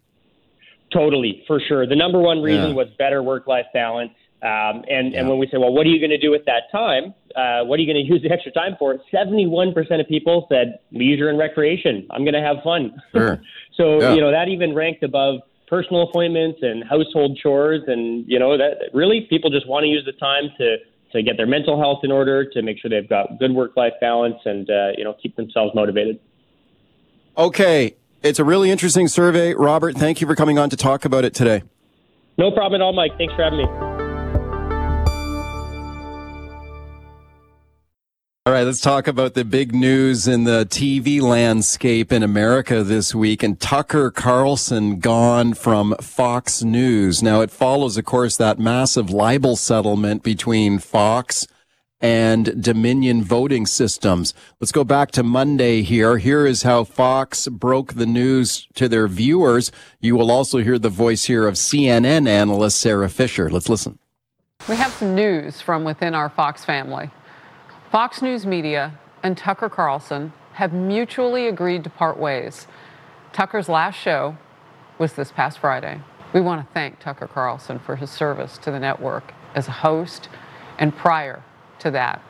Totally, 0.92 1.44
for 1.46 1.60
sure. 1.60 1.86
The 1.86 1.96
number 1.96 2.18
one 2.18 2.40
reason 2.40 2.70
yeah. 2.70 2.74
was 2.74 2.88
better 2.98 3.22
work 3.22 3.46
life 3.46 3.66
balance. 3.74 4.12
Um, 4.42 4.84
and, 4.88 5.12
yeah. 5.12 5.20
and 5.20 5.28
when 5.28 5.38
we 5.38 5.46
say, 5.48 5.58
well, 5.58 5.72
what 5.72 5.84
are 5.84 5.90
you 5.90 5.98
going 5.98 6.10
to 6.10 6.18
do 6.18 6.30
with 6.30 6.44
that 6.46 6.70
time? 6.72 7.12
Uh, 7.36 7.64
what 7.64 7.78
are 7.78 7.82
you 7.82 7.92
going 7.92 8.06
to 8.06 8.12
use 8.12 8.22
the 8.22 8.30
extra 8.30 8.52
time 8.52 8.76
for? 8.78 8.98
71% 9.12 9.74
of 10.00 10.08
people 10.08 10.46
said 10.50 10.78
leisure 10.92 11.28
and 11.28 11.38
recreation. 11.38 12.06
I'm 12.10 12.22
going 12.22 12.34
to 12.34 12.42
have 12.42 12.56
fun. 12.64 13.00
Sure. 13.12 13.42
so, 13.74 14.00
yeah. 14.00 14.14
you 14.14 14.20
know, 14.20 14.30
that 14.30 14.48
even 14.48 14.74
ranked 14.74 15.02
above 15.02 15.40
personal 15.66 16.02
appointments 16.02 16.60
and 16.62 16.84
household 16.84 17.38
chores. 17.42 17.82
And, 17.86 18.24
you 18.26 18.38
know, 18.38 18.56
that 18.56 18.90
really 18.94 19.26
people 19.28 19.50
just 19.50 19.68
want 19.68 19.84
to 19.84 19.88
use 19.88 20.04
the 20.06 20.12
time 20.12 20.50
to 20.58 20.76
to 21.12 21.22
get 21.22 21.36
their 21.36 21.46
mental 21.46 21.78
health 21.78 22.00
in 22.02 22.12
order, 22.12 22.48
to 22.50 22.62
make 22.62 22.78
sure 22.78 22.90
they've 22.90 23.08
got 23.08 23.38
good 23.38 23.52
work-life 23.52 23.94
balance, 24.00 24.38
and 24.44 24.68
uh, 24.68 24.90
you 24.96 25.04
know 25.04 25.14
keep 25.22 25.36
themselves 25.36 25.74
motivated. 25.74 26.20
Okay, 27.36 27.96
it's 28.22 28.38
a 28.38 28.44
really 28.44 28.70
interesting 28.70 29.08
survey, 29.08 29.54
Robert. 29.54 29.96
Thank 29.96 30.20
you 30.20 30.26
for 30.26 30.34
coming 30.34 30.58
on 30.58 30.70
to 30.70 30.76
talk 30.76 31.04
about 31.04 31.24
it 31.24 31.34
today. 31.34 31.62
No 32.36 32.50
problem 32.50 32.80
at 32.80 32.84
all, 32.84 32.92
Mike. 32.92 33.16
Thanks 33.18 33.34
for 33.34 33.42
having 33.42 33.58
me. 33.58 34.07
All 38.48 38.54
right, 38.54 38.64
let's 38.64 38.80
talk 38.80 39.06
about 39.06 39.34
the 39.34 39.44
big 39.44 39.74
news 39.74 40.26
in 40.26 40.44
the 40.44 40.64
TV 40.64 41.20
landscape 41.20 42.10
in 42.10 42.22
America 42.22 42.82
this 42.82 43.14
week 43.14 43.42
and 43.42 43.60
Tucker 43.60 44.10
Carlson 44.10 45.00
gone 45.00 45.52
from 45.52 45.94
Fox 46.00 46.62
News. 46.62 47.22
Now 47.22 47.42
it 47.42 47.50
follows, 47.50 47.98
of 47.98 48.06
course, 48.06 48.38
that 48.38 48.58
massive 48.58 49.10
libel 49.10 49.54
settlement 49.54 50.22
between 50.22 50.78
Fox 50.78 51.46
and 52.00 52.64
Dominion 52.64 53.22
voting 53.22 53.66
systems. 53.66 54.32
Let's 54.62 54.72
go 54.72 54.82
back 54.82 55.10
to 55.10 55.22
Monday 55.22 55.82
here. 55.82 56.16
Here 56.16 56.46
is 56.46 56.62
how 56.62 56.84
Fox 56.84 57.48
broke 57.48 57.92
the 57.92 58.06
news 58.06 58.66
to 58.76 58.88
their 58.88 59.08
viewers. 59.08 59.70
You 60.00 60.16
will 60.16 60.30
also 60.30 60.60
hear 60.60 60.78
the 60.78 60.88
voice 60.88 61.26
here 61.26 61.46
of 61.46 61.56
CNN 61.56 62.26
analyst 62.26 62.80
Sara 62.80 63.10
Fischer. 63.10 63.50
Let's 63.50 63.68
listen. 63.68 63.98
We 64.70 64.76
have 64.76 64.92
some 64.92 65.14
news 65.14 65.60
from 65.60 65.84
within 65.84 66.14
our 66.14 66.30
Fox 66.30 66.64
family. 66.64 67.10
Fox 67.90 68.20
News 68.20 68.44
Media 68.44 68.98
and 69.22 69.34
Tucker 69.34 69.70
Carlson 69.70 70.34
have 70.52 70.74
mutually 70.74 71.48
agreed 71.48 71.84
to 71.84 71.90
part 71.90 72.18
ways. 72.18 72.66
Tucker's 73.32 73.66
last 73.66 73.94
show 73.94 74.36
was 74.98 75.14
this 75.14 75.32
past 75.32 75.58
Friday. 75.58 76.02
We 76.34 76.42
want 76.42 76.66
to 76.66 76.74
thank 76.74 77.00
Tucker 77.00 77.26
Carlson 77.26 77.78
for 77.78 77.96
his 77.96 78.10
service 78.10 78.58
to 78.58 78.70
the 78.70 78.78
network 78.78 79.32
as 79.54 79.68
a 79.68 79.72
host 79.72 80.28
and 80.78 80.94
prior 80.94 81.42
to 81.78 81.90
that 81.92 82.20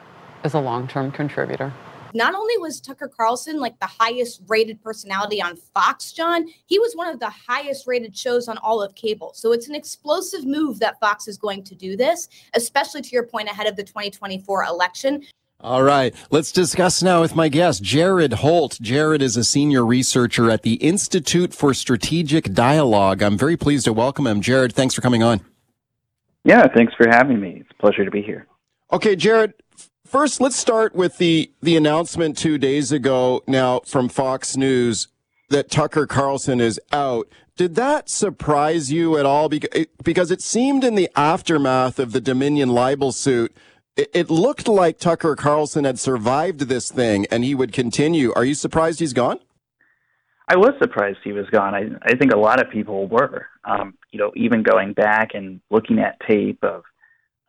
as 0.44 0.54
a 0.54 0.60
long 0.60 0.86
term 0.86 1.10
contributor. 1.10 1.72
Not 2.14 2.34
only 2.34 2.56
was 2.58 2.80
Tucker 2.80 3.08
Carlson 3.08 3.58
like 3.58 3.78
the 3.80 3.86
highest 3.86 4.40
rated 4.46 4.80
personality 4.80 5.42
on 5.42 5.56
Fox, 5.56 6.12
John, 6.12 6.46
he 6.66 6.78
was 6.78 6.94
one 6.94 7.08
of 7.08 7.20
the 7.20 7.30
highest 7.30 7.86
rated 7.86 8.16
shows 8.16 8.48
on 8.48 8.58
all 8.58 8.80
of 8.80 8.94
cable. 8.94 9.32
So 9.34 9.52
it's 9.52 9.68
an 9.68 9.74
explosive 9.74 10.46
move 10.46 10.78
that 10.78 10.98
Fox 11.00 11.28
is 11.28 11.36
going 11.36 11.64
to 11.64 11.74
do 11.74 11.96
this, 11.96 12.28
especially 12.54 13.02
to 13.02 13.10
your 13.10 13.24
point 13.24 13.48
ahead 13.48 13.66
of 13.66 13.76
the 13.76 13.82
2024 13.82 14.64
election. 14.64 15.24
All 15.60 15.82
right. 15.82 16.14
Let's 16.30 16.52
discuss 16.52 17.02
now 17.02 17.20
with 17.20 17.34
my 17.34 17.48
guest, 17.48 17.82
Jared 17.82 18.34
Holt. 18.34 18.78
Jared 18.80 19.20
is 19.20 19.36
a 19.36 19.42
senior 19.42 19.84
researcher 19.84 20.52
at 20.52 20.62
the 20.62 20.74
Institute 20.74 21.52
for 21.52 21.74
Strategic 21.74 22.54
Dialogue. 22.54 23.22
I'm 23.22 23.36
very 23.36 23.56
pleased 23.56 23.86
to 23.86 23.92
welcome 23.92 24.28
him. 24.28 24.40
Jared, 24.40 24.72
thanks 24.72 24.94
for 24.94 25.00
coming 25.00 25.24
on. 25.24 25.40
Yeah, 26.44 26.68
thanks 26.72 26.94
for 26.94 27.08
having 27.10 27.40
me. 27.40 27.58
It's 27.60 27.70
a 27.72 27.82
pleasure 27.82 28.04
to 28.04 28.10
be 28.10 28.22
here. 28.22 28.46
Okay, 28.92 29.16
Jared, 29.16 29.52
first 30.06 30.40
let's 30.40 30.54
start 30.54 30.94
with 30.94 31.18
the 31.18 31.50
the 31.60 31.76
announcement 31.76 32.38
2 32.38 32.56
days 32.56 32.92
ago 32.92 33.42
now 33.48 33.80
from 33.80 34.08
Fox 34.08 34.56
News 34.56 35.08
that 35.50 35.72
Tucker 35.72 36.06
Carlson 36.06 36.60
is 36.60 36.80
out. 36.92 37.26
Did 37.56 37.74
that 37.74 38.08
surprise 38.08 38.92
you 38.92 39.18
at 39.18 39.26
all 39.26 39.48
because 39.48 40.30
it 40.30 40.40
seemed 40.40 40.84
in 40.84 40.94
the 40.94 41.10
aftermath 41.16 41.98
of 41.98 42.12
the 42.12 42.20
Dominion 42.20 42.68
libel 42.68 43.10
suit 43.10 43.52
it, 43.98 44.30
looked 44.30 44.68
like 44.68 44.98
Tucker 44.98 45.34
Carlson 45.34 45.84
had 45.84 45.98
survived 45.98 46.60
this 46.60 46.90
thing 46.90 47.26
and 47.30 47.44
he 47.44 47.54
would 47.54 47.72
continue. 47.72 48.32
Are 48.34 48.44
you 48.44 48.54
surprised 48.54 49.00
he's 49.00 49.12
gone? 49.12 49.40
I 50.48 50.56
was 50.56 50.72
surprised 50.80 51.18
he 51.24 51.32
was 51.32 51.46
gone. 51.50 51.74
I 51.74 51.88
I 52.02 52.16
think 52.16 52.32
a 52.32 52.38
lot 52.38 52.60
of 52.60 52.70
people 52.70 53.06
were. 53.06 53.46
Um, 53.64 53.94
you 54.10 54.18
know, 54.18 54.32
even 54.34 54.62
going 54.62 54.94
back 54.94 55.30
and 55.34 55.60
looking 55.70 55.98
at 55.98 56.18
tape 56.26 56.62
of 56.62 56.84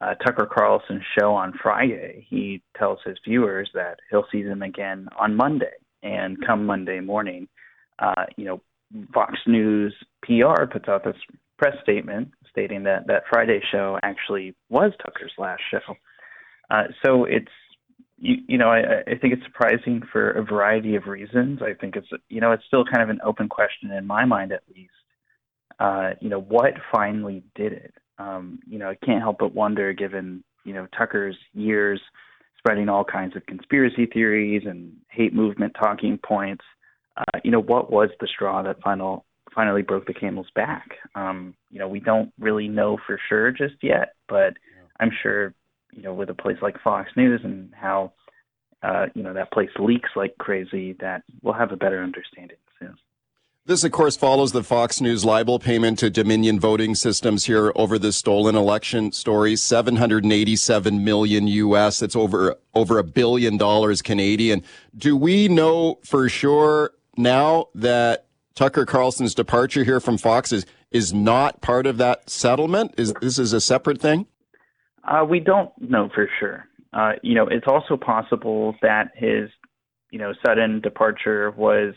uh, 0.02 0.16
Tucker 0.16 0.50
Carlson's 0.52 1.04
show 1.18 1.34
on 1.34 1.54
Friday, 1.62 2.26
he 2.30 2.62
tells 2.78 3.00
his 3.06 3.18
viewers 3.26 3.70
that 3.74 4.00
he'll 4.10 4.26
see 4.32 4.44
them 4.44 4.62
again 4.62 5.08
on 5.18 5.36
Monday. 5.36 5.72
And 6.04 6.38
come 6.46 6.66
Monday 6.66 7.00
morning, 7.02 7.48
uh, 8.00 8.26
you 8.38 8.46
know, 8.46 8.62
Fox 9.14 9.34
News 9.46 9.94
PR 10.24 10.66
puts 10.72 10.88
out 10.88 11.04
this 11.04 11.16
press 11.58 11.76
statement 11.84 12.32
stating 12.50 12.84
that 12.84 13.08
that 13.08 13.24
Friday 13.30 13.62
show 13.72 14.00
actually 14.02 14.56
was 14.70 14.92
Tucker's 15.04 15.34
last 15.38 15.62
show. 15.70 15.96
Uh, 16.70 16.84
so 17.04 17.26
it's 17.26 17.48
you, 18.18 18.38
you 18.48 18.58
know 18.58 18.70
I, 18.70 19.02
I 19.08 19.16
think 19.18 19.34
it's 19.34 19.44
surprising 19.44 20.02
for 20.12 20.32
a 20.32 20.44
variety 20.44 20.96
of 20.96 21.08
reasons. 21.08 21.62
I 21.62 21.74
think 21.74 21.96
it's 21.96 22.08
you 22.30 22.42
know 22.42 22.52
it's 22.52 22.66
still 22.68 22.86
kind 22.86 23.02
of 23.02 23.10
an 23.10 23.20
open 23.24 23.50
question 23.50 23.92
in 23.92 24.06
my 24.06 24.26
mind 24.26 24.52
at 24.52 24.64
least. 24.76 24.92
Uh, 25.80 26.12
you 26.20 26.30
know 26.30 26.42
what 26.42 26.74
finally 26.92 27.44
did 27.56 27.74
it? 27.74 27.94
Um, 28.18 28.60
you 28.68 28.80
know 28.80 28.90
I 28.90 28.96
can't 29.06 29.22
help 29.22 29.38
but 29.40 29.56
wonder, 29.56 29.94
given 29.94 30.44
you 30.66 30.74
know 30.74 30.88
Tucker's 30.98 31.38
years 31.54 32.02
spreading 32.58 32.90
all 32.90 33.06
kinds 33.06 33.36
of 33.36 33.46
conspiracy 33.46 34.06
theories 34.06 34.64
and 34.66 34.92
hate 35.10 35.34
movement 35.34 35.74
talking 35.82 36.20
points. 36.24 36.64
Uh, 37.18 37.40
you 37.44 37.52
know 37.52 37.62
what 37.62 37.92
was 37.92 38.10
the 38.20 38.28
straw 38.28 38.62
that 38.62 38.82
final 38.82 39.26
finally 39.56 39.82
broke 39.82 40.06
the 40.06 40.14
camel's 40.14 40.52
back? 40.54 40.90
Um, 41.16 41.56
you 41.72 41.80
know 41.80 41.88
we 41.88 42.00
don't 42.00 42.32
really 42.38 42.68
know 42.68 42.98
for 43.08 43.20
sure 43.30 43.52
just 43.52 43.76
yet, 43.82 44.14
but 44.28 44.56
I'm 45.00 45.12
sure 45.24 45.54
you 45.92 46.04
know, 46.04 46.14
with 46.14 46.30
a 46.30 46.34
place 46.34 46.58
like 46.62 46.82
Fox 46.82 47.12
News 47.16 47.42
and 47.44 47.74
how, 47.74 48.14
uh, 48.84 49.08
you 49.14 49.24
know, 49.24 49.34
that 49.34 49.52
place 49.52 49.70
leaks 49.80 50.10
like 50.16 50.38
crazy, 50.38 50.94
that 51.00 51.24
we'll 51.42 51.54
have 51.54 51.72
a 51.72 51.78
better 51.78 52.02
understanding 52.02 52.58
soon. 52.80 52.96
This, 53.66 53.84
of 53.84 53.92
course, 53.92 54.18
follows 54.18 54.52
the 54.52 54.64
Fox 54.64 55.00
News 55.00 55.24
libel 55.24 55.60
payment 55.60 56.00
to 56.00 56.10
Dominion 56.10 56.60
Voting 56.60 56.96
Systems 56.96 57.46
here 57.46 57.72
over 57.76 58.00
the 58.00 58.12
stolen 58.12 58.56
election 58.56 59.12
story. 59.12 59.56
787 59.56 61.04
million 61.04 61.48
US. 61.48 62.00
That's 62.00 62.16
over, 62.16 62.56
over 62.74 62.98
a 62.98 63.04
billion 63.04 63.58
dollars 63.58 64.02
Canadian. 64.02 64.64
Do 64.98 65.16
we 65.16 65.48
know 65.48 66.00
for 66.04 66.28
sure 66.30 66.94
now 67.16 67.68
that 67.76 68.26
Tucker 68.56 68.88
Carlson's 68.88 69.36
departure 69.36 69.84
here 69.84 70.00
from 70.00 70.18
Fox 70.18 70.52
is, 70.52 70.66
is 70.90 71.14
not 71.14 71.62
part 71.62 71.86
of 71.86 71.98
that 71.98 72.28
settlement? 72.30 72.96
Is 72.98 73.14
this 73.22 73.38
is 73.38 73.54
a 73.54 73.62
separate 73.62 74.02
thing? 74.02 74.26
Uh, 75.10 75.26
we 75.26 75.40
don't 75.40 75.72
know 75.82 76.10
for 76.14 76.30
sure. 76.40 76.66
Uh, 76.94 77.14
you 77.24 77.34
know, 77.34 77.48
it's 77.48 77.66
also 77.68 77.98
possible 77.98 78.76
that 78.82 79.12
his, 79.16 79.50
you 80.12 80.20
know, 80.20 80.34
sudden 80.46 80.82
departure 80.82 81.52
was 81.52 81.94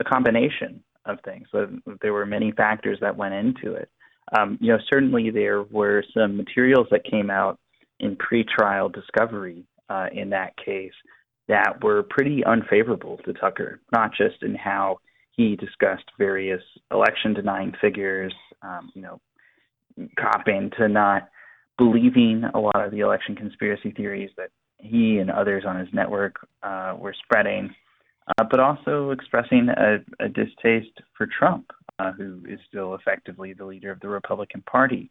a 0.00 0.04
combination 0.04 0.82
of 1.06 1.18
things. 1.24 1.46
So 1.52 1.68
there 2.02 2.12
were 2.12 2.26
many 2.26 2.52
factors 2.52 2.98
that 3.00 3.16
went 3.16 3.34
into 3.34 3.74
it. 3.74 3.88
Um, 4.36 4.58
you 4.60 4.72
know, 4.72 4.78
certainly 4.90 5.30
there 5.30 5.62
were 5.62 6.04
some 6.12 6.36
materials 6.36 6.88
that 6.90 7.04
came 7.04 7.30
out 7.30 7.58
in 8.00 8.16
pretrial 8.16 8.92
discovery 8.92 9.64
uh, 9.88 10.06
in 10.12 10.30
that 10.30 10.52
case 10.56 10.92
that 11.48 11.82
were 11.82 12.02
pretty 12.02 12.44
unfavorable 12.44 13.18
to 13.24 13.32
Tucker, 13.32 13.80
not 13.92 14.10
just 14.14 14.42
in 14.42 14.54
how 14.54 14.98
he 15.30 15.56
discussed 15.56 16.04
various 16.18 16.62
election 16.90 17.32
denying 17.32 17.72
figures, 17.80 18.34
um, 18.62 18.90
you 18.94 19.02
know, 19.02 19.20
copying 20.20 20.70
to 20.78 20.88
not 20.88 21.28
believing 21.78 22.44
a 22.54 22.58
lot 22.58 22.84
of 22.84 22.90
the 22.90 23.00
election 23.00 23.34
conspiracy 23.36 23.92
theories 23.92 24.30
that 24.36 24.50
he 24.78 25.18
and 25.18 25.30
others 25.30 25.64
on 25.66 25.78
his 25.78 25.88
network 25.92 26.36
uh, 26.62 26.94
were 26.98 27.14
spreading, 27.24 27.74
uh, 28.36 28.44
but 28.44 28.60
also 28.60 29.10
expressing 29.10 29.68
a, 29.68 29.98
a 30.20 30.28
distaste 30.28 31.00
for 31.16 31.26
Trump, 31.26 31.70
uh, 31.98 32.12
who 32.12 32.42
is 32.48 32.58
still 32.68 32.94
effectively 32.94 33.52
the 33.52 33.64
leader 33.64 33.90
of 33.90 34.00
the 34.00 34.08
Republican 34.08 34.62
Party. 34.62 35.10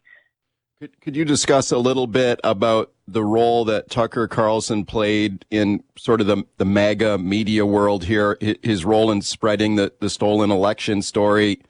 Could, 0.80 1.00
could 1.00 1.16
you 1.16 1.24
discuss 1.24 1.72
a 1.72 1.78
little 1.78 2.06
bit 2.06 2.38
about 2.44 2.92
the 3.08 3.24
role 3.24 3.64
that 3.64 3.90
Tucker 3.90 4.28
Carlson 4.28 4.84
played 4.84 5.44
in 5.50 5.82
sort 5.96 6.20
of 6.20 6.28
the, 6.28 6.44
the 6.58 6.64
MAGA 6.64 7.18
media 7.18 7.66
world 7.66 8.04
here, 8.04 8.38
his 8.62 8.84
role 8.84 9.10
in 9.10 9.20
spreading 9.22 9.74
the, 9.74 9.92
the 9.98 10.08
stolen 10.08 10.52
election 10.52 11.02
story? 11.02 11.60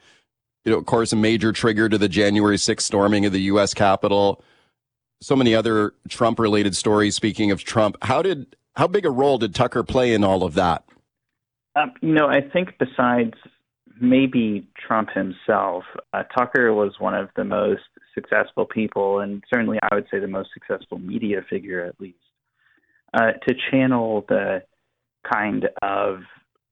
You 0.67 0.73
know, 0.73 0.79
of 0.79 0.85
course, 0.85 1.15
a 1.15 1.17
major 1.17 1.53
trigger 1.53 1.89
to 1.89 1.97
the 1.97 2.11
January 2.11 2.57
6th 2.57 2.83
storming 2.83 3.25
of 3.25 3.33
the 3.33 3.41
U.S. 3.43 3.73
Capitol 3.73 4.45
so 5.21 5.37
many 5.37 5.55
other 5.55 5.95
Trump 6.09 6.39
related 6.39 6.77
stories. 6.77 7.15
Speaking 7.15 7.51
of 7.51 7.65
Trump, 7.65 7.97
how 8.03 8.23
did 8.23 8.57
how 8.77 8.87
big 8.87 9.05
a 9.05 9.11
role 9.11 9.39
did 9.39 9.55
Tucker 9.55 9.83
play 9.83 10.15
in 10.15 10.25
all 10.25 10.45
of 10.45 10.55
that? 10.55 10.85
Um, 11.77 11.93
you 12.01 12.13
know, 12.13 12.27
I 12.27 12.41
think 12.41 12.75
besides 12.79 13.35
maybe 14.01 14.67
Trump 14.87 15.11
himself, 15.11 15.85
uh, 16.13 16.23
Tucker 16.37 16.73
was 16.73 16.95
one 16.99 17.15
of 17.15 17.29
the 17.37 17.45
most 17.45 17.83
successful 18.15 18.67
people, 18.67 19.21
and 19.21 19.43
certainly 19.53 19.79
I 19.83 19.95
would 19.95 20.07
say 20.11 20.19
the 20.19 20.29
most 20.29 20.51
successful 20.53 20.99
media 20.99 21.45
figure, 21.49 21.85
at 21.85 22.01
least, 22.01 22.19
uh, 23.15 23.33
to 23.47 23.55
channel 23.71 24.25
the 24.29 24.63
kind 25.25 25.69
of 25.83 26.21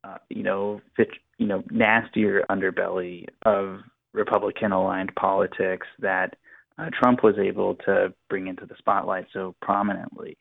uh, 0.07 0.18
you 0.28 0.42
know, 0.42 0.80
fit, 0.97 1.09
you 1.38 1.47
know, 1.47 1.62
nastier 1.70 2.44
underbelly 2.51 3.26
of 3.44 3.80
Republican 4.12 4.72
aligned 4.72 5.14
politics 5.16 5.86
that 5.99 6.36
uh, 6.79 6.91
Trump 6.93 7.22
was 7.22 7.37
able 7.39 7.74
to 7.87 8.12
bring 8.29 8.47
into 8.47 8.66
the 8.66 8.74
spotlight 8.79 9.27
so 9.33 9.55
prominently. 9.62 10.37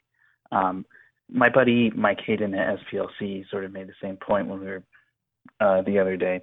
Um, 0.51 0.85
my 1.29 1.49
buddy 1.49 1.91
Mike 1.95 2.19
Hayden 2.25 2.53
at 2.53 2.77
SPLC 2.79 3.49
sort 3.49 3.65
of 3.65 3.73
made 3.73 3.87
the 3.87 3.93
same 4.01 4.17
point 4.17 4.47
when 4.47 4.59
we 4.59 4.67
were 4.67 4.83
uh, 5.59 5.81
the 5.83 5.99
other 5.99 6.17
day, 6.17 6.41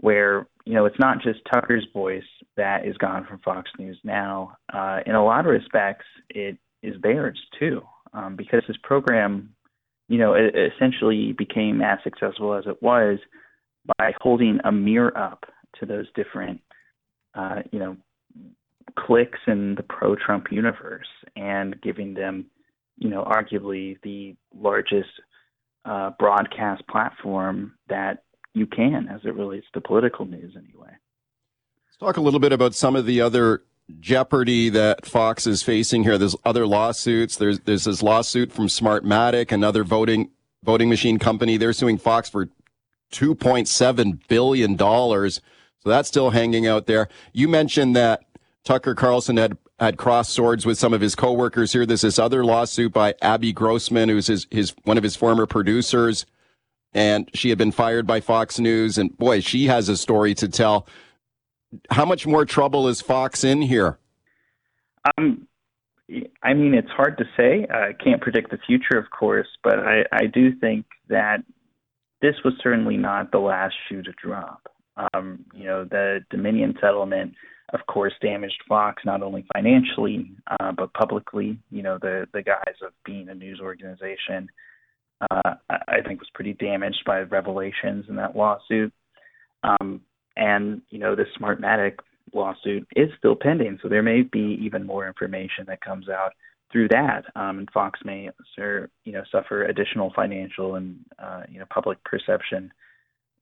where 0.00 0.46
you 0.64 0.74
know 0.74 0.86
it's 0.86 0.98
not 0.98 1.22
just 1.22 1.40
Tucker's 1.52 1.86
voice 1.92 2.22
that 2.56 2.86
is 2.86 2.96
gone 2.96 3.26
from 3.26 3.40
Fox 3.40 3.70
News 3.78 3.98
now. 4.02 4.56
Uh, 4.72 5.00
in 5.06 5.14
a 5.14 5.24
lot 5.24 5.40
of 5.40 5.46
respects, 5.46 6.06
it 6.30 6.56
is 6.82 6.94
theirs 7.02 7.38
too, 7.58 7.82
um, 8.12 8.36
because 8.36 8.62
his 8.66 8.76
program, 8.78 9.54
you 10.08 10.18
know, 10.18 10.34
it 10.34 10.54
essentially 10.54 11.32
became 11.32 11.80
as 11.82 11.98
successful 12.02 12.54
as 12.54 12.64
it 12.66 12.82
was 12.82 13.18
by 13.98 14.12
holding 14.20 14.58
a 14.64 14.72
mirror 14.72 15.16
up 15.16 15.44
to 15.78 15.86
those 15.86 16.06
different, 16.14 16.60
uh, 17.34 17.62
you 17.72 17.78
know, 17.78 17.96
cliques 18.96 19.38
in 19.46 19.74
the 19.74 19.82
pro 19.82 20.14
Trump 20.14 20.46
universe 20.50 21.06
and 21.36 21.80
giving 21.82 22.14
them, 22.14 22.46
you 22.96 23.08
know, 23.08 23.24
arguably 23.24 23.96
the 24.02 24.36
largest 24.54 25.10
uh, 25.84 26.10
broadcast 26.18 26.86
platform 26.88 27.74
that 27.88 28.24
you 28.54 28.66
can 28.66 29.08
as 29.08 29.20
it 29.24 29.34
relates 29.34 29.66
to 29.72 29.80
political 29.80 30.26
news, 30.26 30.54
anyway. 30.56 30.90
Let's 31.86 31.98
talk 31.98 32.16
a 32.16 32.20
little 32.20 32.40
bit 32.40 32.52
about 32.52 32.74
some 32.74 32.96
of 32.96 33.06
the 33.06 33.20
other 33.20 33.62
jeopardy 34.00 34.68
that 34.68 35.06
Fox 35.06 35.46
is 35.46 35.62
facing 35.62 36.02
here. 36.02 36.18
There's 36.18 36.36
other 36.44 36.66
lawsuits. 36.66 37.36
There's 37.36 37.60
there's 37.60 37.84
this 37.84 38.02
lawsuit 38.02 38.52
from 38.52 38.66
Smartmatic, 38.66 39.52
another 39.52 39.84
voting 39.84 40.30
voting 40.62 40.88
machine 40.88 41.18
company. 41.18 41.56
They're 41.56 41.72
suing 41.72 41.98
Fox 41.98 42.28
for 42.28 42.48
2.7 43.12 44.20
billion 44.28 44.76
dollars. 44.76 45.40
So 45.82 45.90
that's 45.90 46.08
still 46.08 46.30
hanging 46.30 46.66
out 46.66 46.86
there. 46.86 47.08
You 47.32 47.48
mentioned 47.48 47.94
that 47.96 48.24
Tucker 48.64 48.94
Carlson 48.94 49.36
had 49.36 49.56
had 49.78 49.96
crossed 49.96 50.32
swords 50.32 50.66
with 50.66 50.78
some 50.78 50.92
of 50.92 51.00
his 51.00 51.14
coworkers 51.14 51.72
here. 51.72 51.86
There's 51.86 52.00
this 52.00 52.18
other 52.18 52.44
lawsuit 52.44 52.92
by 52.92 53.14
Abby 53.22 53.52
Grossman, 53.52 54.08
who's 54.08 54.26
his, 54.26 54.46
his 54.50 54.74
one 54.84 54.98
of 54.98 55.04
his 55.04 55.14
former 55.14 55.46
producers, 55.46 56.26
and 56.92 57.30
she 57.32 57.50
had 57.50 57.58
been 57.58 57.70
fired 57.70 58.06
by 58.06 58.20
Fox 58.20 58.58
News. 58.58 58.98
And 58.98 59.16
boy, 59.16 59.40
she 59.40 59.66
has 59.66 59.88
a 59.88 59.96
story 59.96 60.34
to 60.34 60.48
tell. 60.48 60.86
How 61.90 62.04
much 62.04 62.26
more 62.26 62.44
trouble 62.44 62.88
is 62.88 63.00
Fox 63.00 63.44
in 63.44 63.62
here? 63.62 63.98
Um, 65.16 65.46
I 66.42 66.54
mean, 66.54 66.74
it's 66.74 66.90
hard 66.90 67.18
to 67.18 67.24
say. 67.36 67.66
I 67.70 67.92
can't 68.02 68.20
predict 68.20 68.50
the 68.50 68.58
future, 68.66 68.98
of 68.98 69.10
course, 69.10 69.48
but 69.62 69.78
I, 69.78 70.04
I 70.10 70.26
do 70.26 70.56
think 70.58 70.86
that 71.08 71.42
this 72.20 72.34
was 72.44 72.54
certainly 72.62 72.96
not 72.96 73.30
the 73.30 73.38
last 73.38 73.74
shoe 73.88 74.02
to 74.02 74.12
drop. 74.12 74.66
Um, 75.14 75.44
you 75.54 75.64
know, 75.64 75.84
the 75.84 76.20
Dominion 76.30 76.74
settlement 76.80 77.34
of 77.72 77.80
course, 77.86 78.12
damaged 78.22 78.62
Fox 78.68 79.02
not 79.04 79.22
only 79.22 79.44
financially 79.52 80.32
uh, 80.46 80.72
but 80.72 80.92
publicly. 80.94 81.58
You 81.70 81.82
know, 81.82 81.98
the 82.00 82.26
the 82.32 82.42
guise 82.42 82.76
of 82.84 82.92
being 83.04 83.28
a 83.28 83.34
news 83.34 83.60
organization, 83.60 84.48
uh, 85.30 85.54
I 85.68 86.00
think, 86.06 86.20
was 86.20 86.30
pretty 86.34 86.54
damaged 86.54 87.02
by 87.04 87.20
revelations 87.20 88.06
in 88.08 88.16
that 88.16 88.36
lawsuit. 88.36 88.92
Um, 89.62 90.00
and 90.36 90.82
you 90.90 90.98
know, 90.98 91.14
the 91.14 91.26
Smartmatic 91.38 91.98
lawsuit 92.32 92.86
is 92.96 93.10
still 93.18 93.36
pending, 93.36 93.78
so 93.82 93.88
there 93.88 94.02
may 94.02 94.22
be 94.22 94.58
even 94.62 94.86
more 94.86 95.06
information 95.06 95.64
that 95.66 95.80
comes 95.80 96.08
out 96.08 96.32
through 96.70 96.88
that. 96.88 97.24
Um, 97.34 97.58
and 97.58 97.70
Fox 97.72 98.00
may, 98.04 98.30
sir, 98.54 98.88
you 99.04 99.12
know, 99.12 99.24
suffer 99.32 99.64
additional 99.64 100.12
financial 100.14 100.76
and 100.76 100.98
uh, 101.18 101.42
you 101.50 101.58
know 101.58 101.66
public 101.70 102.02
perception 102.04 102.72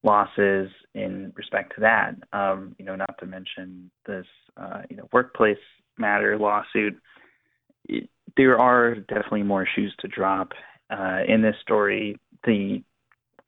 losses 0.07 0.70
in 0.94 1.32
respect 1.36 1.74
to 1.74 1.80
that. 1.82 2.14
Um, 2.32 2.74
you 2.78 2.84
know, 2.84 2.96
not 2.96 3.18
to 3.18 3.26
mention 3.26 3.90
this, 4.07 4.26
uh, 4.57 4.82
you 4.88 4.96
know, 4.96 5.09
workplace 5.12 5.59
matter 5.98 6.38
lawsuit. 6.38 6.96
It, 7.88 8.09
there 8.36 8.59
are 8.59 8.94
definitely 8.94 9.42
more 9.42 9.66
shoes 9.74 9.94
to 10.00 10.09
drop 10.09 10.52
uh, 10.90 11.20
in 11.28 11.42
this 11.42 11.57
story. 11.61 12.18
The 12.44 12.82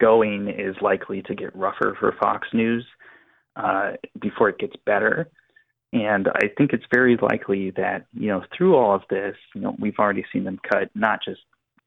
going 0.01 0.49
is 0.49 0.77
likely 0.81 1.23
to 1.23 1.35
get 1.35 1.55
rougher 1.57 1.97
for 1.99 2.15
Fox 2.21 2.49
News 2.53 2.85
uh, 3.57 3.93
before 4.21 4.49
it 4.49 4.59
gets 4.59 4.77
better. 4.85 5.29
And 5.93 6.29
I 6.29 6.49
think 6.57 6.73
it's 6.73 6.85
very 6.93 7.17
likely 7.17 7.71
that, 7.73 8.07
you 8.13 8.29
know, 8.29 8.43
through 8.57 8.77
all 8.77 8.95
of 8.95 9.03
this, 9.09 9.37
you 9.55 9.63
know, 9.63 9.75
we've 9.79 9.99
already 9.99 10.25
seen 10.33 10.45
them 10.45 10.61
cut 10.71 10.91
not 10.95 11.21
just 11.25 11.41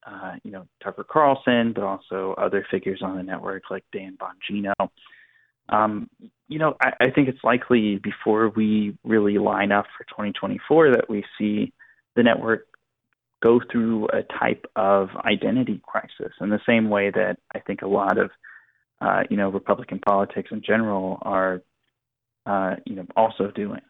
uh, 0.06 0.34
you 0.44 0.52
know, 0.52 0.68
Tucker 0.84 1.06
Carlson, 1.10 1.74
but 1.74 1.84
also 1.84 2.34
other 2.38 2.66
figures 2.70 3.02
on 3.04 3.18
the 3.18 3.24
network 3.24 3.64
like 3.70 3.84
Dan 3.94 4.18
Bongino. 4.18 4.90
Um, 5.70 6.10
you 6.48 6.60
know, 6.60 6.76
I, 6.82 6.92
I 7.00 7.12
think 7.12 7.30
it's 7.30 7.44
likely 7.44 7.98
before 7.98 8.50
we 8.50 8.98
really 9.04 9.38
line 9.38 9.72
up 9.72 9.86
for 9.98 10.04
2024 10.06 10.92
that 10.92 11.10
we 11.10 11.24
see 11.38 11.72
the 12.16 12.24
network 12.24 12.68
go 13.42 13.60
through 13.72 14.08
a 14.08 14.22
type 14.40 14.66
of 14.76 15.10
identity 15.26 15.82
crisis 15.86 16.34
in 16.40 16.50
the 16.50 16.60
same 16.66 16.90
way 16.90 17.10
that 17.10 17.38
I 17.54 17.60
think 17.60 17.82
a 17.82 17.88
lot 17.88 18.18
of 18.18 18.32
uh, 19.02 19.24
you 19.30 19.38
know 19.38 19.50
Republican 19.50 20.00
politics 20.00 20.50
in 20.52 20.62
general 20.62 21.18
are 21.22 21.62
uh, 22.46 22.76
you 22.86 22.96
know 22.96 23.06
also 23.16 23.52
doing. 23.52 23.82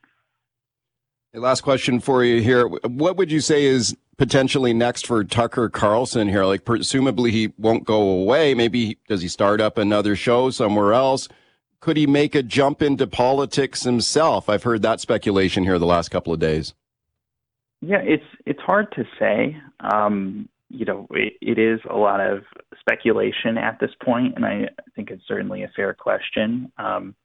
Last 1.34 1.61
question 1.61 2.01
for 2.01 2.25
you 2.25 2.41
here. 2.41 2.67
What 2.67 3.15
would 3.15 3.32
you 3.32 3.39
say 3.39 3.63
is 3.63 3.95
potentially 4.17 4.73
next 4.73 5.07
for 5.07 5.23
Tucker 5.23 5.69
Carlson 5.69 6.27
here? 6.27 6.43
Like, 6.43 6.65
presumably 6.65 7.32
he 7.32 7.53
won't 7.57 7.86
go 7.86 8.01
away. 8.01 8.53
Maybe 8.53 8.97
does 9.07 9.21
he 9.21 9.29
start 9.29 9.61
up 9.61 9.77
another 9.77 10.17
show 10.17 10.49
somewhere 10.49 10.91
else? 10.91 11.29
Could 11.79 11.95
he 11.95 12.05
make 12.05 12.36
a 12.36 12.43
jump 12.43 12.82
into 12.82 13.07
politics 13.07 13.84
himself? 13.84 14.49
I've 14.49 14.63
heard 14.63 14.82
that 14.82 14.99
speculation 14.99 15.63
here 15.63 15.79
the 15.79 15.86
last 15.86 16.09
couple 16.09 16.34
of 16.34 16.39
days. 16.39 16.73
Yeah, 17.79 18.01
it's 18.03 18.25
it's 18.45 18.59
hard 18.59 18.91
to 18.91 19.05
say. 19.17 19.57
Um, 19.79 20.49
you 20.69 20.86
know, 20.86 21.07
it, 21.11 21.34
it 21.41 21.57
is 21.57 21.79
a 21.89 21.95
lot 21.95 22.19
of 22.19 22.43
speculation 22.79 23.57
at 23.57 23.79
this 23.79 23.91
point, 24.03 24.36
and 24.36 24.45
I 24.45 24.67
think 24.95 25.09
it's 25.09 25.27
certainly 25.27 25.63
a 25.63 25.71
fair 25.75 25.93
question. 25.93 26.71
Um, 26.77 27.15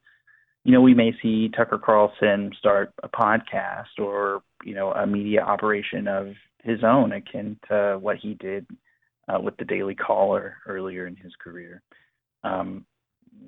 you 0.66 0.72
know, 0.72 0.80
we 0.80 0.94
may 0.94 1.12
see 1.22 1.48
Tucker 1.56 1.78
Carlson 1.78 2.50
start 2.58 2.92
a 3.04 3.08
podcast 3.08 4.00
or 4.00 4.42
you 4.64 4.74
know 4.74 4.90
a 4.90 5.06
media 5.06 5.40
operation 5.40 6.08
of 6.08 6.32
his 6.64 6.80
own, 6.82 7.12
akin 7.12 7.56
to 7.68 7.98
what 8.00 8.16
he 8.16 8.34
did 8.34 8.66
uh, 9.28 9.38
with 9.38 9.56
the 9.58 9.64
Daily 9.64 9.94
Caller 9.94 10.56
earlier 10.66 11.06
in 11.06 11.14
his 11.14 11.32
career. 11.40 11.82
Um, 12.42 12.84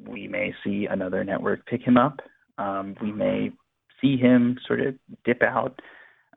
we 0.06 0.28
may 0.28 0.54
see 0.62 0.86
another 0.88 1.24
network 1.24 1.66
pick 1.66 1.82
him 1.82 1.96
up. 1.96 2.20
Um, 2.56 2.94
we 3.02 3.10
may 3.10 3.50
see 4.00 4.16
him 4.16 4.56
sort 4.68 4.80
of 4.80 4.94
dip 5.24 5.42
out 5.42 5.80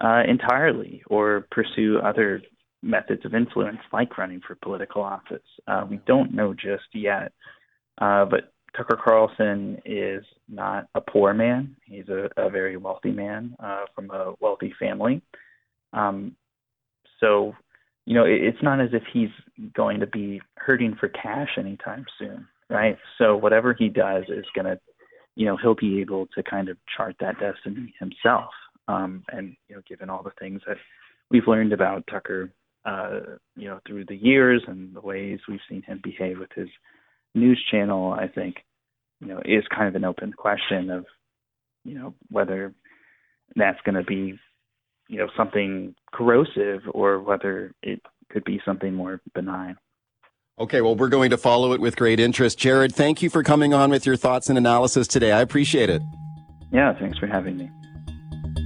uh, 0.03 0.23
entirely 0.27 1.03
or 1.05 1.45
pursue 1.51 1.99
other 1.99 2.41
methods 2.82 3.23
of 3.23 3.36
influence 3.36 3.77
like 3.93 4.17
running 4.17 4.41
for 4.47 4.55
political 4.55 5.03
office. 5.03 5.43
Uh, 5.67 5.86
we 5.88 5.97
don't 6.07 6.34
know 6.34 6.55
just 6.55 6.86
yet. 6.91 7.34
Uh, 7.99 8.25
but 8.25 8.51
Tucker 8.76 8.97
Carlson 9.03 9.82
is 9.86 10.24
not 10.47 10.88
a 10.95 11.01
poor 11.01 11.34
man. 11.34 11.76
He's 11.86 12.07
a, 12.07 12.30
a 12.38 12.49
very 12.49 12.78
wealthy 12.78 13.11
man 13.11 13.55
uh, 13.59 13.86
from 13.93 14.09
a 14.11 14.34
wealthy 14.39 14.74
family. 14.80 15.22
Um, 15.93 16.36
so, 17.19 17.53
you 18.05 18.13
know, 18.13 18.26
it, 18.26 18.41
it's 18.41 18.63
not 18.63 18.80
as 18.80 18.89
if 18.93 19.03
he's 19.11 19.30
going 19.74 19.99
to 19.99 20.07
be 20.07 20.41
hurting 20.55 20.95
for 20.99 21.09
cash 21.09 21.49
anytime 21.57 22.05
soon, 22.17 22.47
right? 22.69 22.97
So 23.17 23.36
whatever 23.36 23.76
he 23.78 23.89
does 23.89 24.24
is 24.30 24.45
going 24.55 24.65
to, 24.65 24.80
you 25.36 25.45
know, 25.45 25.57
he'll 25.61 25.76
be 25.76 26.01
able 26.01 26.28
to 26.36 26.43
kind 26.43 26.69
of 26.69 26.78
chart 26.95 27.15
that 27.19 27.39
destiny 27.39 27.93
himself. 27.99 28.51
Um, 28.88 29.24
and 29.32 29.55
you 29.67 29.76
know, 29.76 29.82
given 29.88 30.09
all 30.09 30.24
the 30.24 30.32
things 30.39 30.61
that 30.67 30.78
we've 31.30 31.47
learned 31.47 31.74
about 31.74 32.05
Tucker, 32.07 32.51
uh, 32.86 33.19
you 33.55 33.67
know, 33.67 33.80
through 33.88 34.05
the 34.05 34.15
years 34.15 34.63
and 34.67 34.95
the 34.95 35.01
ways 35.01 35.39
we've 35.47 35.59
seen 35.69 35.84
him 35.84 36.01
behave 36.03 36.39
with 36.39 36.51
his 36.55 36.67
news 37.34 37.63
channel, 37.69 38.11
I 38.11 38.27
think, 38.27 38.57
you 39.19 39.27
know, 39.27 39.41
is 39.43 39.63
kind 39.73 39.88
of 39.88 39.95
an 39.95 40.05
open 40.05 40.34
question 40.34 40.89
of, 40.89 41.05
you 41.84 41.95
know, 41.95 42.13
whether 42.29 42.73
that's 43.55 43.79
going 43.86 43.95
to 43.95 44.03
be, 44.03 44.39
you 45.07 45.17
know, 45.17 45.27
something 45.36 45.95
corrosive 46.11 46.82
or 46.91 47.19
whether 47.19 47.73
it 47.82 48.01
could 48.29 48.43
be 48.43 48.61
something 48.65 48.93
more 48.93 49.21
benign. 49.34 49.75
Okay, 50.59 50.82
well, 50.82 50.95
we're 50.95 51.09
going 51.09 51.32
to 51.32 51.38
follow 51.38 51.73
it 51.73 51.82
with 51.82 51.95
great 51.95 52.19
interest. 52.19 52.59
Jared, 52.59 52.93
thank 52.93 53.21
you 53.21 53.29
for 53.29 53.41
coming 53.41 53.73
on 53.73 53.89
with 53.89 54.05
your 54.05 54.15
thoughts 54.15 54.49
and 54.49 54.57
analysis 54.57 55.07
today. 55.07 55.32
I 55.32 55.41
appreciate 55.41 55.89
it. 55.89 56.01
Yeah, 56.71 56.97
thanks 56.99 57.17
for 57.17 57.27
having 57.27 57.57
me. 57.57 57.71